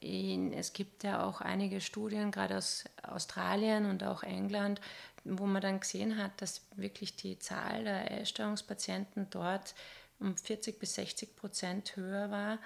es 0.00 0.72
gibt 0.72 1.04
ja 1.04 1.24
auch 1.24 1.40
einige 1.40 1.80
Studien, 1.80 2.30
gerade 2.30 2.58
aus 2.58 2.84
Australien 3.02 3.86
und 3.86 4.04
auch 4.04 4.22
England, 4.22 4.80
wo 5.24 5.46
man 5.46 5.62
dann 5.62 5.80
gesehen 5.80 6.18
hat, 6.18 6.40
dass 6.40 6.62
wirklich 6.76 7.16
die 7.16 7.38
Zahl 7.38 7.84
der 7.84 8.20
Essstörungspatienten 8.20 9.28
dort 9.30 9.74
um 10.20 10.36
40 10.36 10.78
bis 10.78 10.94
60 10.94 11.34
Prozent 11.36 11.96
höher 11.96 12.30
war 12.30 12.58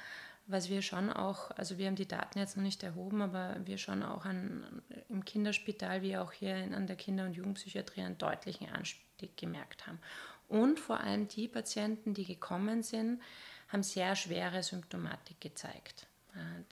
was 0.46 0.68
wir 0.68 0.82
schon 0.82 1.10
auch, 1.10 1.50
also 1.52 1.78
wir 1.78 1.86
haben 1.86 1.96
die 1.96 2.08
Daten 2.08 2.38
jetzt 2.38 2.56
noch 2.56 2.64
nicht 2.64 2.82
erhoben, 2.82 3.22
aber 3.22 3.56
wir 3.64 3.78
schon 3.78 4.02
auch 4.02 4.24
an, 4.24 4.82
im 5.08 5.24
Kinderspital 5.24 6.02
wie 6.02 6.16
auch 6.16 6.32
hier 6.32 6.54
an 6.56 6.86
der 6.86 6.96
Kinder- 6.96 7.24
und 7.24 7.34
Jugendpsychiatrie 7.34 8.02
einen 8.02 8.18
deutlichen 8.18 8.68
Anstieg 8.68 9.36
gemerkt 9.36 9.86
haben. 9.86 10.00
Und 10.48 10.80
vor 10.80 10.98
allem 11.00 11.28
die 11.28 11.46
Patienten, 11.46 12.14
die 12.14 12.24
gekommen 12.24 12.82
sind, 12.82 13.22
haben 13.68 13.84
sehr 13.84 14.16
schwere 14.16 14.62
Symptomatik 14.62 15.40
gezeigt. 15.40 16.08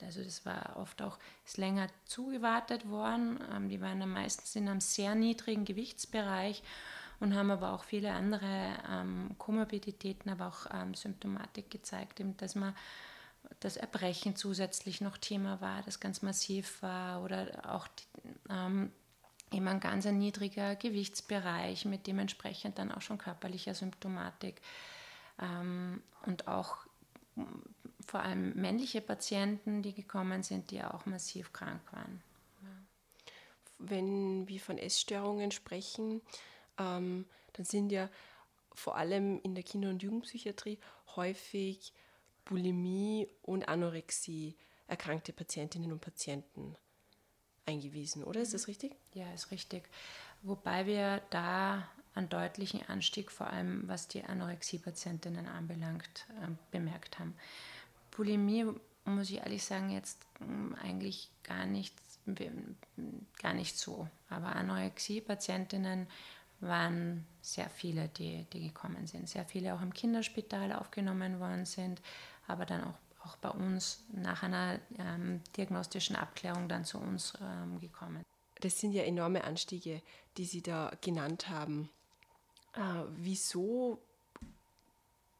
Also 0.01 0.23
das 0.23 0.45
war 0.45 0.77
oft 0.77 1.01
auch 1.01 1.17
ist 1.45 1.57
länger 1.57 1.87
zugewartet 2.05 2.89
worden. 2.89 3.39
Ähm, 3.53 3.69
die 3.69 3.81
waren 3.81 3.99
dann 3.99 4.09
meistens 4.09 4.55
in 4.55 4.67
einem 4.69 4.79
sehr 4.79 5.15
niedrigen 5.15 5.65
Gewichtsbereich 5.65 6.63
und 7.19 7.35
haben 7.35 7.51
aber 7.51 7.73
auch 7.73 7.83
viele 7.83 8.13
andere 8.13 8.73
ähm, 8.89 9.35
Komorbiditäten, 9.37 10.31
aber 10.31 10.47
auch 10.47 10.67
ähm, 10.73 10.93
Symptomatik 10.93 11.69
gezeigt, 11.69 12.21
dass 12.37 12.55
man 12.55 12.73
das 13.59 13.77
Erbrechen 13.77 14.35
zusätzlich 14.35 15.01
noch 15.01 15.17
Thema 15.17 15.61
war, 15.61 15.81
das 15.83 15.99
ganz 15.99 16.21
massiv 16.21 16.81
war 16.81 17.23
oder 17.23 17.73
auch 17.73 17.87
ähm, 18.49 18.91
eben 19.51 19.67
ein 19.67 19.79
ganz 19.79 20.05
ein 20.05 20.17
niedriger 20.17 20.75
Gewichtsbereich 20.75 21.85
mit 21.85 22.07
dementsprechend 22.07 22.77
dann 22.77 22.91
auch 22.91 23.01
schon 23.01 23.17
körperlicher 23.17 23.73
Symptomatik 23.73 24.61
ähm, 25.41 26.01
und 26.25 26.47
auch 26.47 26.77
vor 28.05 28.21
allem 28.21 28.53
männliche 28.55 29.01
Patienten, 29.01 29.81
die 29.81 29.93
gekommen 29.93 30.43
sind, 30.43 30.71
die 30.71 30.83
auch 30.83 31.05
massiv 31.05 31.53
krank 31.53 31.81
waren. 31.91 32.21
Wenn 33.77 34.47
wir 34.47 34.59
von 34.59 34.77
Essstörungen 34.77 35.51
sprechen, 35.51 36.21
ähm, 36.77 37.25
dann 37.53 37.65
sind 37.65 37.91
ja 37.91 38.09
vor 38.73 38.97
allem 38.97 39.39
in 39.41 39.55
der 39.55 39.63
Kinder- 39.63 39.89
und 39.89 40.03
Jugendpsychiatrie 40.03 40.79
häufig 41.15 41.93
Bulimie 42.49 43.27
und 43.43 43.69
Anorexie 43.69 44.55
erkrankte 44.87 45.33
Patientinnen 45.33 45.91
und 45.91 46.01
Patienten 46.01 46.75
eingewiesen, 47.67 48.23
oder? 48.23 48.41
Ist 48.41 48.55
das 48.55 48.67
richtig? 48.67 48.95
Ja, 49.13 49.31
ist 49.33 49.51
richtig. 49.51 49.83
Wobei 50.41 50.87
wir 50.87 51.21
da 51.29 51.87
einen 52.15 52.27
deutlichen 52.27 52.81
Anstieg, 52.89 53.31
vor 53.31 53.51
allem 53.51 53.87
was 53.87 54.07
die 54.07 54.23
Anorexie-Patientinnen 54.23 55.47
anbelangt, 55.47 56.25
äh, 56.41 56.47
bemerkt 56.71 57.19
haben. 57.19 57.35
Bulimie, 58.09 58.65
muss 59.05 59.29
ich 59.29 59.37
ehrlich 59.37 59.63
sagen, 59.63 59.91
jetzt 59.91 60.17
hm, 60.39 60.75
eigentlich 60.81 61.29
gar 61.43 61.67
nicht, 61.67 61.93
gar 63.39 63.53
nicht 63.53 63.77
so. 63.77 64.07
Aber 64.27 64.55
Anorexie-Patientinnen 64.55 66.07
waren 66.61 67.27
sehr 67.41 67.69
viele, 67.69 68.07
die, 68.09 68.45
die 68.51 68.67
gekommen 68.67 69.05
sind. 69.05 69.29
Sehr 69.29 69.45
viele 69.45 69.75
auch 69.75 69.81
im 69.81 69.93
Kinderspital 69.93 70.73
aufgenommen 70.73 71.39
worden 71.39 71.65
sind, 71.65 72.01
aber 72.49 72.65
dann 72.65 72.83
auch, 72.83 72.97
auch 73.25 73.37
bei 73.37 73.49
uns 73.49 74.03
nach 74.11 74.43
einer 74.43 74.79
ähm, 74.97 75.41
diagnostischen 75.55 76.15
Abklärung 76.15 76.67
dann 76.67 76.83
zu 76.83 76.97
uns 76.97 77.33
ähm, 77.41 77.79
gekommen. 77.79 78.25
das 78.61 78.79
sind 78.79 78.91
ja 78.91 79.03
enorme 79.03 79.43
Anstiege, 79.43 80.01
die 80.37 80.45
Sie 80.45 80.61
da 80.61 80.91
genannt 81.01 81.47
haben. 81.47 81.89
Äh, 82.73 83.03
wieso, 83.15 84.01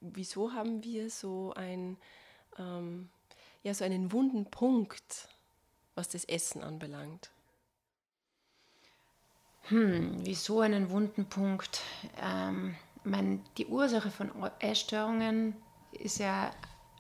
wieso 0.02 0.54
haben 0.54 0.84
wir 0.84 1.10
so, 1.10 1.54
ein, 1.56 1.98
ähm, 2.58 3.10
ja, 3.64 3.74
so 3.74 3.84
einen 3.84 4.12
wunden 4.12 4.46
Punkt, 4.46 5.28
was 5.96 6.10
das 6.10 6.26
Essen 6.26 6.64
anbelangt? 6.64 7.32
Hm, 9.64 10.26
wieso 10.26 10.62
einen 10.62 10.90
wunden 10.90 11.28
Punkt? 11.28 11.82
Ähm, 12.22 12.76
mein, 13.04 13.44
die 13.58 13.68
Ursache 13.68 14.12
von 14.12 14.32
Essstörungen 14.60 15.56
ist 15.92 16.20
ja 16.20 16.52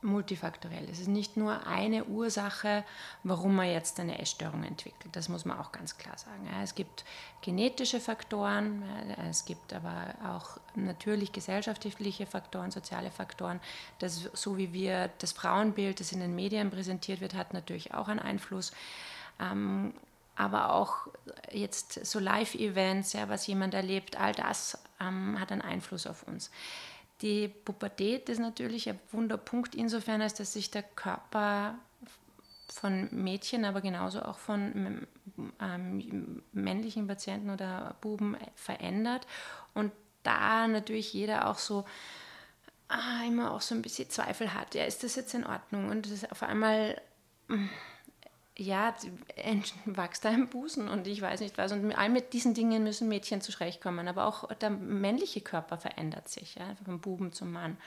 multifaktoriell. 0.01 0.87
Es 0.89 0.99
ist 0.99 1.07
nicht 1.07 1.37
nur 1.37 1.67
eine 1.67 2.05
Ursache, 2.05 2.83
warum 3.23 3.55
man 3.55 3.67
jetzt 3.67 3.99
eine 3.99 4.19
Essstörung 4.19 4.63
entwickelt. 4.63 5.15
Das 5.15 5.29
muss 5.29 5.45
man 5.45 5.59
auch 5.59 5.71
ganz 5.71 5.97
klar 5.97 6.17
sagen. 6.17 6.47
Es 6.63 6.75
gibt 6.75 7.03
genetische 7.41 7.99
Faktoren, 7.99 8.83
es 9.29 9.45
gibt 9.45 9.73
aber 9.73 10.15
auch 10.25 10.57
natürlich 10.75 11.31
gesellschaftliche 11.31 12.25
Faktoren, 12.25 12.71
soziale 12.71 13.11
Faktoren. 13.11 13.59
Das, 13.99 14.29
so 14.33 14.57
wie 14.57 14.73
wir 14.73 15.09
das 15.19 15.33
Frauenbild, 15.33 15.99
das 15.99 16.11
in 16.11 16.19
den 16.19 16.35
Medien 16.35 16.69
präsentiert 16.69 17.21
wird, 17.21 17.33
hat 17.33 17.53
natürlich 17.53 17.93
auch 17.93 18.07
einen 18.07 18.19
Einfluss. 18.19 18.71
Ähm, 19.39 19.93
aber 20.35 20.73
auch 20.73 21.09
jetzt 21.51 22.05
so 22.05 22.17
Live-Events, 22.17 23.17
was 23.27 23.45
jemand 23.45 23.73
erlebt, 23.73 24.17
all 24.17 24.31
das 24.31 24.77
ähm, 25.01 25.37
hat 25.37 25.51
einen 25.51 25.61
Einfluss 25.61 26.07
auf 26.07 26.23
uns. 26.23 26.49
Die 27.21 27.47
Pubertät 27.47 28.29
ist 28.29 28.39
natürlich 28.39 28.89
ein 28.89 28.99
Wunderpunkt 29.11 29.75
insofern, 29.75 30.21
als 30.21 30.35
dass 30.35 30.53
sich 30.53 30.71
der 30.71 30.83
Körper 30.83 31.75
von 32.71 33.09
Mädchen, 33.11 33.65
aber 33.65 33.81
genauso 33.81 34.21
auch 34.21 34.37
von 34.37 35.07
ähm, 35.59 36.43
männlichen 36.53 37.07
Patienten 37.07 37.49
oder 37.49 37.95
Buben 37.99 38.37
verändert. 38.55 39.27
Und 39.73 39.91
da 40.23 40.67
natürlich 40.67 41.13
jeder 41.13 41.49
auch 41.49 41.57
so 41.57 41.85
ah, 42.89 43.23
immer 43.25 43.51
auch 43.51 43.61
so 43.61 43.75
ein 43.75 43.81
bisschen 43.81 44.09
Zweifel 44.09 44.53
hat. 44.53 44.75
Ja, 44.75 44.83
ist 44.83 45.03
das 45.03 45.15
jetzt 45.15 45.33
in 45.33 45.45
Ordnung? 45.45 45.89
Und 45.89 46.11
das 46.11 46.29
auf 46.31 46.43
einmal 46.43 47.01
ja, 48.59 48.93
wächst 49.85 50.25
da 50.25 50.29
im 50.29 50.49
Busen 50.49 50.87
und 50.87 51.07
ich 51.07 51.21
weiß 51.21 51.39
nicht 51.39 51.57
was. 51.57 51.71
Und 51.71 51.83
mit 51.83 51.97
all 51.97 52.09
mit 52.09 52.33
diesen 52.33 52.53
Dingen 52.53 52.83
müssen 52.83 53.07
Mädchen 53.07 53.41
zurechtkommen. 53.41 54.07
Aber 54.07 54.25
auch 54.25 54.53
der 54.53 54.69
männliche 54.69 55.41
Körper 55.41 55.77
verändert 55.77 56.29
sich, 56.29 56.55
ja, 56.55 56.75
vom 56.85 56.99
Buben 56.99 57.31
zum 57.31 57.51
Mann. 57.51 57.77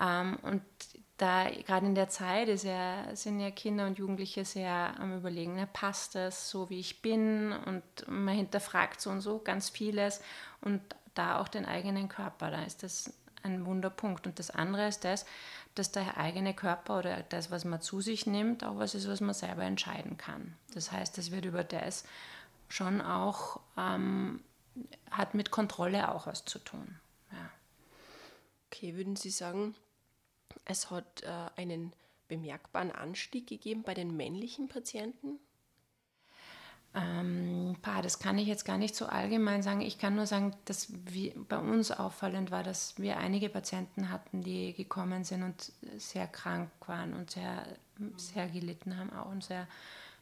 Ähm, 0.00 0.38
und 0.42 0.62
da 1.16 1.48
gerade 1.48 1.86
in 1.86 1.94
der 1.94 2.08
Zeit 2.08 2.48
ist 2.48 2.64
ja, 2.64 3.14
sind 3.14 3.40
ja 3.40 3.50
Kinder 3.50 3.86
und 3.86 3.98
Jugendliche 3.98 4.44
sehr 4.44 4.94
am 4.98 5.16
Überlegen, 5.16 5.54
na, 5.56 5.66
passt 5.66 6.16
das 6.16 6.50
so, 6.50 6.68
wie 6.70 6.80
ich 6.80 7.02
bin? 7.02 7.52
Und 7.52 7.82
man 8.06 8.34
hinterfragt 8.34 9.00
so 9.00 9.10
und 9.10 9.20
so 9.20 9.38
ganz 9.38 9.70
vieles. 9.70 10.20
Und 10.60 10.82
da 11.14 11.40
auch 11.40 11.48
den 11.48 11.64
eigenen 11.64 12.08
Körper, 12.08 12.50
da 12.50 12.62
ist 12.64 12.82
das 12.82 13.12
ein 13.44 13.66
Wunderpunkt. 13.66 14.26
Und 14.26 14.38
das 14.38 14.50
andere 14.50 14.88
ist 14.88 15.04
das, 15.04 15.24
dass 15.74 15.92
der 15.92 16.16
eigene 16.16 16.54
Körper 16.54 16.98
oder 16.98 17.22
das, 17.28 17.50
was 17.50 17.64
man 17.64 17.80
zu 17.80 18.00
sich 18.00 18.26
nimmt, 18.26 18.64
auch 18.64 18.78
was 18.78 18.94
ist, 18.94 19.08
was 19.08 19.20
man 19.20 19.34
selber 19.34 19.64
entscheiden 19.64 20.16
kann. 20.16 20.56
Das 20.72 20.92
heißt, 20.92 21.18
es 21.18 21.30
wird 21.30 21.44
über 21.44 21.64
das 21.64 22.04
schon 22.68 23.00
auch, 23.00 23.60
ähm, 23.76 24.42
hat 25.10 25.34
mit 25.34 25.50
Kontrolle 25.50 26.12
auch 26.12 26.26
was 26.26 26.44
zu 26.44 26.58
tun. 26.58 26.98
Ja. 27.32 27.50
Okay, 28.70 28.96
würden 28.96 29.16
Sie 29.16 29.30
sagen, 29.30 29.74
es 30.64 30.90
hat 30.90 31.22
äh, 31.22 31.60
einen 31.60 31.92
bemerkbaren 32.28 32.90
Anstieg 32.90 33.46
gegeben 33.46 33.82
bei 33.82 33.94
den 33.94 34.16
männlichen 34.16 34.68
Patienten? 34.68 35.38
Ähm, 36.94 37.76
das 38.02 38.18
kann 38.18 38.38
ich 38.38 38.46
jetzt 38.46 38.64
gar 38.64 38.78
nicht 38.78 38.94
so 38.94 39.06
allgemein 39.06 39.62
sagen. 39.62 39.80
Ich 39.80 39.98
kann 39.98 40.14
nur 40.14 40.26
sagen, 40.26 40.54
dass 40.64 40.88
wir, 41.06 41.32
bei 41.48 41.58
uns 41.58 41.90
auffallend 41.90 42.50
war, 42.50 42.62
dass 42.62 42.98
wir 42.98 43.18
einige 43.18 43.48
Patienten 43.48 44.10
hatten, 44.10 44.42
die 44.42 44.74
gekommen 44.74 45.24
sind 45.24 45.42
und 45.42 45.72
sehr 45.98 46.26
krank 46.26 46.70
waren 46.86 47.14
und 47.14 47.32
sehr, 47.32 47.66
sehr 48.16 48.48
gelitten 48.48 48.96
haben 48.96 49.12
auch 49.12 49.30
und 49.30 49.42
sehr 49.42 49.66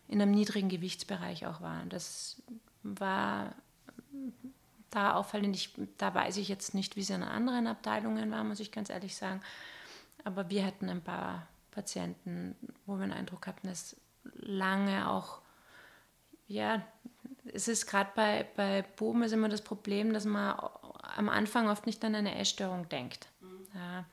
in 0.09 0.21
einem 0.21 0.33
niedrigen 0.33 0.69
Gewichtsbereich 0.69 1.47
auch 1.47 1.61
waren. 1.61 1.89
Das 1.89 2.43
war 2.83 3.55
da 4.91 5.15
auffallend. 5.15 5.55
Ich, 5.57 5.75
da 5.99 6.15
weiß 6.15 6.39
ich 6.39 6.49
jetzt 6.49 6.75
nicht, 6.75 6.97
wie 6.97 7.01
es 7.01 7.11
in 7.11 7.23
anderen 7.23 7.67
Abteilungen 7.67 8.31
war, 8.31 8.45
muss 8.45 8.61
ich 8.61 8.73
ganz 8.73 8.89
ehrlich 8.89 9.15
sagen. 9.15 9.41
Aber 10.25 10.49
wir 10.51 10.65
hatten 10.65 10.89
ein 10.89 11.03
paar 11.03 11.47
Patienten, 11.71 12.57
wo 12.87 12.97
wir 12.97 13.07
den 13.07 13.13
Eindruck 13.13 13.47
hatten, 13.47 13.67
dass 13.69 13.97
lange 14.37 15.09
auch 15.11 15.42
ja, 16.53 16.83
es 17.53 17.69
ist 17.69 17.87
gerade 17.87 18.11
bei, 18.15 18.47
bei 18.57 18.83
Buben 18.97 19.23
ist 19.23 19.33
immer 19.33 19.49
das 19.49 19.63
Problem, 19.63 20.13
dass 20.13 20.25
man 20.25 20.57
am 21.17 21.29
Anfang 21.29 21.69
oft 21.69 21.87
nicht 21.87 22.05
an 22.05 22.15
eine 22.15 22.39
Essstörung 22.39 22.89
denkt. 22.89 23.29
Mhm. 23.41 23.67
Ja, 23.75 24.05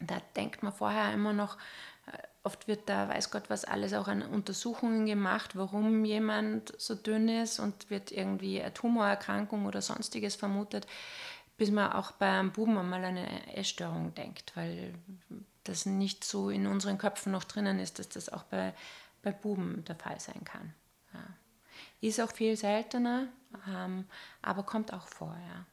da 0.00 0.20
denkt 0.36 0.62
man 0.62 0.72
vorher 0.72 1.12
immer 1.12 1.32
noch, 1.32 1.56
äh, 2.06 2.18
oft 2.44 2.68
wird 2.68 2.88
da, 2.88 3.08
weiß 3.08 3.30
Gott 3.30 3.48
was 3.48 3.64
alles, 3.64 3.94
auch 3.94 4.08
an 4.08 4.22
Untersuchungen 4.22 5.06
gemacht, 5.06 5.56
warum 5.56 6.04
jemand 6.04 6.72
so 6.80 6.94
dünn 6.94 7.28
ist 7.28 7.58
und 7.58 7.90
wird 7.90 8.12
irgendwie 8.12 8.60
eine 8.60 8.74
Tumorerkrankung 8.74 9.66
oder 9.66 9.82
sonstiges 9.82 10.34
vermutet, 10.34 10.86
bis 11.56 11.70
man 11.70 11.92
auch 11.92 12.12
bei 12.12 12.28
einem 12.28 12.52
Buben 12.52 12.76
einmal 12.78 13.04
an 13.04 13.16
eine 13.16 13.56
Essstörung 13.56 14.14
denkt, 14.14 14.52
weil 14.56 14.94
das 15.64 15.86
nicht 15.86 16.24
so 16.24 16.50
in 16.50 16.66
unseren 16.66 16.98
Köpfen 16.98 17.32
noch 17.32 17.44
drinnen 17.44 17.78
ist, 17.78 17.98
dass 17.98 18.08
das 18.08 18.28
auch 18.28 18.42
bei, 18.44 18.74
bei 19.22 19.30
Buben 19.30 19.84
der 19.84 19.96
Fall 19.96 20.18
sein 20.18 20.42
kann. 20.44 20.74
Ist 22.02 22.20
auch 22.20 22.32
viel 22.32 22.56
seltener, 22.56 23.28
ähm, 23.68 24.06
aber 24.42 24.64
kommt 24.64 24.92
auch 24.92 25.06
vor, 25.06 25.36
ja. 25.48 25.66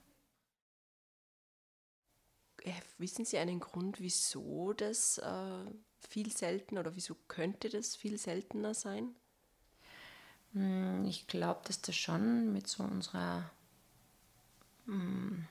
Äh, 2.62 2.80
wissen 3.00 3.26
Sie 3.26 3.40
einen 3.40 3.60
Grund, 3.60 4.00
wieso 4.00 4.74
das 4.74 5.18
äh, 5.18 5.66
viel 6.08 6.32
seltener 6.32 6.82
oder 6.82 6.96
wieso 6.96 7.16
könnte 7.28 7.70
das 7.70 7.96
viel 7.96 8.20
seltener 8.20 8.76
sein? 8.76 9.16
Hm, 10.54 11.04
ich 11.06 11.26
glaube, 11.26 11.62
dass 11.66 11.82
das 11.82 11.96
schon 11.96 12.54
mit 12.54 12.68
so 12.68 12.84
unserer 12.84 13.50
hm, 14.86 15.48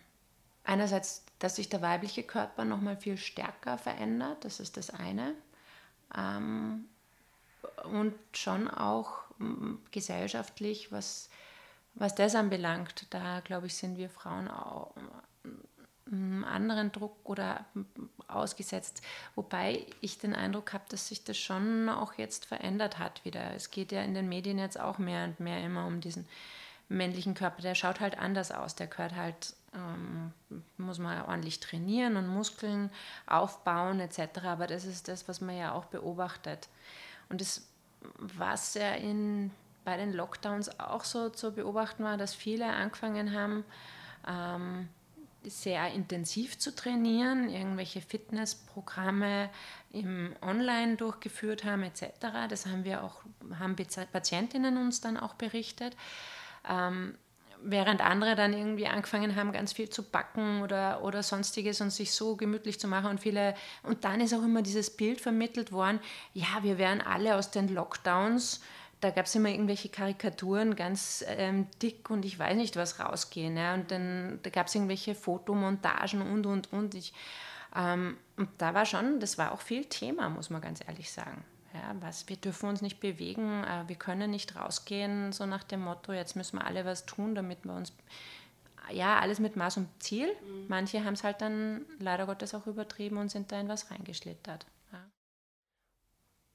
einerseits, 0.63 1.25
dass 1.41 1.57
sich 1.57 1.69
der 1.69 1.83
weibliche 1.83 2.23
Körper 2.23 2.65
noch 2.65 2.81
mal 2.81 2.97
viel 2.97 3.17
stärker 3.17 3.79
verändert, 3.79 4.45
das 4.45 4.61
ist 4.61 4.77
das 4.77 4.91
eine. 4.91 5.35
Ähm, 6.17 6.89
und 7.85 8.15
schon 8.33 8.69
auch 8.69 9.23
gesellschaftlich, 9.91 10.93
was, 10.93 11.29
was 11.95 12.15
das 12.15 12.35
anbelangt, 12.35 13.07
da 13.11 13.41
glaube 13.41 13.67
ich, 13.67 13.77
sind 13.77 13.99
wir 13.99 14.11
Frauen 14.11 14.49
auch 14.49 14.95
einem 16.11 16.45
anderen 16.45 16.93
Druck 16.93 17.17
oder 17.25 17.65
ausgesetzt. 18.29 19.03
Wobei 19.35 19.87
ich 20.01 20.19
den 20.19 20.35
Eindruck 20.35 20.73
habe, 20.73 20.85
dass 20.89 21.09
sich 21.09 21.25
das 21.25 21.39
schon 21.39 21.89
auch 21.89 22.15
jetzt 22.15 22.47
verändert 22.47 22.99
hat 22.99 23.25
wieder. 23.25 23.55
Es 23.55 23.71
geht 23.71 23.93
ja 23.93 24.03
in 24.03 24.15
den 24.15 24.29
Medien 24.29 24.59
jetzt 24.59 24.79
auch 24.79 24.99
mehr 24.99 25.25
und 25.25 25.41
mehr 25.41 25.63
immer 25.63 25.87
um 25.87 26.01
diesen 26.01 26.27
männlichen 26.89 27.35
Körper. 27.35 27.63
Der 27.63 27.75
schaut 27.75 28.01
halt 28.01 28.19
anders 28.19 28.51
aus. 28.51 28.75
Der 28.75 28.87
gehört 28.87 29.15
halt, 29.15 29.55
ähm, 29.75 30.33
muss 30.77 30.99
man 30.99 31.23
ordentlich 31.23 31.61
trainieren 31.61 32.17
und 32.17 32.29
Muskeln 32.29 32.91
aufbauen 33.27 34.01
etc. 34.01 34.45
Aber 34.45 34.67
das 34.67 34.85
ist 34.85 35.09
das, 35.09 35.29
was 35.29 35.41
man 35.41 35.57
ja 35.57 35.73
auch 35.73 35.87
beobachtet. 35.87 36.69
Und 37.29 37.41
das 37.41 37.69
was 38.19 38.75
ja 38.75 38.95
in, 38.95 39.51
bei 39.85 39.97
den 39.97 40.13
Lockdowns 40.13 40.79
auch 40.81 41.05
so 41.05 41.31
zu 41.31 41.53
beobachten 41.53 42.05
war, 42.05 42.17
dass 42.17 42.35
viele 42.35 42.67
angefangen 42.67 43.35
haben, 43.35 43.65
ähm, 44.27 44.89
sehr 45.45 45.93
intensiv 45.93 46.59
zu 46.59 46.75
trainieren, 46.75 47.49
irgendwelche 47.49 48.01
Fitnessprogramme 48.01 49.51
im 49.93 50.35
Online 50.43 50.97
durchgeführt 50.97 51.65
haben 51.65 51.85
etc. 51.85 52.11
Das 52.49 52.67
haben 52.67 52.85
wir 52.85 53.05
auch, 53.05 53.23
haben 53.59 53.77
Patientinnen 54.13 54.77
uns 54.77 55.01
dann 55.01 55.17
auch 55.17 55.35
berichtet. 55.35 55.97
Ähm, 56.69 57.17
während 57.63 58.01
andere 58.01 58.35
dann 58.35 58.53
irgendwie 58.53 58.87
angefangen 58.87 59.37
haben, 59.37 59.53
ganz 59.53 59.73
viel 59.73 59.89
zu 59.89 60.03
backen 60.03 60.63
oder, 60.63 61.03
oder 61.03 61.23
sonstiges 61.23 61.81
und 61.81 61.91
sich 61.91 62.13
so 62.13 62.37
gemütlich 62.37 62.79
zu 62.79 62.89
machen 62.89 63.11
und 63.11 63.21
viele, 63.21 63.55
und 63.83 64.05
dann 64.05 64.21
ist 64.21 64.35
auch 64.35 64.43
immer 64.43 64.63
dieses 64.63 64.91
Bild 64.91 65.21
vermittelt 65.21 65.73
worden, 65.73 66.01
ja, 66.35 66.63
wir 66.63 66.79
wären 66.79 67.01
alle 67.01 67.37
aus 67.37 67.51
den 67.51 67.69
Lockdowns, 67.69 68.61
da 69.01 69.11
gab 69.11 69.27
es 69.27 69.35
immer 69.35 69.51
irgendwelche 69.51 69.89
Karikaturen, 69.89 70.75
ganz 70.75 71.25
ähm, 71.29 71.67
dick 71.83 72.11
und 72.11 72.25
ich 72.25 72.39
weiß 72.39 72.57
nicht 72.57 72.77
was 72.77 72.99
rausgehen, 72.99 73.57
ja, 73.57 73.75
und 73.75 73.91
dann 73.91 74.41
da 74.43 74.51
gab 74.51 74.67
es 74.67 74.75
irgendwelche 74.75 75.15
Fotomontagen 75.15 76.23
und, 76.23 76.47
und, 76.47 76.73
und, 76.73 76.95
ich, 76.95 77.13
ähm, 77.77 78.17
und 78.37 78.49
da 78.59 78.75
war 78.75 78.87
schon, 78.87 79.21
das 79.21 79.39
war 79.39 79.53
auch 79.53 79.61
viel 79.61 79.85
Thema, 79.85 80.29
muss 80.29 80.51
man 80.51 80.61
ganz 80.61 80.81
ehrlich 80.87 81.11
sagen. 81.11 81.45
Ja, 81.75 81.95
was, 82.01 82.29
wir 82.29 82.37
dürfen 82.37 82.69
uns 82.69 82.81
nicht 82.81 82.99
bewegen, 82.99 83.63
äh, 83.65 83.85
wir 83.87 83.97
können 83.97 84.31
nicht 84.31 84.57
rausgehen, 84.57 85.33
so 85.33 85.45
nach 85.45 85.65
dem 85.65 85.81
Motto, 85.81 86.13
jetzt 86.13 86.35
müssen 86.35 86.59
wir 86.59 86.67
alle 86.67 86.85
was 86.85 87.05
tun, 87.05 87.35
damit 87.35 87.65
wir 87.65 87.75
uns, 87.75 87.93
ja, 88.91 89.19
alles 89.19 89.39
mit 89.39 89.57
Maß 89.57 89.77
und 89.77 89.89
Ziel. 89.99 90.35
Mhm. 90.43 90.67
Manche 90.69 91.05
haben 91.05 91.13
es 91.13 91.25
halt 91.25 91.43
dann 91.43 91.85
leider 91.99 92.25
Gottes 92.25 92.55
auch 92.55 92.67
übertrieben 92.67 93.19
und 93.19 93.31
sind 93.31 93.53
da 93.53 93.61
in 93.61 93.69
was 93.69 93.91
reingeschlittert. 93.91 94.67
Ja. 94.93 95.11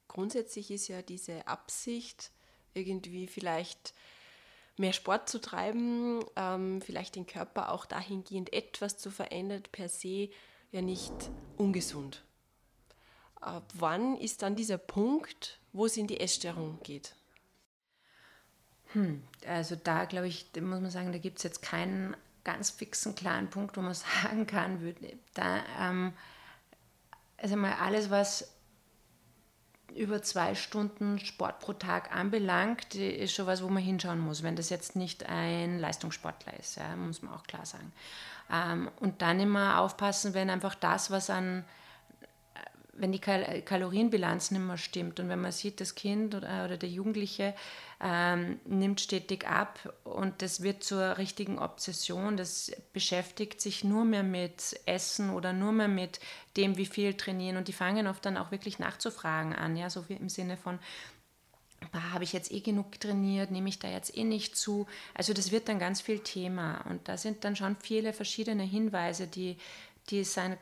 Grundsätzlich 0.08 0.72
ist 0.72 0.88
ja 0.88 1.00
diese 1.00 1.46
Absicht 1.46 2.32
irgendwie 2.74 3.28
vielleicht 3.28 3.94
mehr 4.76 4.92
Sport 4.92 5.28
zu 5.28 5.40
treiben, 5.40 6.24
ähm, 6.34 6.82
vielleicht 6.82 7.14
den 7.14 7.26
Körper 7.26 7.70
auch 7.70 7.86
dahingehend 7.86 8.52
etwas 8.52 8.98
zu 8.98 9.10
verändern, 9.10 9.62
per 9.70 9.88
se 9.88 10.30
ja 10.72 10.82
nicht 10.82 11.12
ungesund. 11.56 12.24
Äh, 13.44 13.60
wann 13.74 14.16
ist 14.16 14.42
dann 14.42 14.56
dieser 14.56 14.78
Punkt, 14.78 15.58
wo 15.72 15.86
es 15.86 15.96
in 15.96 16.06
die 16.06 16.20
Essstörung 16.20 16.78
geht? 16.82 17.14
Hm, 18.92 19.22
also 19.46 19.76
da 19.76 20.04
glaube 20.04 20.28
ich, 20.28 20.46
muss 20.60 20.80
man 20.80 20.90
sagen, 20.90 21.12
da 21.12 21.18
gibt 21.18 21.38
es 21.38 21.44
jetzt 21.44 21.62
keinen 21.62 22.16
ganz 22.44 22.70
fixen, 22.70 23.14
klaren 23.14 23.48
Punkt, 23.50 23.76
wo 23.76 23.80
man 23.80 23.94
sagen 24.22 24.46
kann, 24.46 24.80
würde, 24.80 25.18
da, 25.34 25.62
ähm, 25.80 26.12
also 27.36 27.56
mal 27.56 27.74
alles, 27.74 28.10
was 28.10 28.50
über 29.94 30.22
zwei 30.22 30.54
Stunden 30.54 31.18
Sport 31.20 31.60
pro 31.60 31.72
Tag 31.72 32.14
anbelangt, 32.14 32.94
ist 32.94 33.32
schon 33.32 33.46
was, 33.46 33.62
wo 33.62 33.68
man 33.68 33.82
hinschauen 33.82 34.18
muss, 34.18 34.42
wenn 34.42 34.56
das 34.56 34.70
jetzt 34.70 34.96
nicht 34.96 35.26
ein 35.26 35.78
Leistungssportler 35.78 36.58
ist, 36.58 36.76
ja, 36.76 36.96
muss 36.96 37.22
man 37.22 37.34
auch 37.34 37.44
klar 37.44 37.64
sagen. 37.64 37.92
Ähm, 38.50 38.90
und 38.98 39.22
dann 39.22 39.38
immer 39.40 39.78
aufpassen, 39.78 40.34
wenn 40.34 40.50
einfach 40.50 40.74
das, 40.74 41.10
was 41.10 41.30
an 41.30 41.64
wenn 42.96 43.12
die 43.12 43.18
Kal 43.18 43.62
Kalorienbilanz 43.62 44.50
nicht 44.50 44.60
mehr 44.60 44.78
stimmt 44.78 45.20
und 45.20 45.28
wenn 45.28 45.40
man 45.40 45.52
sieht, 45.52 45.80
das 45.80 45.94
Kind 45.94 46.34
oder, 46.34 46.64
oder 46.64 46.76
der 46.76 46.88
Jugendliche 46.88 47.54
ähm, 48.00 48.60
nimmt 48.66 49.00
stetig 49.00 49.46
ab 49.46 49.94
und 50.04 50.42
das 50.42 50.62
wird 50.62 50.84
zur 50.84 51.18
richtigen 51.18 51.58
Obsession, 51.58 52.36
das 52.36 52.72
beschäftigt 52.92 53.60
sich 53.60 53.84
nur 53.84 54.04
mehr 54.04 54.22
mit 54.22 54.78
Essen 54.86 55.30
oder 55.30 55.52
nur 55.52 55.72
mehr 55.72 55.88
mit 55.88 56.20
dem, 56.56 56.76
wie 56.76 56.86
viel 56.86 57.14
trainieren. 57.14 57.56
Und 57.56 57.68
die 57.68 57.72
fangen 57.72 58.06
oft 58.06 58.24
dann 58.24 58.36
auch 58.36 58.50
wirklich 58.50 58.78
nachzufragen 58.78 59.54
an, 59.54 59.76
ja, 59.76 59.90
so 59.90 60.08
wie 60.08 60.14
im 60.14 60.28
Sinne 60.28 60.56
von, 60.56 60.78
habe 61.92 62.24
ich 62.24 62.32
jetzt 62.32 62.50
eh 62.52 62.60
genug 62.60 62.98
trainiert, 63.00 63.50
nehme 63.50 63.68
ich 63.68 63.78
da 63.78 63.88
jetzt 63.88 64.16
eh 64.16 64.24
nicht 64.24 64.56
zu. 64.56 64.86
Also 65.14 65.32
das 65.32 65.52
wird 65.52 65.68
dann 65.68 65.78
ganz 65.78 66.00
viel 66.00 66.20
Thema. 66.20 66.84
Und 66.88 67.08
da 67.08 67.16
sind 67.16 67.44
dann 67.44 67.56
schon 67.56 67.76
viele 67.76 68.12
verschiedene 68.12 68.62
Hinweise, 68.62 69.26
die 69.26 69.56
die, 70.10 70.24
sein, 70.24 70.56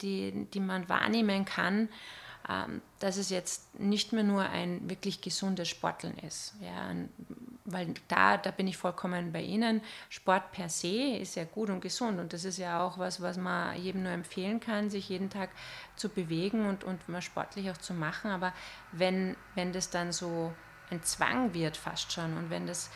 die, 0.00 0.46
die 0.52 0.60
man 0.60 0.88
wahrnehmen 0.88 1.44
kann, 1.44 1.88
ähm, 2.48 2.82
dass 2.98 3.16
es 3.16 3.30
jetzt 3.30 3.78
nicht 3.78 4.12
mehr 4.12 4.24
nur 4.24 4.42
ein 4.42 4.88
wirklich 4.88 5.20
gesundes 5.20 5.68
Sporteln 5.68 6.18
ist. 6.18 6.54
Ja, 6.60 6.94
weil 7.64 7.94
da, 8.08 8.36
da 8.36 8.50
bin 8.50 8.66
ich 8.66 8.76
vollkommen 8.76 9.32
bei 9.32 9.40
Ihnen. 9.40 9.80
Sport 10.10 10.52
per 10.52 10.68
se 10.68 11.16
ist 11.16 11.36
ja 11.36 11.44
gut 11.44 11.70
und 11.70 11.80
gesund 11.80 12.20
und 12.20 12.34
das 12.34 12.44
ist 12.44 12.58
ja 12.58 12.84
auch 12.84 12.98
was, 12.98 13.22
was 13.22 13.38
man 13.38 13.80
jedem 13.80 14.02
nur 14.02 14.12
empfehlen 14.12 14.60
kann, 14.60 14.90
sich 14.90 15.08
jeden 15.08 15.30
Tag 15.30 15.48
zu 15.96 16.10
bewegen 16.10 16.66
und, 16.66 16.84
und 16.84 17.08
mal 17.08 17.22
sportlich 17.22 17.70
auch 17.70 17.78
zu 17.78 17.94
machen. 17.94 18.30
Aber 18.30 18.52
wenn, 18.92 19.36
wenn 19.54 19.72
das 19.72 19.88
dann 19.88 20.12
so 20.12 20.52
ein 20.90 21.02
Zwang 21.02 21.54
wird 21.54 21.78
fast 21.78 22.12
schon 22.12 22.36
und 22.36 22.50
wenn 22.50 22.66
das 22.66 22.90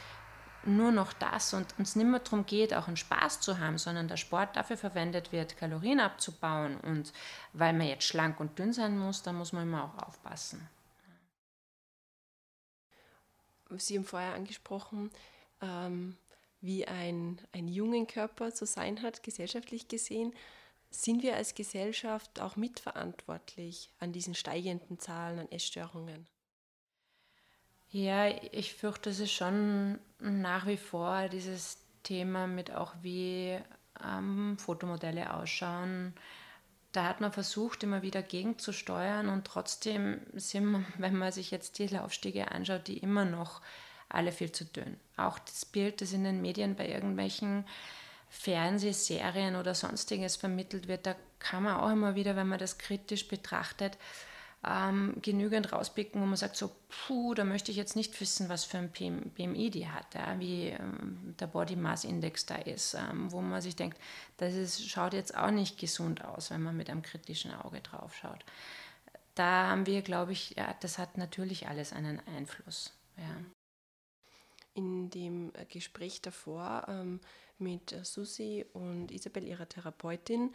nur 0.64 0.90
noch 0.90 1.12
das 1.12 1.54
und 1.54 1.78
uns 1.78 1.96
nicht 1.96 2.06
mehr 2.06 2.20
darum 2.20 2.44
geht, 2.44 2.74
auch 2.74 2.88
einen 2.88 2.96
Spaß 2.96 3.40
zu 3.40 3.58
haben, 3.58 3.78
sondern 3.78 4.08
der 4.08 4.16
Sport 4.16 4.56
dafür 4.56 4.76
verwendet 4.76 5.32
wird, 5.32 5.56
Kalorien 5.56 6.00
abzubauen 6.00 6.78
und 6.80 7.12
weil 7.52 7.72
man 7.72 7.86
jetzt 7.86 8.04
schlank 8.04 8.40
und 8.40 8.58
dünn 8.58 8.72
sein 8.72 8.98
muss, 8.98 9.22
dann 9.22 9.36
muss 9.36 9.52
man 9.52 9.64
immer 9.64 9.84
auch 9.84 10.06
aufpassen. 10.06 10.68
Sie 13.76 13.96
haben 13.96 14.04
vorher 14.04 14.34
angesprochen, 14.34 15.10
ähm, 15.60 16.16
wie 16.60 16.86
ein, 16.86 17.40
ein 17.52 17.68
jungen 17.68 18.06
Körper 18.06 18.52
zu 18.52 18.66
sein 18.66 19.02
hat, 19.02 19.22
gesellschaftlich 19.22 19.88
gesehen. 19.88 20.34
Sind 20.90 21.22
wir 21.22 21.36
als 21.36 21.54
Gesellschaft 21.54 22.40
auch 22.40 22.56
mitverantwortlich 22.56 23.92
an 23.98 24.12
diesen 24.12 24.34
steigenden 24.34 24.98
Zahlen 24.98 25.38
an 25.38 25.52
Essstörungen? 25.52 26.26
Ja, 27.90 28.28
ich 28.52 28.74
fürchte, 28.74 29.10
es 29.10 29.20
ist 29.20 29.32
schon 29.32 29.98
nach 30.20 30.66
wie 30.66 30.76
vor 30.76 31.28
dieses 31.28 31.78
Thema 32.02 32.46
mit 32.46 32.70
auch 32.70 32.94
wie 33.02 33.58
ähm, 34.04 34.58
Fotomodelle 34.58 35.32
ausschauen. 35.32 36.12
Da 36.92 37.04
hat 37.04 37.20
man 37.20 37.32
versucht, 37.32 37.82
immer 37.82 38.02
wieder 38.02 38.22
gegenzusteuern 38.22 39.28
und 39.28 39.46
trotzdem 39.46 40.20
sind, 40.34 40.84
wenn 40.98 41.16
man 41.16 41.32
sich 41.32 41.50
jetzt 41.50 41.78
die 41.78 41.86
Laufstiege 41.86 42.50
anschaut, 42.50 42.88
die 42.88 42.98
immer 42.98 43.24
noch 43.24 43.62
alle 44.10 44.32
viel 44.32 44.52
zu 44.52 44.64
dünn. 44.64 44.98
Auch 45.16 45.38
das 45.38 45.64
Bild, 45.64 46.00
das 46.00 46.12
in 46.12 46.24
den 46.24 46.42
Medien 46.42 46.76
bei 46.76 46.88
irgendwelchen 46.88 47.64
Fernsehserien 48.30 49.56
oder 49.56 49.74
sonstiges 49.74 50.36
vermittelt 50.36 50.88
wird, 50.88 51.06
da 51.06 51.14
kann 51.38 51.62
man 51.62 51.76
auch 51.76 51.90
immer 51.90 52.14
wieder, 52.14 52.36
wenn 52.36 52.48
man 52.48 52.58
das 52.58 52.76
kritisch 52.76 53.28
betrachtet, 53.28 53.96
ähm, 54.64 55.14
genügend 55.22 55.72
rauspicken, 55.72 56.20
wo 56.20 56.26
man 56.26 56.36
sagt, 56.36 56.56
so, 56.56 56.72
puh, 56.88 57.34
da 57.34 57.44
möchte 57.44 57.70
ich 57.70 57.76
jetzt 57.76 57.94
nicht 57.94 58.20
wissen, 58.20 58.48
was 58.48 58.64
für 58.64 58.78
ein 58.78 58.90
BMI 58.90 59.70
die 59.70 59.88
hat, 59.88 60.14
ja, 60.14 60.38
wie 60.40 60.68
ähm, 60.68 61.34
der 61.38 61.46
Body 61.46 61.76
Mass 61.76 62.04
Index 62.04 62.44
da 62.46 62.56
ist, 62.56 62.94
ähm, 62.94 63.30
wo 63.30 63.40
man 63.40 63.60
sich 63.60 63.76
denkt, 63.76 63.98
das 64.36 64.54
ist, 64.54 64.88
schaut 64.88 65.12
jetzt 65.12 65.36
auch 65.36 65.52
nicht 65.52 65.78
gesund 65.78 66.24
aus, 66.24 66.50
wenn 66.50 66.62
man 66.62 66.76
mit 66.76 66.90
einem 66.90 67.02
kritischen 67.02 67.54
Auge 67.54 67.80
drauf 67.80 68.14
schaut. 68.16 68.44
Da 69.36 69.68
haben 69.68 69.86
wir, 69.86 70.02
glaube 70.02 70.32
ich, 70.32 70.56
ja, 70.56 70.74
das 70.80 70.98
hat 70.98 71.16
natürlich 71.16 71.68
alles 71.68 71.92
einen 71.92 72.20
Einfluss. 72.26 72.92
Ja. 73.16 73.36
In 74.74 75.10
dem 75.10 75.52
Gespräch 75.68 76.20
davor 76.20 76.86
ähm, 76.88 77.20
mit 77.58 77.94
Susi 78.04 78.64
und 78.72 79.12
Isabel, 79.12 79.46
ihrer 79.46 79.68
Therapeutin, 79.68 80.52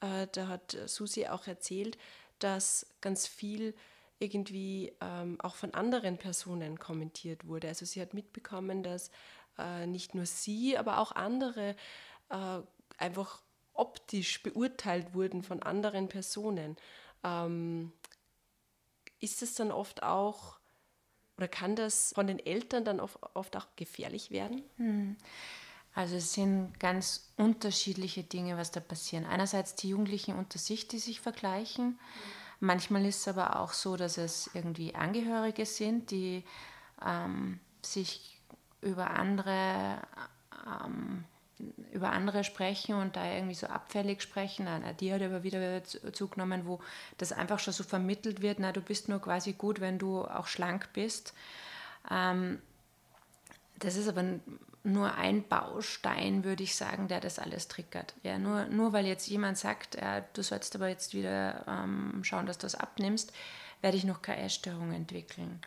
äh, 0.00 0.26
da 0.32 0.48
hat 0.48 0.76
Susi 0.86 1.26
auch 1.26 1.46
erzählt, 1.46 1.96
dass 2.38 2.86
ganz 3.00 3.26
viel 3.26 3.74
irgendwie 4.18 4.92
ähm, 5.00 5.40
auch 5.40 5.54
von 5.54 5.74
anderen 5.74 6.16
Personen 6.16 6.78
kommentiert 6.78 7.46
wurde. 7.46 7.68
Also 7.68 7.84
sie 7.84 8.00
hat 8.00 8.14
mitbekommen, 8.14 8.82
dass 8.82 9.10
äh, 9.58 9.86
nicht 9.86 10.14
nur 10.14 10.26
sie, 10.26 10.78
aber 10.78 10.98
auch 10.98 11.12
andere 11.12 11.76
äh, 12.30 12.60
einfach 12.98 13.42
optisch 13.74 14.42
beurteilt 14.42 15.14
wurden 15.14 15.42
von 15.42 15.62
anderen 15.62 16.08
Personen. 16.08 16.76
Ähm, 17.22 17.92
ist 19.20 19.42
es 19.42 19.54
dann 19.54 19.70
oft 19.70 20.02
auch, 20.02 20.58
oder 21.36 21.48
kann 21.48 21.76
das 21.76 22.12
von 22.14 22.26
den 22.26 22.38
Eltern 22.38 22.84
dann 22.84 23.00
oft, 23.00 23.18
oft 23.34 23.56
auch 23.56 23.66
gefährlich 23.76 24.30
werden? 24.30 24.62
Hm. 24.76 25.16
Also 25.96 26.16
es 26.16 26.34
sind 26.34 26.78
ganz 26.78 27.30
unterschiedliche 27.38 28.22
Dinge, 28.22 28.58
was 28.58 28.70
da 28.70 28.80
passieren. 28.80 29.24
Einerseits 29.24 29.76
die 29.76 29.88
Jugendlichen 29.88 30.36
unter 30.36 30.58
sich, 30.58 30.88
die 30.88 30.98
sich 30.98 31.22
vergleichen. 31.22 31.98
Manchmal 32.60 33.06
ist 33.06 33.20
es 33.20 33.28
aber 33.28 33.58
auch 33.58 33.72
so, 33.72 33.96
dass 33.96 34.18
es 34.18 34.50
irgendwie 34.52 34.94
Angehörige 34.94 35.64
sind, 35.64 36.10
die 36.10 36.44
ähm, 37.04 37.60
sich 37.80 38.42
über 38.82 39.12
andere, 39.12 40.02
ähm, 40.82 41.24
über 41.92 42.12
andere 42.12 42.44
sprechen 42.44 42.96
und 42.96 43.16
da 43.16 43.32
irgendwie 43.32 43.54
so 43.54 43.66
abfällig 43.66 44.20
sprechen. 44.20 44.68
Die 45.00 45.14
hat 45.14 45.22
aber 45.22 45.44
wieder 45.44 45.82
zugenommen, 45.82 46.66
wo 46.66 46.78
das 47.16 47.32
einfach 47.32 47.58
schon 47.58 47.72
so 47.72 47.84
vermittelt 47.84 48.42
wird, 48.42 48.58
na, 48.58 48.70
du 48.70 48.82
bist 48.82 49.08
nur 49.08 49.22
quasi 49.22 49.54
gut, 49.54 49.80
wenn 49.80 49.98
du 49.98 50.26
auch 50.26 50.46
schlank 50.46 50.90
bist. 50.92 51.32
Ähm, 52.10 52.60
das 53.78 53.96
ist 53.96 54.08
aber 54.08 54.24
nur 54.86 55.14
ein 55.16 55.46
Baustein, 55.46 56.44
würde 56.44 56.62
ich 56.62 56.76
sagen, 56.76 57.08
der 57.08 57.20
das 57.20 57.38
alles 57.38 57.68
triggert. 57.68 58.14
Ja, 58.22 58.38
nur, 58.38 58.66
nur 58.66 58.92
weil 58.92 59.06
jetzt 59.06 59.26
jemand 59.26 59.58
sagt, 59.58 59.96
ja, 59.96 60.20
du 60.20 60.42
sollst 60.42 60.76
aber 60.76 60.88
jetzt 60.88 61.12
wieder 61.12 61.64
ähm, 61.66 62.22
schauen, 62.22 62.46
dass 62.46 62.58
du 62.58 62.66
es 62.66 62.76
abnimmst, 62.76 63.32
werde 63.80 63.96
ich 63.96 64.04
noch 64.04 64.22
keine 64.22 64.42
Essstörung 64.42 64.92
entwickeln. 64.92 65.60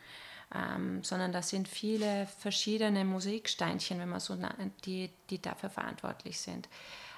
Ähm, 0.54 1.04
sondern 1.04 1.32
das 1.32 1.50
sind 1.50 1.68
viele 1.68 2.26
verschiedene 2.38 3.04
Musiksteinchen, 3.04 4.00
wenn 4.00 4.08
man 4.08 4.20
so 4.20 4.36
die, 4.84 5.10
die 5.28 5.40
dafür 5.40 5.70
verantwortlich 5.70 6.40
sind. 6.40 6.68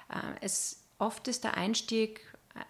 Äh, 0.09 0.39
es, 0.41 0.83
oft 0.99 1.27
ist 1.27 1.43
der 1.43 1.57
Einstieg 1.57 2.21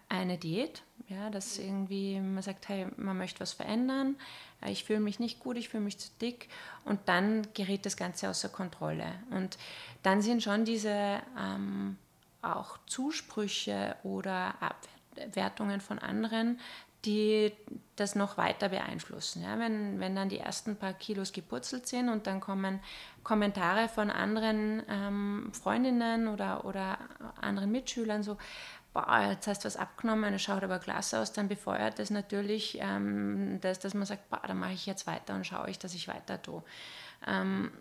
eine 0.10 0.38
Diät, 0.38 0.84
ja, 1.10 1.30
dass 1.30 1.58
irgendwie 1.58 2.20
man 2.20 2.42
sagt, 2.42 2.70
hey, 2.70 2.88
man 2.98 3.18
möchte 3.18 3.42
was 3.42 3.54
verändern, 3.54 4.16
äh, 4.62 4.72
ich 4.72 4.84
fühle 4.84 5.00
mich 5.00 5.20
nicht 5.20 5.40
gut, 5.40 5.58
ich 5.58 5.70
fühle 5.70 5.84
mich 5.84 5.98
zu 5.98 6.10
dick 6.22 6.50
und 6.86 7.02
dann 7.06 7.48
gerät 7.54 7.86
das 7.86 7.98
Ganze 7.98 8.30
außer 8.30 8.50
Kontrolle. 8.50 9.14
Und 9.32 9.58
dann 10.02 10.22
sind 10.22 10.44
schon 10.44 10.66
diese 10.66 11.22
ähm, 11.38 11.98
auch 12.42 12.78
Zusprüche 12.86 13.96
oder 14.04 14.56
Abwertungen 14.62 15.82
von 15.82 16.00
anderen, 16.00 16.60
die 17.06 17.52
das 17.98 18.16
noch 18.16 18.38
weiter 18.38 18.70
beeinflussen. 18.70 19.44
Ja, 19.44 19.60
wenn, 19.60 20.00
wenn 20.00 20.16
dann 20.16 20.30
die 20.30 20.40
ersten 20.40 20.78
paar 20.78 20.94
Kilos 20.94 21.34
gepurzelt 21.34 21.86
sind 21.86 22.08
und 22.10 22.28
dann 22.28 22.40
kommen 22.40 22.80
Kommentare 23.24 23.90
von 23.90 24.10
anderen 24.10 24.84
ähm, 24.88 25.52
Freundinnen 25.54 26.28
oder, 26.28 26.66
oder 26.66 26.98
anderen 27.42 27.72
Mitschülern 27.72 28.24
so, 28.24 28.38
boah, 28.94 29.28
jetzt 29.30 29.48
hast 29.48 29.64
du 29.64 29.66
was 29.66 29.78
abgenommen, 29.78 30.34
es 30.34 30.44
schaut 30.44 30.64
aber 30.64 30.80
klasse 30.80 31.20
aus, 31.20 31.34
dann 31.34 31.48
befeuert 31.48 32.00
das 32.00 32.10
natürlich, 32.10 32.78
ähm, 32.80 33.60
das, 33.62 33.80
dass 33.80 33.94
man 33.94 34.06
sagt, 34.06 34.30
boah, 34.30 34.42
dann 34.46 34.60
mache 34.60 34.74
ich 34.74 34.86
jetzt 34.86 35.08
weiter 35.08 35.36
und 35.36 35.46
schaue 35.46 35.70
ich, 35.70 35.80
dass 35.80 35.96
ich 35.96 36.08
weiter 36.08 36.42
tue. 36.42 36.64
Ähm, 37.28 37.72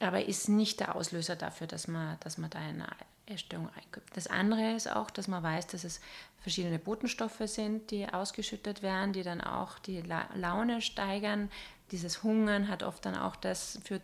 aber 0.00 0.24
ist 0.26 0.48
nicht 0.48 0.80
der 0.80 0.94
Auslöser 0.94 1.36
dafür, 1.36 1.66
dass 1.66 1.88
man, 1.88 2.18
dass 2.20 2.38
man 2.38 2.50
da 2.50 2.58
in 2.60 2.82
eine 2.82 2.88
Essstörung 3.26 3.66
reinkommt. 3.68 4.06
Das 4.14 4.26
andere 4.26 4.74
ist 4.74 4.90
auch, 4.90 5.10
dass 5.10 5.26
man 5.26 5.42
weiß, 5.42 5.68
dass 5.68 5.84
es 5.84 6.00
verschiedene 6.40 6.78
Botenstoffe 6.78 7.42
sind, 7.44 7.90
die 7.90 8.06
ausgeschüttet 8.12 8.82
werden, 8.82 9.12
die 9.12 9.22
dann 9.22 9.40
auch 9.40 9.78
die 9.78 10.02
La 10.02 10.28
Laune 10.34 10.82
steigern. 10.82 11.50
Dieses 11.90 12.22
Hungern 12.22 12.68
hat 12.68 12.82
oft 12.82 13.04
dann 13.04 13.16
auch 13.16 13.36
das, 13.36 13.78
führt 13.84 14.02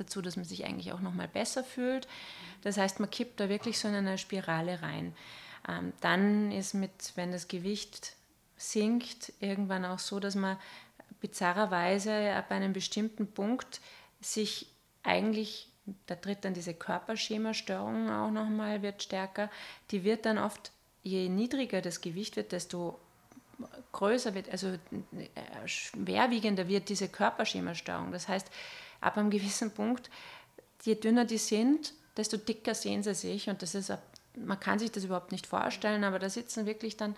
dazu, 0.00 0.22
dass 0.22 0.36
man 0.36 0.44
sich 0.44 0.64
eigentlich 0.64 0.92
auch 0.92 1.00
nochmal 1.00 1.28
besser 1.28 1.62
fühlt. 1.62 2.08
Das 2.62 2.76
heißt, 2.76 3.00
man 3.00 3.10
kippt 3.10 3.40
da 3.40 3.48
wirklich 3.48 3.78
so 3.78 3.88
in 3.88 3.94
eine 3.94 4.18
Spirale 4.18 4.82
rein. 4.82 5.14
Ähm, 5.68 5.92
dann 6.00 6.50
ist 6.52 6.74
mit, 6.74 7.12
wenn 7.14 7.32
das 7.32 7.48
Gewicht 7.48 8.14
sinkt, 8.56 9.32
irgendwann 9.40 9.84
auch 9.84 9.98
so, 9.98 10.20
dass 10.20 10.34
man 10.34 10.56
bizarrerweise 11.20 12.32
ab 12.34 12.50
einem 12.50 12.72
bestimmten 12.72 13.26
Punkt 13.26 13.80
sich 14.20 14.66
eigentlich, 15.02 15.68
da 16.06 16.14
tritt 16.14 16.44
dann 16.44 16.54
diese 16.54 16.74
Körperschemastörung 16.74 18.10
auch 18.10 18.30
nochmal, 18.30 18.82
wird 18.82 19.02
stärker, 19.02 19.50
die 19.90 20.04
wird 20.04 20.26
dann 20.26 20.38
oft, 20.38 20.72
je 21.02 21.28
niedriger 21.28 21.80
das 21.80 22.00
Gewicht 22.00 22.36
wird, 22.36 22.52
desto 22.52 22.98
größer 23.92 24.34
wird, 24.34 24.50
also 24.50 24.68
äh, 24.68 24.78
schwerwiegender 25.66 26.68
wird 26.68 26.88
diese 26.88 27.08
Körperschemastörung. 27.08 28.12
Das 28.12 28.28
heißt, 28.28 28.50
ab 29.00 29.16
einem 29.16 29.30
gewissen 29.30 29.70
Punkt, 29.70 30.10
je 30.82 30.94
dünner 30.94 31.24
die 31.24 31.38
sind, 31.38 31.94
desto 32.16 32.36
dicker 32.36 32.74
sehen 32.74 33.02
sie 33.02 33.14
sich 33.14 33.48
und 33.48 33.62
das 33.62 33.74
ist, 33.74 33.92
man 34.36 34.60
kann 34.60 34.78
sich 34.78 34.92
das 34.92 35.04
überhaupt 35.04 35.32
nicht 35.32 35.46
vorstellen, 35.46 36.04
aber 36.04 36.18
da 36.18 36.28
sitzen 36.28 36.66
wirklich 36.66 36.96
dann 36.96 37.16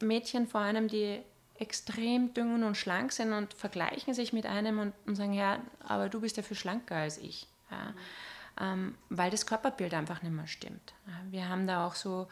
Mädchen 0.00 0.46
vor 0.46 0.60
einem, 0.60 0.88
die 0.88 1.20
extrem 1.58 2.34
dünn 2.34 2.62
und 2.62 2.76
schlank 2.76 3.12
sind 3.12 3.32
und 3.32 3.54
vergleichen 3.54 4.14
sich 4.14 4.32
mit 4.32 4.46
einem 4.46 4.78
und, 4.78 4.92
und 5.06 5.16
sagen, 5.16 5.32
ja, 5.32 5.58
aber 5.86 6.08
du 6.08 6.20
bist 6.20 6.36
ja 6.36 6.42
viel 6.42 6.56
schlanker 6.56 6.96
als 6.96 7.18
ich. 7.18 7.46
Ja. 7.70 7.94
Ähm, 8.58 8.94
weil 9.10 9.30
das 9.30 9.46
Körperbild 9.46 9.94
einfach 9.94 10.22
nicht 10.22 10.32
mehr 10.32 10.46
stimmt. 10.46 10.94
Wir 11.30 11.48
haben 11.48 11.66
da 11.66 11.86
auch 11.86 11.94
so, 11.94 12.28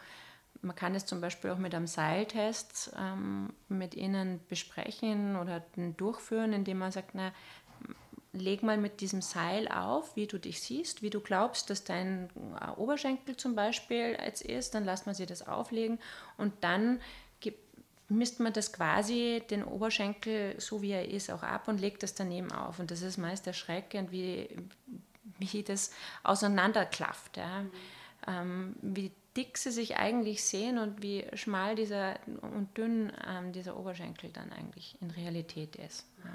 man 0.61 0.75
kann 0.75 0.95
es 0.95 1.05
zum 1.05 1.21
Beispiel 1.21 1.51
auch 1.51 1.57
mit 1.57 1.75
einem 1.75 1.87
Seiltest 1.87 2.93
ähm, 2.97 3.53
mit 3.67 3.95
ihnen 3.95 4.39
besprechen 4.47 5.35
oder 5.35 5.63
durchführen, 5.97 6.53
indem 6.53 6.79
man 6.79 6.91
sagt, 6.91 7.11
na, 7.13 7.31
leg 8.39 8.63
mal 8.63 8.77
mit 8.77 9.01
diesem 9.01 9.21
Seil 9.21 9.67
auf, 9.67 10.15
wie 10.15 10.27
du 10.27 10.39
dich 10.39 10.61
siehst, 10.61 11.01
wie 11.01 11.09
du 11.09 11.19
glaubst, 11.19 11.69
dass 11.69 11.83
dein 11.83 12.29
Oberschenkel 12.77 13.37
zum 13.37 13.55
Beispiel 13.55 14.17
jetzt 14.23 14.41
ist, 14.41 14.75
dann 14.75 14.85
lässt 14.85 15.05
man 15.05 15.15
sie 15.15 15.25
das 15.25 15.47
auflegen 15.47 15.99
und 16.37 16.53
dann 16.61 16.99
misst 18.09 18.39
man 18.39 18.53
das 18.53 18.71
quasi, 18.71 19.43
den 19.49 19.63
Oberschenkel, 19.63 20.59
so 20.59 20.81
wie 20.81 20.91
er 20.91 21.09
ist, 21.09 21.31
auch 21.31 21.43
ab 21.43 21.67
und 21.67 21.81
legt 21.81 22.03
das 22.03 22.13
daneben 22.13 22.51
auf. 22.51 22.79
Und 22.79 22.91
das 22.91 23.01
ist 23.01 23.17
meist 23.17 23.47
erschreckend, 23.47 24.11
wie, 24.11 24.49
wie 25.39 25.63
das 25.63 25.91
auseinanderklafft. 26.23 27.37
Ja. 27.37 27.63
Mhm. 27.63 27.71
Ähm, 28.27 28.75
wie 28.81 29.11
dick 29.35 29.57
sie 29.57 29.71
sich 29.71 29.97
eigentlich 29.97 30.43
sehen 30.43 30.77
und 30.77 31.03
wie 31.03 31.25
schmal 31.33 31.75
dieser 31.75 32.15
und 32.41 32.75
dünn 32.77 33.11
ähm, 33.27 33.51
dieser 33.51 33.77
Oberschenkel 33.77 34.29
dann 34.31 34.51
eigentlich 34.51 34.97
in 35.01 35.11
Realität 35.11 35.75
ist. 35.75 36.05
Ja. 36.23 36.31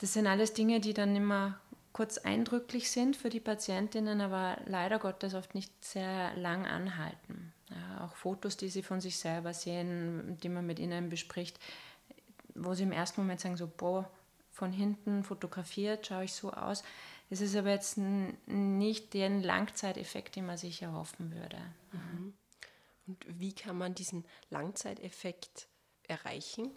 Das 0.00 0.14
sind 0.14 0.26
alles 0.26 0.52
Dinge, 0.54 0.80
die 0.80 0.94
dann 0.94 1.14
immer 1.14 1.58
kurz 1.92 2.18
eindrücklich 2.18 2.90
sind 2.90 3.16
für 3.16 3.28
die 3.28 3.40
Patientinnen, 3.40 4.20
aber 4.20 4.58
leider 4.66 4.98
Gottes 4.98 5.34
oft 5.34 5.54
nicht 5.54 5.84
sehr 5.84 6.34
lang 6.36 6.66
anhalten. 6.66 7.52
Ja, 7.68 8.04
auch 8.04 8.16
Fotos, 8.16 8.56
die 8.56 8.68
sie 8.68 8.82
von 8.82 9.00
sich 9.00 9.18
selber 9.18 9.52
sehen, 9.52 10.38
die 10.42 10.48
man 10.48 10.66
mit 10.66 10.78
ihnen 10.78 11.08
bespricht, 11.08 11.58
wo 12.54 12.74
sie 12.74 12.84
im 12.84 12.92
ersten 12.92 13.20
Moment 13.20 13.40
sagen, 13.40 13.56
so, 13.56 13.66
boah, 13.68 14.10
von 14.50 14.72
hinten 14.72 15.24
fotografiert, 15.24 16.06
schaue 16.06 16.24
ich 16.24 16.32
so 16.32 16.52
aus. 16.52 16.82
Es 17.28 17.40
ist 17.40 17.54
aber 17.54 17.70
jetzt 17.70 17.96
nicht 18.46 19.14
den 19.14 19.42
Langzeiteffekt, 19.42 20.36
den 20.36 20.46
man 20.46 20.56
sich 20.56 20.82
erhoffen 20.82 21.32
würde. 21.32 21.58
Mhm. 21.92 22.34
Und 23.06 23.24
wie 23.28 23.52
kann 23.52 23.78
man 23.78 23.94
diesen 23.94 24.24
Langzeiteffekt 24.50 25.68
erreichen? 26.08 26.70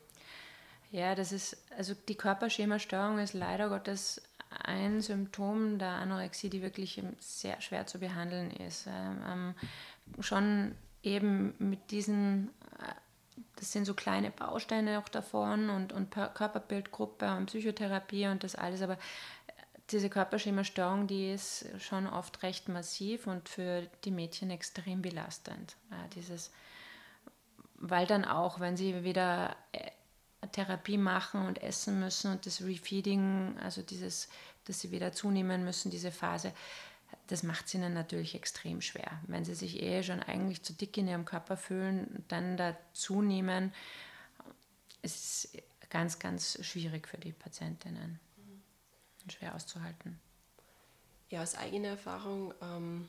Ja, 0.93 1.15
das 1.15 1.31
ist, 1.31 1.57
also 1.75 1.95
die 2.07 2.13
Körperschemastörung 2.13 3.17
ist 3.17 3.33
leider 3.33 3.67
Gottes 3.67 4.21
ein 4.63 5.01
Symptom 5.01 5.79
der 5.79 5.89
Anorexie, 5.89 6.51
die 6.51 6.61
wirklich 6.61 7.01
sehr 7.17 7.59
schwer 7.61 7.87
zu 7.87 7.97
behandeln 7.97 8.51
ist. 8.51 8.85
Ähm, 8.87 9.55
schon 10.19 10.75
eben 11.01 11.55
mit 11.57 11.89
diesen, 11.89 12.49
äh, 12.79 12.93
das 13.55 13.71
sind 13.71 13.85
so 13.85 13.95
kleine 13.95 14.29
Bausteine 14.29 14.99
auch 14.99 15.09
davon 15.09 15.71
und, 15.71 15.93
und 15.93 16.11
Körperbildgruppe 16.11 17.37
und 17.37 17.47
Psychotherapie 17.47 18.27
und 18.27 18.43
das 18.43 18.53
alles, 18.53 18.83
aber 18.83 18.99
diese 19.89 20.11
Körperschemastörung, 20.11 21.07
die 21.07 21.31
ist 21.31 21.65
schon 21.79 22.05
oft 22.05 22.43
recht 22.43 22.69
massiv 22.69 23.25
und 23.25 23.49
für 23.49 23.87
die 24.03 24.11
Mädchen 24.11 24.51
extrem 24.51 25.01
belastend. 25.01 25.75
Dieses, 26.13 26.51
weil 27.77 28.05
dann 28.05 28.25
auch, 28.25 28.59
wenn 28.59 28.77
sie 28.77 29.03
wieder 29.03 29.55
äh, 29.71 29.89
Therapie 30.51 30.97
machen 30.97 31.45
und 31.45 31.61
essen 31.61 31.99
müssen 31.99 32.31
und 32.31 32.45
das 32.45 32.61
Refeeding, 32.61 33.57
also 33.59 33.81
dieses, 33.81 34.29
dass 34.65 34.79
sie 34.79 34.91
wieder 34.91 35.11
zunehmen 35.11 35.63
müssen, 35.63 35.91
diese 35.91 36.11
Phase, 36.11 36.53
das 37.27 37.43
macht 37.43 37.67
es 37.67 37.73
ihnen 37.73 37.93
natürlich 37.93 38.35
extrem 38.35 38.81
schwer. 38.81 39.19
Wenn 39.27 39.45
sie 39.45 39.55
sich 39.55 39.81
eh 39.81 40.03
schon 40.03 40.21
eigentlich 40.21 40.63
zu 40.63 40.73
dick 40.73 40.97
in 40.97 41.07
ihrem 41.07 41.25
Körper 41.25 41.57
fühlen, 41.57 42.23
dann 42.27 42.57
da 42.57 42.75
zunehmen, 42.93 43.73
ist 45.01 45.49
ganz, 45.89 46.19
ganz 46.19 46.63
schwierig 46.65 47.07
für 47.07 47.17
die 47.17 47.31
Patientinnen 47.31 48.19
und 49.23 49.33
schwer 49.33 49.55
auszuhalten. 49.55 50.19
Ja, 51.29 51.41
aus 51.41 51.55
eigener 51.55 51.89
Erfahrung 51.89 52.53
ähm, 52.61 53.07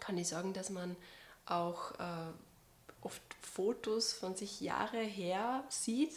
kann 0.00 0.18
ich 0.18 0.28
sagen, 0.28 0.52
dass 0.52 0.70
man 0.70 0.96
auch 1.46 1.92
äh, 1.98 2.32
oft 3.00 3.22
Fotos 3.40 4.12
von 4.12 4.36
sich 4.36 4.60
Jahre 4.60 5.00
her 5.00 5.64
sieht 5.68 6.12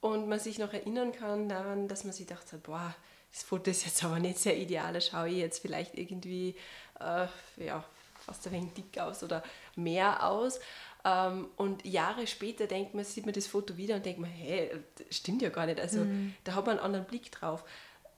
und 0.00 0.28
man 0.28 0.38
sich 0.38 0.58
noch 0.58 0.72
erinnern 0.72 1.12
kann 1.12 1.48
daran, 1.48 1.88
dass 1.88 2.04
man 2.04 2.12
sich 2.12 2.26
gedacht 2.26 2.52
hat, 2.52 2.62
boah, 2.62 2.94
das 3.32 3.42
Foto 3.42 3.70
ist 3.70 3.84
jetzt 3.84 4.04
aber 4.04 4.18
nicht 4.18 4.38
sehr 4.38 4.56
ideal, 4.56 4.92
da 4.92 5.00
schaue 5.00 5.28
ich 5.28 5.38
jetzt 5.38 5.60
vielleicht 5.60 5.96
irgendwie 5.98 6.54
äh, 7.00 7.26
ja, 7.56 7.84
fast 8.24 8.46
ein 8.46 8.52
wenig 8.52 8.72
dick 8.74 8.98
aus 8.98 9.22
oder 9.22 9.42
mehr 9.76 10.26
aus. 10.26 10.60
Ähm, 11.04 11.48
und 11.56 11.84
Jahre 11.84 12.26
später 12.26 12.66
denkt 12.66 12.94
man, 12.94 13.04
sieht 13.04 13.26
man 13.26 13.34
das 13.34 13.46
Foto 13.46 13.76
wieder 13.76 13.96
und 13.96 14.06
denkt 14.06 14.20
man, 14.20 14.30
hey, 14.30 14.70
das 14.96 15.16
stimmt 15.16 15.42
ja 15.42 15.50
gar 15.50 15.66
nicht. 15.66 15.80
Also 15.80 16.00
mhm. 16.00 16.34
da 16.44 16.54
hat 16.54 16.66
man 16.66 16.76
einen 16.76 16.84
anderen 16.84 17.06
Blick 17.06 17.30
drauf. 17.32 17.64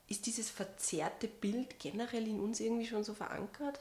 Ist 0.09 0.27
dieses 0.27 0.51
verzerrte 0.51 1.29
Bild 1.29 1.79
generell 1.79 2.27
in 2.27 2.41
uns 2.41 2.61
irgendwie 2.61 2.87
schon 2.87 3.05
so 3.05 3.15
verankert? 3.15 3.79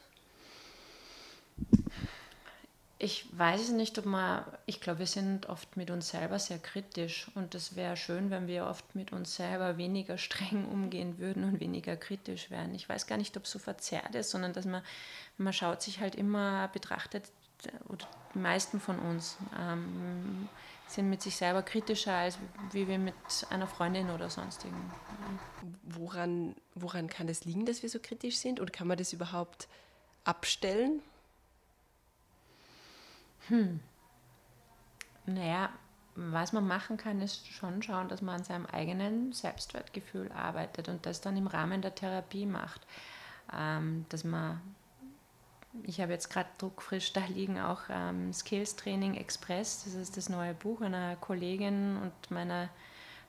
Ich 3.01 3.25
weiß 3.31 3.61
es 3.61 3.69
nicht, 3.69 3.97
ob 3.97 4.05
man, 4.05 4.43
ich 4.65 4.81
glaube, 4.81 4.99
wir 4.99 5.07
sind 5.07 5.47
oft 5.47 5.77
mit 5.77 5.89
uns 5.89 6.09
selber 6.09 6.37
sehr 6.37 6.59
kritisch 6.59 7.31
und 7.33 7.55
es 7.55 7.77
wäre 7.77 7.95
schön, 7.95 8.29
wenn 8.29 8.47
wir 8.47 8.65
oft 8.65 8.93
mit 8.93 9.13
uns 9.13 9.37
selber 9.37 9.77
weniger 9.77 10.17
streng 10.17 10.65
umgehen 10.71 11.17
würden 11.17 11.45
und 11.45 11.61
weniger 11.61 11.95
kritisch 11.95 12.51
wären. 12.51 12.75
Ich 12.75 12.89
weiß 12.89 13.07
gar 13.07 13.17
nicht, 13.17 13.37
ob 13.37 13.45
es 13.45 13.51
so 13.51 13.59
verzerrt 13.59 14.15
ist, 14.15 14.31
sondern 14.31 14.51
dass 14.51 14.65
man, 14.65 14.83
man 15.37 15.53
schaut 15.53 15.81
sich 15.81 16.01
halt 16.01 16.15
immer, 16.15 16.67
betrachtet, 16.73 17.23
oder 17.87 18.05
die 18.33 18.39
meisten 18.39 18.81
von 18.81 18.99
uns 18.99 19.37
ähm, 19.57 20.49
sind 20.87 21.09
mit 21.09 21.21
sich 21.21 21.37
selber 21.37 21.61
kritischer, 21.61 22.13
als 22.13 22.37
wie 22.71 22.87
wir 22.87 22.99
mit 22.99 23.15
einer 23.49 23.67
Freundin 23.67 24.09
oder 24.09 24.29
sonstigen. 24.29 24.91
Woran, 25.83 26.53
woran 26.75 27.07
kann 27.07 27.27
das 27.27 27.45
liegen, 27.45 27.65
dass 27.65 27.81
wir 27.81 27.89
so 27.89 27.99
kritisch 27.99 28.37
sind 28.37 28.59
und 28.59 28.73
kann 28.73 28.87
man 28.87 28.97
das 28.97 29.13
überhaupt 29.13 29.69
abstellen? 30.25 31.01
Hm. 33.49 33.79
Naja, 35.25 35.69
was 36.15 36.53
man 36.53 36.67
machen 36.67 36.97
kann, 36.97 37.21
ist 37.21 37.47
schon 37.47 37.81
schauen, 37.81 38.09
dass 38.09 38.21
man 38.21 38.39
an 38.39 38.43
seinem 38.43 38.65
eigenen 38.65 39.31
Selbstwertgefühl 39.31 40.31
arbeitet 40.31 40.89
und 40.89 41.05
das 41.05 41.21
dann 41.21 41.37
im 41.37 41.47
Rahmen 41.47 41.81
der 41.81 41.95
Therapie 41.95 42.45
macht. 42.45 42.81
Ähm, 43.55 44.05
dass 44.09 44.23
man, 44.23 44.59
ich 45.83 46.01
habe 46.01 46.11
jetzt 46.11 46.29
gerade 46.29 46.49
druckfrisch 46.57 47.13
da 47.13 47.21
liegen 47.25 47.59
auch 47.59 47.81
ähm, 47.89 48.33
Skills 48.33 48.75
Training 48.75 49.15
Express, 49.15 49.83
das 49.85 49.93
ist 49.93 50.17
das 50.17 50.29
neue 50.29 50.53
Buch 50.53 50.81
einer 50.81 51.15
Kollegin 51.15 51.97
und 51.97 52.31
meiner 52.31 52.69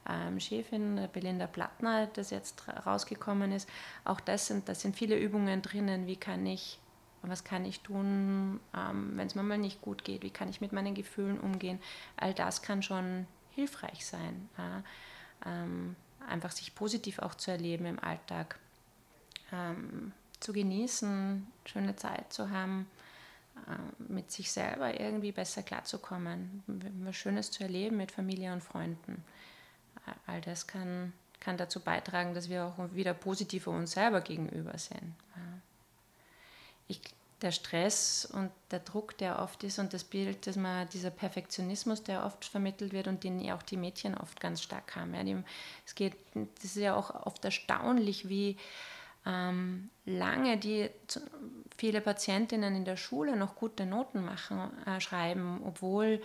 ähm, 0.08 0.40
Chefin 0.40 1.08
Belinda 1.12 1.46
Plattner, 1.46 2.06
das 2.08 2.30
jetzt 2.30 2.64
rausgekommen 2.86 3.52
ist. 3.52 3.68
Auch 4.04 4.20
das 4.20 4.46
sind, 4.46 4.68
das 4.68 4.80
sind 4.80 4.96
viele 4.96 5.18
Übungen 5.18 5.62
drinnen, 5.62 6.06
wie 6.06 6.16
kann 6.16 6.44
ich 6.46 6.78
was 7.22 7.44
kann 7.44 7.64
ich 7.64 7.80
tun, 7.80 8.60
ähm, 8.74 9.12
wenn 9.16 9.26
es 9.26 9.34
mir 9.34 9.42
mal 9.42 9.58
nicht 9.58 9.82
gut 9.82 10.04
geht, 10.04 10.22
wie 10.22 10.30
kann 10.30 10.48
ich 10.48 10.60
mit 10.60 10.72
meinen 10.72 10.94
Gefühlen 10.94 11.38
umgehen. 11.38 11.80
All 12.16 12.32
das 12.32 12.62
kann 12.62 12.82
schon 12.82 13.26
hilfreich 13.50 14.06
sein. 14.06 14.48
Ja? 14.56 14.82
Ähm, 15.44 15.96
einfach 16.26 16.50
sich 16.50 16.74
positiv 16.74 17.18
auch 17.18 17.34
zu 17.34 17.50
erleben 17.50 17.86
im 17.86 17.98
Alltag, 17.98 18.58
ähm, 19.52 20.12
zu 20.38 20.52
genießen, 20.52 21.46
schöne 21.66 21.96
Zeit 21.96 22.32
zu 22.32 22.50
haben, 22.50 22.86
äh, 23.68 24.12
mit 24.12 24.30
sich 24.30 24.50
selber 24.50 24.98
irgendwie 24.98 25.32
besser 25.32 25.62
klarzukommen, 25.62 26.62
was 27.04 27.16
Schönes 27.16 27.50
zu 27.50 27.62
erleben 27.62 27.98
mit 27.98 28.12
Familie 28.12 28.52
und 28.52 28.62
Freunden. 28.62 29.22
All 30.26 30.40
das 30.40 30.66
kann, 30.66 31.12
kann 31.40 31.58
dazu 31.58 31.80
beitragen, 31.80 32.32
dass 32.32 32.48
wir 32.48 32.64
auch 32.64 32.94
wieder 32.94 33.12
positiver 33.12 33.70
uns 33.70 33.92
selber 33.92 34.22
gegenüber 34.22 34.78
sind. 34.78 35.14
Ja 35.36 35.49
ich, 36.90 37.00
der 37.42 37.52
Stress 37.52 38.26
und 38.26 38.50
der 38.70 38.80
Druck, 38.80 39.16
der 39.16 39.38
oft 39.38 39.64
ist 39.64 39.78
und 39.78 39.94
das 39.94 40.04
Bild, 40.04 40.46
dass 40.46 40.56
man, 40.56 40.88
dieser 40.90 41.10
Perfektionismus, 41.10 42.02
der 42.02 42.24
oft 42.26 42.44
vermittelt 42.44 42.92
wird 42.92 43.08
und 43.08 43.24
den 43.24 43.50
auch 43.50 43.62
die 43.62 43.78
Mädchen 43.78 44.14
oft 44.16 44.40
ganz 44.40 44.62
stark 44.62 44.94
haben. 44.96 45.14
Ja, 45.14 45.24
die, 45.24 45.36
es 45.86 45.94
geht, 45.94 46.14
das 46.34 46.64
ist 46.64 46.76
ja 46.76 46.94
auch 46.94 47.26
oft 47.26 47.44
erstaunlich, 47.44 48.28
wie 48.28 48.58
ähm, 49.26 49.90
lange 50.04 50.58
die 50.58 50.90
viele 51.76 52.00
Patientinnen 52.00 52.74
in 52.74 52.84
der 52.84 52.96
Schule 52.96 53.36
noch 53.36 53.54
gute 53.56 53.86
Noten 53.86 54.24
machen, 54.24 54.70
äh, 54.86 55.00
schreiben, 55.00 55.62
obwohl 55.64 56.22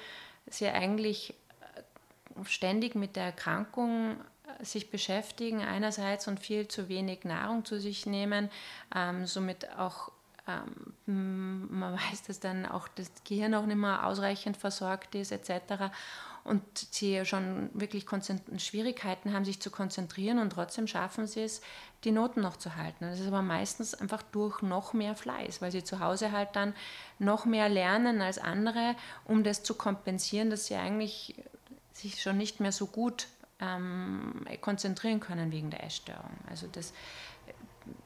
sie 0.48 0.68
eigentlich 0.68 1.34
äh, 1.76 2.46
ständig 2.46 2.96
mit 2.96 3.16
der 3.16 3.26
Erkrankung 3.26 4.18
äh, 4.60 4.66
sich 4.66 4.92
beschäftigen 4.92 5.62
einerseits 5.62 6.28
und 6.28 6.40
viel 6.40 6.68
zu 6.68 6.90
wenig 6.90 7.24
Nahrung 7.24 7.66
zu 7.66 7.80
sich 7.80 8.06
nehmen, 8.06 8.50
ähm, 8.94 9.26
somit 9.26 9.70
auch 9.78 10.12
ähm, 10.48 11.68
man 11.72 11.94
weiß, 12.12 12.24
dass 12.24 12.40
dann 12.40 12.66
auch 12.66 12.88
das 12.88 13.12
Gehirn 13.24 13.56
auch 13.56 13.66
nicht 13.66 13.78
mehr 13.78 14.06
ausreichend 14.06 14.58
versorgt 14.58 15.16
ist 15.16 15.32
etc. 15.32 15.92
Und 16.44 16.62
sie 16.92 17.26
schon 17.26 17.72
wirklich 17.74 18.06
Schwierigkeiten 18.58 19.34
haben, 19.34 19.46
sich 19.46 19.60
zu 19.60 19.72
konzentrieren 19.72 20.38
und 20.38 20.52
trotzdem 20.52 20.86
schaffen 20.86 21.26
sie 21.26 21.42
es, 21.42 21.62
die 22.04 22.12
Noten 22.12 22.42
noch 22.42 22.58
zu 22.58 22.76
halten. 22.76 23.10
Das 23.10 23.20
ist 23.20 23.28
aber 23.28 23.42
meistens 23.42 23.96
einfach 23.96 24.22
durch 24.22 24.62
noch 24.62 24.94
mehr 24.94 25.16
Fleiß, 25.16 25.62
weil 25.62 25.72
sie 25.72 25.84
zu 25.84 26.00
Hause 26.00 26.32
halt 26.32 26.50
dann 26.54 26.76
noch 27.18 27.46
mehr 27.46 27.68
lernen 27.68 28.22
als 28.22 28.38
andere, 28.38 28.96
um 29.26 29.44
das 29.44 29.64
zu 29.64 29.74
kompensieren, 29.74 30.52
dass 30.52 30.68
sie 30.68 30.76
eigentlich 30.76 31.36
sich 31.94 32.22
schon 32.22 32.38
nicht 32.38 32.60
mehr 32.60 32.72
so 32.72 32.86
gut 32.86 33.28
ähm, 33.60 34.46
konzentrieren 34.62 35.20
können 35.20 35.52
wegen 35.52 35.72
der 35.72 35.84
Essstörung. 35.84 36.38
Also 36.50 36.68
das 36.68 36.94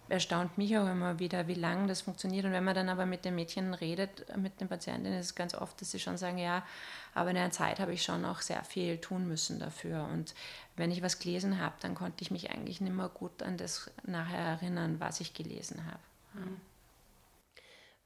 erstaunt 0.09 0.57
mich 0.57 0.77
auch 0.77 0.87
immer 0.87 1.19
wieder, 1.19 1.47
wie 1.47 1.53
lange 1.53 1.87
das 1.87 2.01
funktioniert. 2.01 2.45
Und 2.45 2.51
wenn 2.51 2.63
man 2.63 2.75
dann 2.75 2.89
aber 2.89 3.05
mit 3.05 3.25
den 3.25 3.35
Mädchen 3.35 3.73
redet, 3.73 4.25
mit 4.37 4.59
den 4.59 4.67
Patientinnen, 4.67 5.19
ist 5.19 5.27
es 5.27 5.35
ganz 5.35 5.53
oft, 5.53 5.79
dass 5.79 5.91
sie 5.91 5.99
schon 5.99 6.17
sagen, 6.17 6.37
ja, 6.37 6.65
aber 7.13 7.29
in 7.29 7.35
der 7.35 7.51
Zeit 7.51 7.79
habe 7.79 7.93
ich 7.93 8.03
schon 8.03 8.25
auch 8.25 8.41
sehr 8.41 8.63
viel 8.63 8.97
tun 8.97 9.27
müssen 9.27 9.59
dafür. 9.59 10.03
Und 10.11 10.33
wenn 10.75 10.91
ich 10.91 11.01
was 11.01 11.19
gelesen 11.19 11.59
habe, 11.59 11.75
dann 11.81 11.95
konnte 11.95 12.23
ich 12.23 12.31
mich 12.31 12.49
eigentlich 12.51 12.81
nicht 12.81 12.93
mehr 12.95 13.09
gut 13.09 13.43
an 13.43 13.57
das 13.57 13.91
nachher 14.03 14.39
erinnern, 14.39 14.99
was 14.99 15.19
ich 15.21 15.33
gelesen 15.33 15.85
habe. 15.85 15.99
Mhm. 16.33 16.61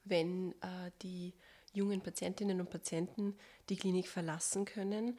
Wenn 0.04 0.52
äh, 0.62 0.92
die 1.02 1.34
jungen 1.74 2.02
Patientinnen 2.02 2.60
und 2.60 2.70
Patienten 2.70 3.36
die 3.70 3.78
Klinik 3.78 4.08
verlassen 4.08 4.66
können, 4.66 5.18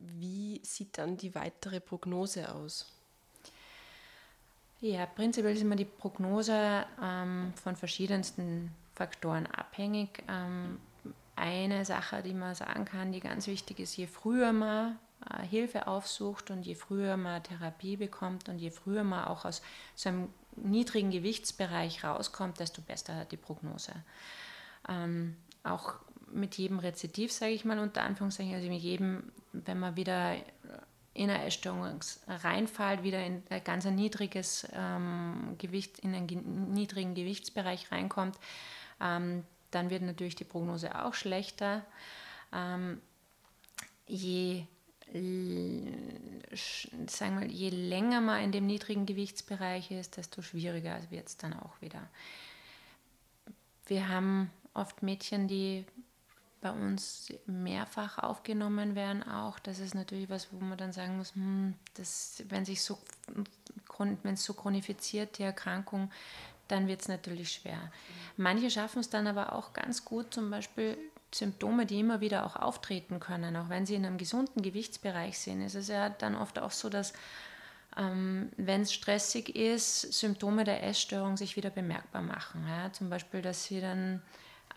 wie 0.00 0.60
sieht 0.64 0.98
dann 0.98 1.16
die 1.16 1.34
weitere 1.34 1.80
Prognose 1.80 2.54
aus? 2.54 2.97
Ja, 4.80 5.06
prinzipiell 5.06 5.54
ist 5.54 5.62
immer 5.62 5.76
die 5.76 5.84
Prognose 5.84 6.86
ähm, 7.02 7.52
von 7.62 7.74
verschiedensten 7.74 8.70
Faktoren 8.94 9.46
abhängig. 9.46 10.22
Ähm, 10.28 10.78
eine 11.34 11.84
Sache, 11.84 12.22
die 12.22 12.34
man 12.34 12.54
sagen 12.54 12.84
kann, 12.84 13.12
die 13.12 13.20
ganz 13.20 13.46
wichtig 13.46 13.80
ist, 13.80 13.96
je 13.96 14.06
früher 14.06 14.52
man 14.52 14.98
äh, 15.28 15.42
Hilfe 15.44 15.88
aufsucht 15.88 16.50
und 16.50 16.62
je 16.62 16.76
früher 16.76 17.16
man 17.16 17.42
Therapie 17.42 17.96
bekommt 17.96 18.48
und 18.48 18.58
je 18.58 18.70
früher 18.70 19.04
man 19.04 19.24
auch 19.24 19.44
aus 19.44 19.62
so 19.96 20.10
einem 20.10 20.28
niedrigen 20.56 21.10
Gewichtsbereich 21.10 22.04
rauskommt, 22.04 22.60
desto 22.60 22.80
besser 22.82 23.24
die 23.24 23.36
Prognose. 23.36 23.92
Ähm, 24.88 25.36
auch 25.64 25.94
mit 26.32 26.56
jedem 26.56 26.78
Rezidiv, 26.78 27.32
sage 27.32 27.52
ich 27.52 27.64
mal 27.64 27.78
unter 27.78 28.02
Anführungszeichen, 28.02 28.54
also 28.54 28.68
mit 28.68 28.82
jedem, 28.82 29.32
wenn 29.52 29.78
man 29.78 29.96
wieder 29.96 30.36
in 31.18 31.30
eine 31.30 31.44
Essstörung 31.44 31.98
reinfällt, 32.28 33.02
wieder 33.02 33.24
in 33.24 33.42
ein 33.50 33.64
ganz 33.64 33.84
niedriges 33.84 34.68
ähm, 34.72 35.56
Gewicht, 35.58 35.98
in 35.98 36.14
einen 36.14 36.72
niedrigen 36.72 37.14
Gewichtsbereich 37.14 37.90
reinkommt, 37.90 38.38
ähm, 39.00 39.44
dann 39.72 39.90
wird 39.90 40.02
natürlich 40.02 40.36
die 40.36 40.44
Prognose 40.44 41.04
auch 41.04 41.14
schlechter. 41.14 41.84
Ähm, 42.52 43.00
je, 44.06 44.64
sagen 47.06 47.40
wir, 47.40 47.48
je 47.48 47.70
länger 47.70 48.20
man 48.20 48.44
in 48.44 48.52
dem 48.52 48.66
niedrigen 48.66 49.04
Gewichtsbereich 49.04 49.90
ist, 49.90 50.18
desto 50.18 50.40
schwieriger 50.40 51.00
wird 51.10 51.26
es 51.26 51.36
dann 51.36 51.52
auch 51.52 51.80
wieder. 51.80 52.08
Wir 53.86 54.08
haben 54.08 54.52
oft 54.72 55.02
Mädchen, 55.02 55.48
die 55.48 55.84
bei 56.60 56.70
uns 56.70 57.32
mehrfach 57.46 58.18
aufgenommen 58.18 58.94
werden 58.94 59.22
auch. 59.22 59.58
Das 59.58 59.78
ist 59.78 59.94
natürlich 59.94 60.28
was, 60.28 60.52
wo 60.52 60.58
man 60.58 60.78
dann 60.78 60.92
sagen 60.92 61.16
muss, 61.16 61.34
hm, 61.34 61.74
das, 61.94 62.42
wenn 62.48 62.64
sich 62.64 62.82
so, 62.82 62.98
wenn 63.98 64.34
es 64.34 64.44
so 64.44 64.54
chronifiziert, 64.54 65.38
die 65.38 65.44
Erkrankung, 65.44 66.10
dann 66.68 66.86
wird 66.86 67.00
es 67.00 67.08
natürlich 67.08 67.52
schwer. 67.52 67.90
Manche 68.36 68.70
schaffen 68.70 69.00
es 69.00 69.08
dann 69.08 69.26
aber 69.26 69.52
auch 69.54 69.72
ganz 69.72 70.04
gut, 70.04 70.34
zum 70.34 70.50
Beispiel 70.50 70.98
Symptome, 71.34 71.86
die 71.86 72.00
immer 72.00 72.20
wieder 72.20 72.46
auch 72.46 72.56
auftreten 72.56 73.20
können, 73.20 73.56
auch 73.56 73.68
wenn 73.68 73.86
sie 73.86 73.94
in 73.94 74.04
einem 74.04 74.18
gesunden 74.18 74.62
Gewichtsbereich 74.62 75.38
sind. 75.38 75.62
Es 75.62 75.74
ist 75.74 75.88
ja 75.88 76.08
dann 76.08 76.34
oft 76.34 76.58
auch 76.58 76.70
so, 76.70 76.88
dass 76.88 77.12
ähm, 77.96 78.50
wenn 78.56 78.82
es 78.82 78.92
stressig 78.92 79.54
ist, 79.54 80.12
Symptome 80.12 80.64
der 80.64 80.84
Essstörung 80.84 81.36
sich 81.36 81.56
wieder 81.56 81.70
bemerkbar 81.70 82.22
machen. 82.22 82.66
Ja? 82.66 82.92
Zum 82.92 83.10
Beispiel, 83.10 83.42
dass 83.42 83.64
sie 83.64 83.80
dann 83.80 84.22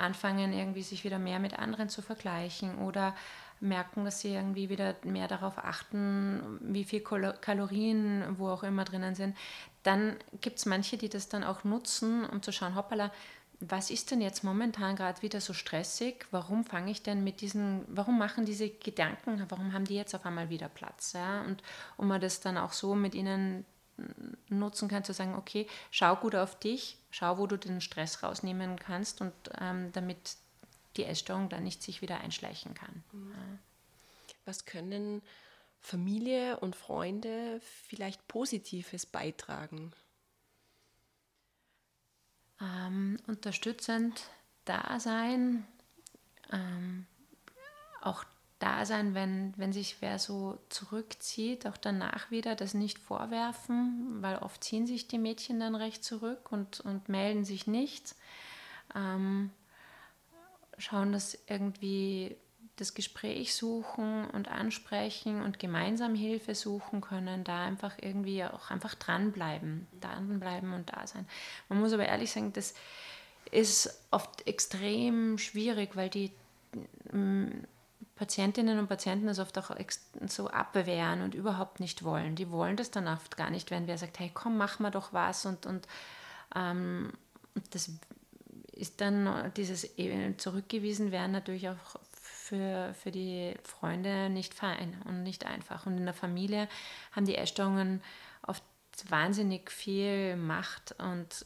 anfangen, 0.01 0.53
irgendwie 0.53 0.83
sich 0.83 1.03
wieder 1.03 1.19
mehr 1.19 1.39
mit 1.39 1.57
anderen 1.57 1.89
zu 1.89 2.01
vergleichen 2.01 2.79
oder 2.79 3.15
merken, 3.59 4.03
dass 4.05 4.21
sie 4.21 4.33
irgendwie 4.33 4.69
wieder 4.69 4.95
mehr 5.03 5.27
darauf 5.27 5.57
achten, 5.57 6.59
wie 6.61 6.83
viel 6.83 7.01
Kalorien 7.01 8.35
wo 8.37 8.49
auch 8.49 8.63
immer 8.63 8.85
drinnen 8.85 9.15
sind, 9.15 9.37
dann 9.83 10.15
gibt 10.41 10.57
es 10.57 10.65
manche, 10.65 10.97
die 10.97 11.09
das 11.09 11.29
dann 11.29 11.43
auch 11.43 11.63
nutzen, 11.63 12.25
um 12.25 12.41
zu 12.41 12.51
schauen, 12.51 12.75
hoppala, 12.75 13.11
was 13.61 13.91
ist 13.91 14.09
denn 14.09 14.21
jetzt 14.21 14.43
momentan 14.43 14.95
gerade 14.95 15.21
wieder 15.21 15.39
so 15.39 15.53
stressig? 15.53 16.25
Warum 16.31 16.65
fange 16.65 16.89
ich 16.89 17.03
denn 17.03 17.23
mit 17.23 17.41
diesen, 17.41 17.85
warum 17.87 18.17
machen 18.17 18.43
diese 18.43 18.69
Gedanken, 18.69 19.45
warum 19.49 19.73
haben 19.73 19.85
die 19.85 19.95
jetzt 19.95 20.15
auf 20.15 20.25
einmal 20.25 20.49
wieder 20.49 20.67
Platz? 20.67 21.13
Ja? 21.13 21.41
Und 21.41 21.61
um 21.95 22.07
man 22.07 22.19
das 22.19 22.39
dann 22.39 22.57
auch 22.57 22.73
so 22.73 22.95
mit 22.95 23.13
ihnen 23.13 23.63
nutzen 24.49 24.87
kann, 24.87 25.03
zu 25.03 25.13
sagen, 25.13 25.35
okay, 25.35 25.67
schau 25.89 26.15
gut 26.15 26.35
auf 26.35 26.57
dich, 26.59 26.97
schau, 27.09 27.37
wo 27.37 27.47
du 27.47 27.57
den 27.57 27.81
Stress 27.81 28.23
rausnehmen 28.23 28.77
kannst 28.77 29.21
und 29.21 29.33
ähm, 29.59 29.91
damit 29.91 30.37
die 30.97 31.05
Essstörung 31.05 31.49
dann 31.49 31.63
nicht 31.63 31.81
sich 31.81 32.01
wieder 32.01 32.19
einschleichen 32.19 32.73
kann. 32.73 33.03
Mhm. 33.11 33.59
Was 34.45 34.65
können 34.65 35.21
Familie 35.79 36.59
und 36.59 36.75
Freunde 36.75 37.61
vielleicht 37.61 38.27
Positives 38.27 39.05
beitragen? 39.05 39.91
Ähm, 42.59 43.17
unterstützend 43.27 44.29
da 44.65 44.99
sein, 44.99 45.65
ähm, 46.51 47.07
auch 48.01 48.23
da 48.61 48.85
sein, 48.85 49.13
wenn, 49.13 49.53
wenn 49.57 49.73
sich 49.73 49.97
wer 50.01 50.19
so 50.19 50.59
zurückzieht, 50.69 51.65
auch 51.65 51.77
danach 51.77 52.31
wieder 52.31 52.55
das 52.55 52.73
nicht 52.73 52.99
vorwerfen, 52.99 54.17
weil 54.21 54.37
oft 54.37 54.63
ziehen 54.63 54.87
sich 54.87 55.07
die 55.07 55.17
Mädchen 55.17 55.59
dann 55.59 55.75
recht 55.75 56.03
zurück 56.03 56.51
und, 56.51 56.79
und 56.81 57.09
melden 57.09 57.43
sich 57.43 57.67
nicht. 57.67 58.15
Ähm, 58.95 59.51
schauen, 60.77 61.11
dass 61.11 61.37
irgendwie 61.47 62.35
das 62.75 62.93
Gespräch 62.93 63.53
suchen 63.55 64.25
und 64.31 64.47
ansprechen 64.47 65.41
und 65.41 65.59
gemeinsam 65.59 66.15
Hilfe 66.15 66.55
suchen 66.55 67.01
können, 67.01 67.43
da 67.43 67.63
einfach 67.63 67.95
irgendwie 68.01 68.43
auch 68.43 68.71
einfach 68.71 68.95
dranbleiben, 68.95 69.87
dranbleiben 69.99 70.73
und 70.73 70.91
da 70.91 71.05
sein. 71.05 71.27
Man 71.69 71.79
muss 71.79 71.93
aber 71.93 72.07
ehrlich 72.07 72.31
sagen, 72.31 72.53
das 72.53 72.73
ist 73.51 74.03
oft 74.11 74.47
extrem 74.47 75.37
schwierig, 75.37 75.95
weil 75.95 76.09
die 76.09 76.31
Patientinnen 78.15 78.79
und 78.79 78.87
Patienten 78.87 79.27
das 79.27 79.39
oft 79.39 79.57
auch 79.57 79.71
so 80.27 80.47
abwehren 80.49 81.21
und 81.21 81.35
überhaupt 81.35 81.79
nicht 81.79 82.03
wollen. 82.03 82.35
Die 82.35 82.51
wollen 82.51 82.77
das 82.77 82.91
dann 82.91 83.07
oft 83.07 83.37
gar 83.37 83.49
nicht, 83.49 83.71
wenn 83.71 83.87
wer 83.87 83.97
sagt, 83.97 84.19
hey, 84.19 84.31
komm, 84.33 84.57
mach 84.57 84.79
mal 84.79 84.91
doch 84.91 85.13
was 85.13 85.45
und, 85.45 85.65
und 85.65 85.87
ähm, 86.55 87.13
das 87.71 87.91
ist 88.73 89.01
dann 89.01 89.51
dieses 89.55 89.97
e-, 89.97 90.35
zurückgewiesen 90.37 91.11
werden 91.11 91.31
natürlich 91.31 91.69
auch 91.69 91.99
für, 92.11 92.93
für 92.93 93.11
die 93.11 93.55
Freunde 93.63 94.29
nicht 94.29 94.53
fein 94.53 95.01
und 95.05 95.23
nicht 95.23 95.45
einfach. 95.45 95.85
Und 95.85 95.97
in 95.97 96.05
der 96.05 96.13
Familie 96.13 96.67
haben 97.13 97.25
die 97.25 97.35
Essstörungen 97.35 98.01
oft 98.45 98.63
wahnsinnig 99.09 99.71
viel 99.71 100.35
Macht 100.35 100.95
und 100.99 101.45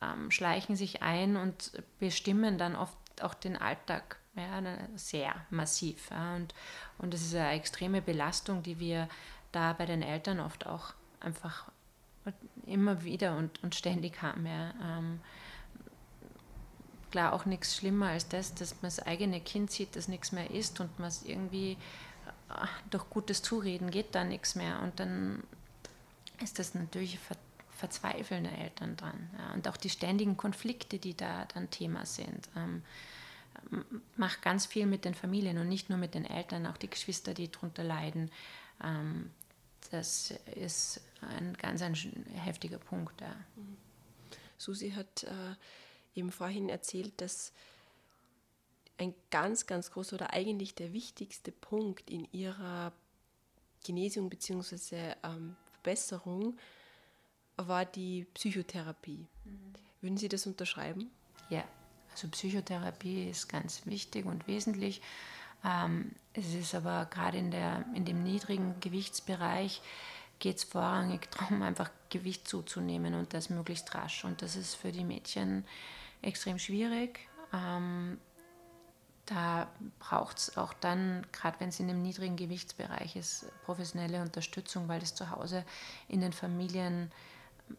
ähm, 0.00 0.30
schleichen 0.30 0.76
sich 0.76 1.02
ein 1.02 1.36
und 1.36 1.72
bestimmen 1.98 2.58
dann 2.58 2.76
oft 2.76 2.96
auch 3.20 3.34
den 3.34 3.56
Alltag 3.56 4.16
ja, 4.38 4.60
ne, 4.60 4.88
sehr 4.96 5.34
massiv. 5.50 6.10
Ja, 6.10 6.36
und, 6.36 6.54
und 6.98 7.12
das 7.14 7.22
ist 7.22 7.34
eine 7.34 7.50
extreme 7.50 8.02
Belastung, 8.02 8.62
die 8.62 8.78
wir 8.78 9.08
da 9.52 9.72
bei 9.72 9.86
den 9.86 10.02
Eltern 10.02 10.40
oft 10.40 10.66
auch 10.66 10.94
einfach 11.20 11.70
immer 12.66 13.04
wieder 13.04 13.36
und, 13.36 13.62
und 13.62 13.74
ständig 13.74 14.22
haben. 14.22 14.46
Ja. 14.46 14.74
Ähm, 14.82 15.20
klar, 17.10 17.32
auch 17.32 17.46
nichts 17.46 17.76
schlimmer 17.76 18.08
als 18.08 18.28
das, 18.28 18.54
dass 18.54 18.74
man 18.74 18.90
das 18.90 19.00
eigene 19.00 19.40
Kind 19.40 19.70
sieht, 19.70 19.96
das 19.96 20.08
nichts 20.08 20.32
mehr 20.32 20.50
ist 20.50 20.80
und 20.80 20.98
man 20.98 21.08
es 21.08 21.22
irgendwie 21.24 21.76
durch 22.90 23.08
gutes 23.10 23.42
Zureden 23.42 23.90
geht 23.90 24.14
da 24.14 24.24
nichts 24.24 24.54
mehr. 24.54 24.80
Und 24.82 24.98
dann 25.00 25.42
ist 26.42 26.58
das 26.58 26.74
natürlich 26.74 27.18
verzweifeln 27.76 28.46
Eltern 28.46 28.96
dran. 28.96 29.30
Ja. 29.38 29.54
Und 29.54 29.68
auch 29.68 29.76
die 29.76 29.90
ständigen 29.90 30.36
Konflikte, 30.36 30.98
die 30.98 31.16
da 31.16 31.46
dann 31.54 31.70
Thema 31.70 32.06
sind. 32.06 32.48
Ähm, 32.56 32.82
macht 34.16 34.42
ganz 34.42 34.66
viel 34.66 34.86
mit 34.86 35.04
den 35.04 35.14
Familien 35.14 35.58
und 35.58 35.68
nicht 35.68 35.88
nur 35.88 35.98
mit 35.98 36.14
den 36.14 36.24
Eltern, 36.24 36.66
auch 36.66 36.76
die 36.76 36.90
Geschwister, 36.90 37.34
die 37.34 37.50
darunter 37.50 37.84
leiden. 37.84 38.30
Ähm, 38.82 39.30
das 39.90 40.34
ist 40.54 41.00
ein 41.20 41.54
ganz 41.54 41.82
ein 41.82 41.94
heftiger 42.34 42.78
Punkt. 42.78 43.20
Ja. 43.20 43.34
Susi 44.58 44.90
hat 44.90 45.24
äh, 45.24 45.54
eben 46.14 46.30
vorhin 46.30 46.68
erzählt, 46.68 47.20
dass 47.20 47.52
ein 48.98 49.14
ganz, 49.30 49.66
ganz 49.66 49.90
großer 49.90 50.16
oder 50.16 50.32
eigentlich 50.32 50.74
der 50.74 50.92
wichtigste 50.92 51.52
Punkt 51.52 52.10
in 52.10 52.28
ihrer 52.32 52.92
Genesung 53.84 54.28
bzw. 54.28 55.14
Ähm, 55.22 55.56
Verbesserung 55.72 56.58
war 57.56 57.84
die 57.84 58.26
Psychotherapie. 58.34 59.26
Mhm. 59.44 59.72
Würden 60.00 60.16
Sie 60.16 60.28
das 60.28 60.46
unterschreiben? 60.46 61.10
Ja, 61.48 61.64
also 62.18 62.28
Psychotherapie 62.28 63.30
ist 63.30 63.48
ganz 63.48 63.86
wichtig 63.86 64.26
und 64.26 64.48
wesentlich. 64.48 65.00
Ähm, 65.64 66.10
es 66.32 66.52
ist 66.52 66.74
aber 66.74 67.06
gerade 67.06 67.38
in, 67.38 67.52
in 67.94 68.04
dem 68.04 68.24
niedrigen 68.24 68.80
Gewichtsbereich 68.80 69.80
geht 70.40 70.56
es 70.56 70.64
vorrangig 70.64 71.30
darum, 71.38 71.62
einfach 71.62 71.90
Gewicht 72.10 72.48
zuzunehmen 72.48 73.14
und 73.14 73.34
das 73.34 73.50
möglichst 73.50 73.94
rasch. 73.94 74.24
Und 74.24 74.42
das 74.42 74.56
ist 74.56 74.74
für 74.74 74.90
die 74.90 75.04
Mädchen 75.04 75.64
extrem 76.20 76.58
schwierig. 76.58 77.20
Ähm, 77.52 78.18
da 79.26 79.68
braucht 80.00 80.38
es 80.38 80.56
auch 80.56 80.72
dann, 80.72 81.24
gerade 81.30 81.60
wenn 81.60 81.68
es 81.68 81.78
in 81.78 81.86
dem 81.86 82.02
niedrigen 82.02 82.34
Gewichtsbereich 82.34 83.14
ist, 83.14 83.46
professionelle 83.64 84.22
Unterstützung, 84.22 84.88
weil 84.88 84.98
das 84.98 85.14
zu 85.14 85.30
Hause 85.30 85.64
in 86.08 86.20
den 86.20 86.32
Familien 86.32 87.12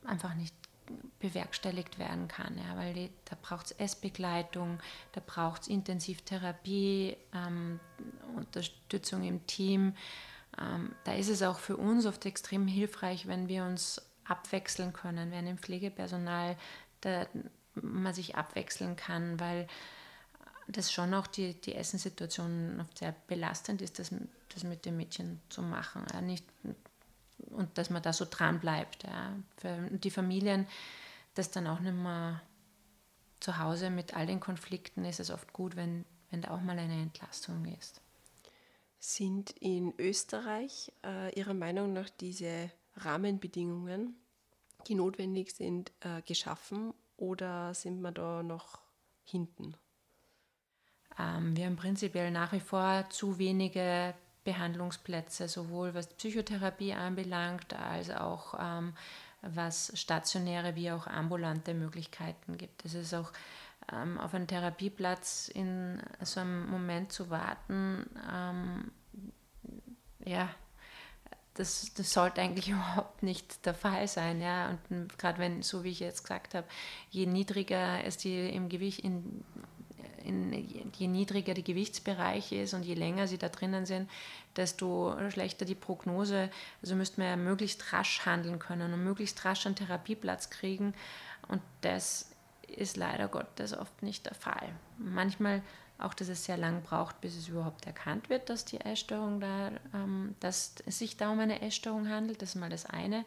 einfach 0.06 0.34
nicht 0.36 0.56
bewerkstelligt 1.20 2.00
werden 2.00 2.28
kann. 2.28 2.58
Ja, 2.58 2.78
weil 2.78 2.94
die, 2.94 3.10
da 3.26 3.38
braucht 3.42 3.68
es 3.68 3.72
Essbegleitung, 3.74 4.80
da 5.14 5.22
braucht 5.26 5.64
es 5.64 5.68
Intensivtherapie, 5.68 7.18
ähm, 7.34 7.80
Unterstützung 8.36 9.24
im 9.24 9.46
Team. 9.48 9.94
Ähm, 10.60 10.94
da 11.04 11.14
ist 11.14 11.30
es 11.30 11.42
auch 11.44 11.60
für 11.60 11.78
uns 11.78 12.06
oft 12.06 12.26
extrem 12.26 12.68
hilfreich, 12.68 13.28
wenn 13.28 13.48
wir 13.48 13.64
uns 13.64 14.02
abwechseln 14.26 14.94
können, 14.94 15.32
wenn 15.32 15.48
im 15.48 15.58
Pflegepersonal 15.58 16.56
da, 17.02 17.26
man 17.76 18.14
sich 18.14 18.36
abwechseln 18.36 18.96
kann, 18.96 19.40
weil 19.40 19.68
das 20.68 20.92
schon 20.92 21.14
auch 21.14 21.28
die, 21.28 21.60
die 21.62 21.76
Essenssituation 21.76 22.80
oft 22.80 22.98
sehr 22.98 23.16
belastend 23.28 23.82
ist, 23.82 24.00
das, 24.00 24.14
das 24.54 24.64
mit 24.64 24.86
dem 24.86 24.98
Mädchen 24.98 25.42
zu 25.50 25.62
machen. 25.62 26.06
Ja, 26.14 26.22
nicht, 26.22 26.46
und 27.48 27.78
dass 27.78 27.90
man 27.90 28.02
da 28.02 28.14
so 28.14 28.26
dran 28.30 28.60
bleibt. 28.60 29.04
Ja. 29.04 29.34
Für 29.58 29.90
die 29.92 30.12
Familien, 30.12 30.68
das 31.36 31.52
dann 31.52 31.68
auch 31.68 31.80
nicht 31.80 31.96
mehr 31.96 32.42
zu 33.40 33.58
Hause 33.58 33.90
mit 33.90 34.16
all 34.16 34.26
den 34.26 34.40
Konflikten 34.40 35.06
ist 35.06 35.20
es 35.20 35.32
oft 35.32 35.54
gut, 35.54 35.76
wenn, 35.76 36.06
wenn 36.30 36.42
da 36.42 36.52
auch 36.52 36.62
mal 36.62 36.78
eine 36.78 37.02
Entlastung 37.02 37.66
ist. 37.66 38.02
Sind 39.00 39.52
in 39.62 39.94
Österreich 39.98 40.92
äh, 41.06 41.34
Ihrer 41.38 41.54
Meinung 41.54 41.94
nach 41.94 42.10
diese 42.10 42.70
Rahmenbedingungen, 42.98 44.16
die 44.88 44.96
notwendig 44.96 45.52
sind, 45.52 45.92
äh, 46.02 46.22
geschaffen 46.24 46.94
oder 47.16 47.74
sind 47.74 48.02
wir 48.02 48.12
da 48.12 48.44
noch 48.44 48.80
hinten? 49.24 49.76
Ähm, 51.18 51.56
wir 51.56 51.66
haben 51.66 51.78
prinzipiell 51.78 52.32
nach 52.32 52.52
wie 52.52 52.60
vor 52.60 53.06
zu 53.10 53.38
wenige 53.38 54.14
Behandlungsplätze, 54.50 55.48
sowohl 55.48 55.94
was 55.94 56.08
Psychotherapie 56.08 56.94
anbelangt, 56.94 57.74
als 57.74 58.10
auch 58.10 58.56
ähm, 58.60 58.94
was 59.42 59.92
stationäre 59.94 60.76
wie 60.76 60.92
auch 60.92 61.06
ambulante 61.06 61.74
Möglichkeiten 61.76 62.58
gibt. 62.58 62.84
Es 62.84 62.96
ist 62.96 63.14
auch 63.14 63.32
ähm, 63.94 64.20
auf 64.20 64.34
einen 64.34 64.48
Therapieplatz 64.48 65.50
in 65.54 66.02
so 66.22 66.40
einem 66.40 66.68
Moment 66.70 67.12
zu 67.12 67.30
warten, 67.30 68.10
ähm, 68.32 68.92
ja, 70.26 70.50
das, 71.54 71.94
das 71.94 72.12
sollte 72.12 72.42
eigentlich 72.42 72.70
überhaupt 72.70 73.22
nicht 73.22 73.66
der 73.68 73.76
Fall 73.76 74.08
sein. 74.08 74.42
Ja? 74.42 74.78
Und 74.90 75.18
gerade 75.20 75.38
wenn, 75.38 75.62
so 75.62 75.84
wie 75.84 75.92
ich 75.92 76.00
jetzt 76.00 76.24
gesagt 76.24 76.56
habe, 76.56 76.68
je 77.12 77.28
niedriger 77.28 78.04
es 78.04 78.18
die 78.18 78.50
im 78.50 78.68
Gewicht, 78.70 79.02
in, 79.02 79.44
in, 80.24 80.54
je 80.98 81.08
niedriger 81.08 81.54
der 81.54 81.64
Gewichtsbereich 81.64 82.52
ist 82.52 82.74
und 82.74 82.84
je 82.84 82.94
länger 82.94 83.28
sie 83.28 83.38
da 83.38 83.50
drinnen 83.50 83.86
sind, 83.86 84.10
desto 84.56 85.16
schlechter 85.30 85.66
die 85.66 85.76
Prognose. 85.76 86.50
Also 86.82 86.96
müsste 86.96 87.22
man 87.22 87.30
ja 87.30 87.36
möglichst 87.36 87.94
rasch 87.94 88.26
handeln 88.26 88.60
können 88.60 88.94
und 88.94 89.04
möglichst 89.04 89.44
rasch 89.46 89.66
einen 89.66 89.76
Therapieplatz 89.76 90.50
kriegen. 90.50 90.94
Und 91.48 91.62
das 91.82 92.30
ist 92.68 92.98
leider 92.98 93.28
Gottes 93.28 93.78
oft 93.78 94.04
nicht 94.04 94.26
der 94.26 94.36
Fall. 94.36 94.70
Manchmal 94.98 95.62
auch, 96.00 96.14
dass 96.14 96.30
es 96.30 96.46
sehr 96.46 96.58
lang 96.58 96.82
braucht, 96.82 97.20
bis 97.22 97.36
es 97.36 97.50
überhaupt 97.50 97.86
erkannt 97.86 98.30
wird, 98.30 98.50
dass 98.50 98.64
die 98.64 98.80
Essstörung 98.80 99.42
da, 99.42 99.72
ähm, 99.94 100.36
dass 100.40 100.76
es 100.86 101.00
sich 101.00 101.18
da 101.18 101.30
um 101.30 101.40
eine 101.40 101.62
Essstörung 101.62 102.10
handelt. 102.10 102.42
Das 102.42 102.50
ist 102.50 102.56
mal 102.56 102.70
das 102.70 102.86
eine. 102.86 103.26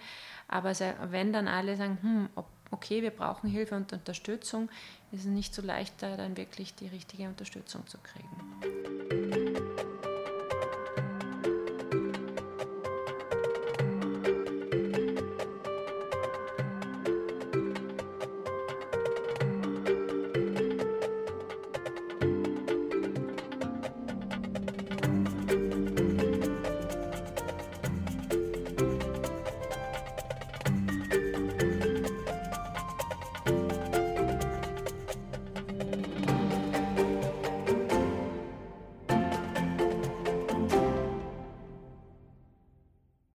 Aber 0.48 0.72
wenn 1.10 1.32
dann 1.32 1.48
alle 1.48 1.76
sagen, 1.76 1.98
hm, 2.00 2.28
okay, 2.72 3.02
wir 3.02 3.10
brauchen 3.10 3.48
Hilfe 3.48 3.76
und 3.76 3.92
Unterstützung, 3.92 4.68
ist 5.12 5.20
es 5.20 5.26
nicht 5.26 5.54
so 5.54 5.62
leicht, 5.62 5.94
da 6.00 6.16
dann 6.16 6.36
wirklich 6.36 6.74
die 6.74 6.88
richtige 6.88 7.28
Unterstützung 7.28 7.86
zu 7.86 7.98
kriegen. 7.98 9.31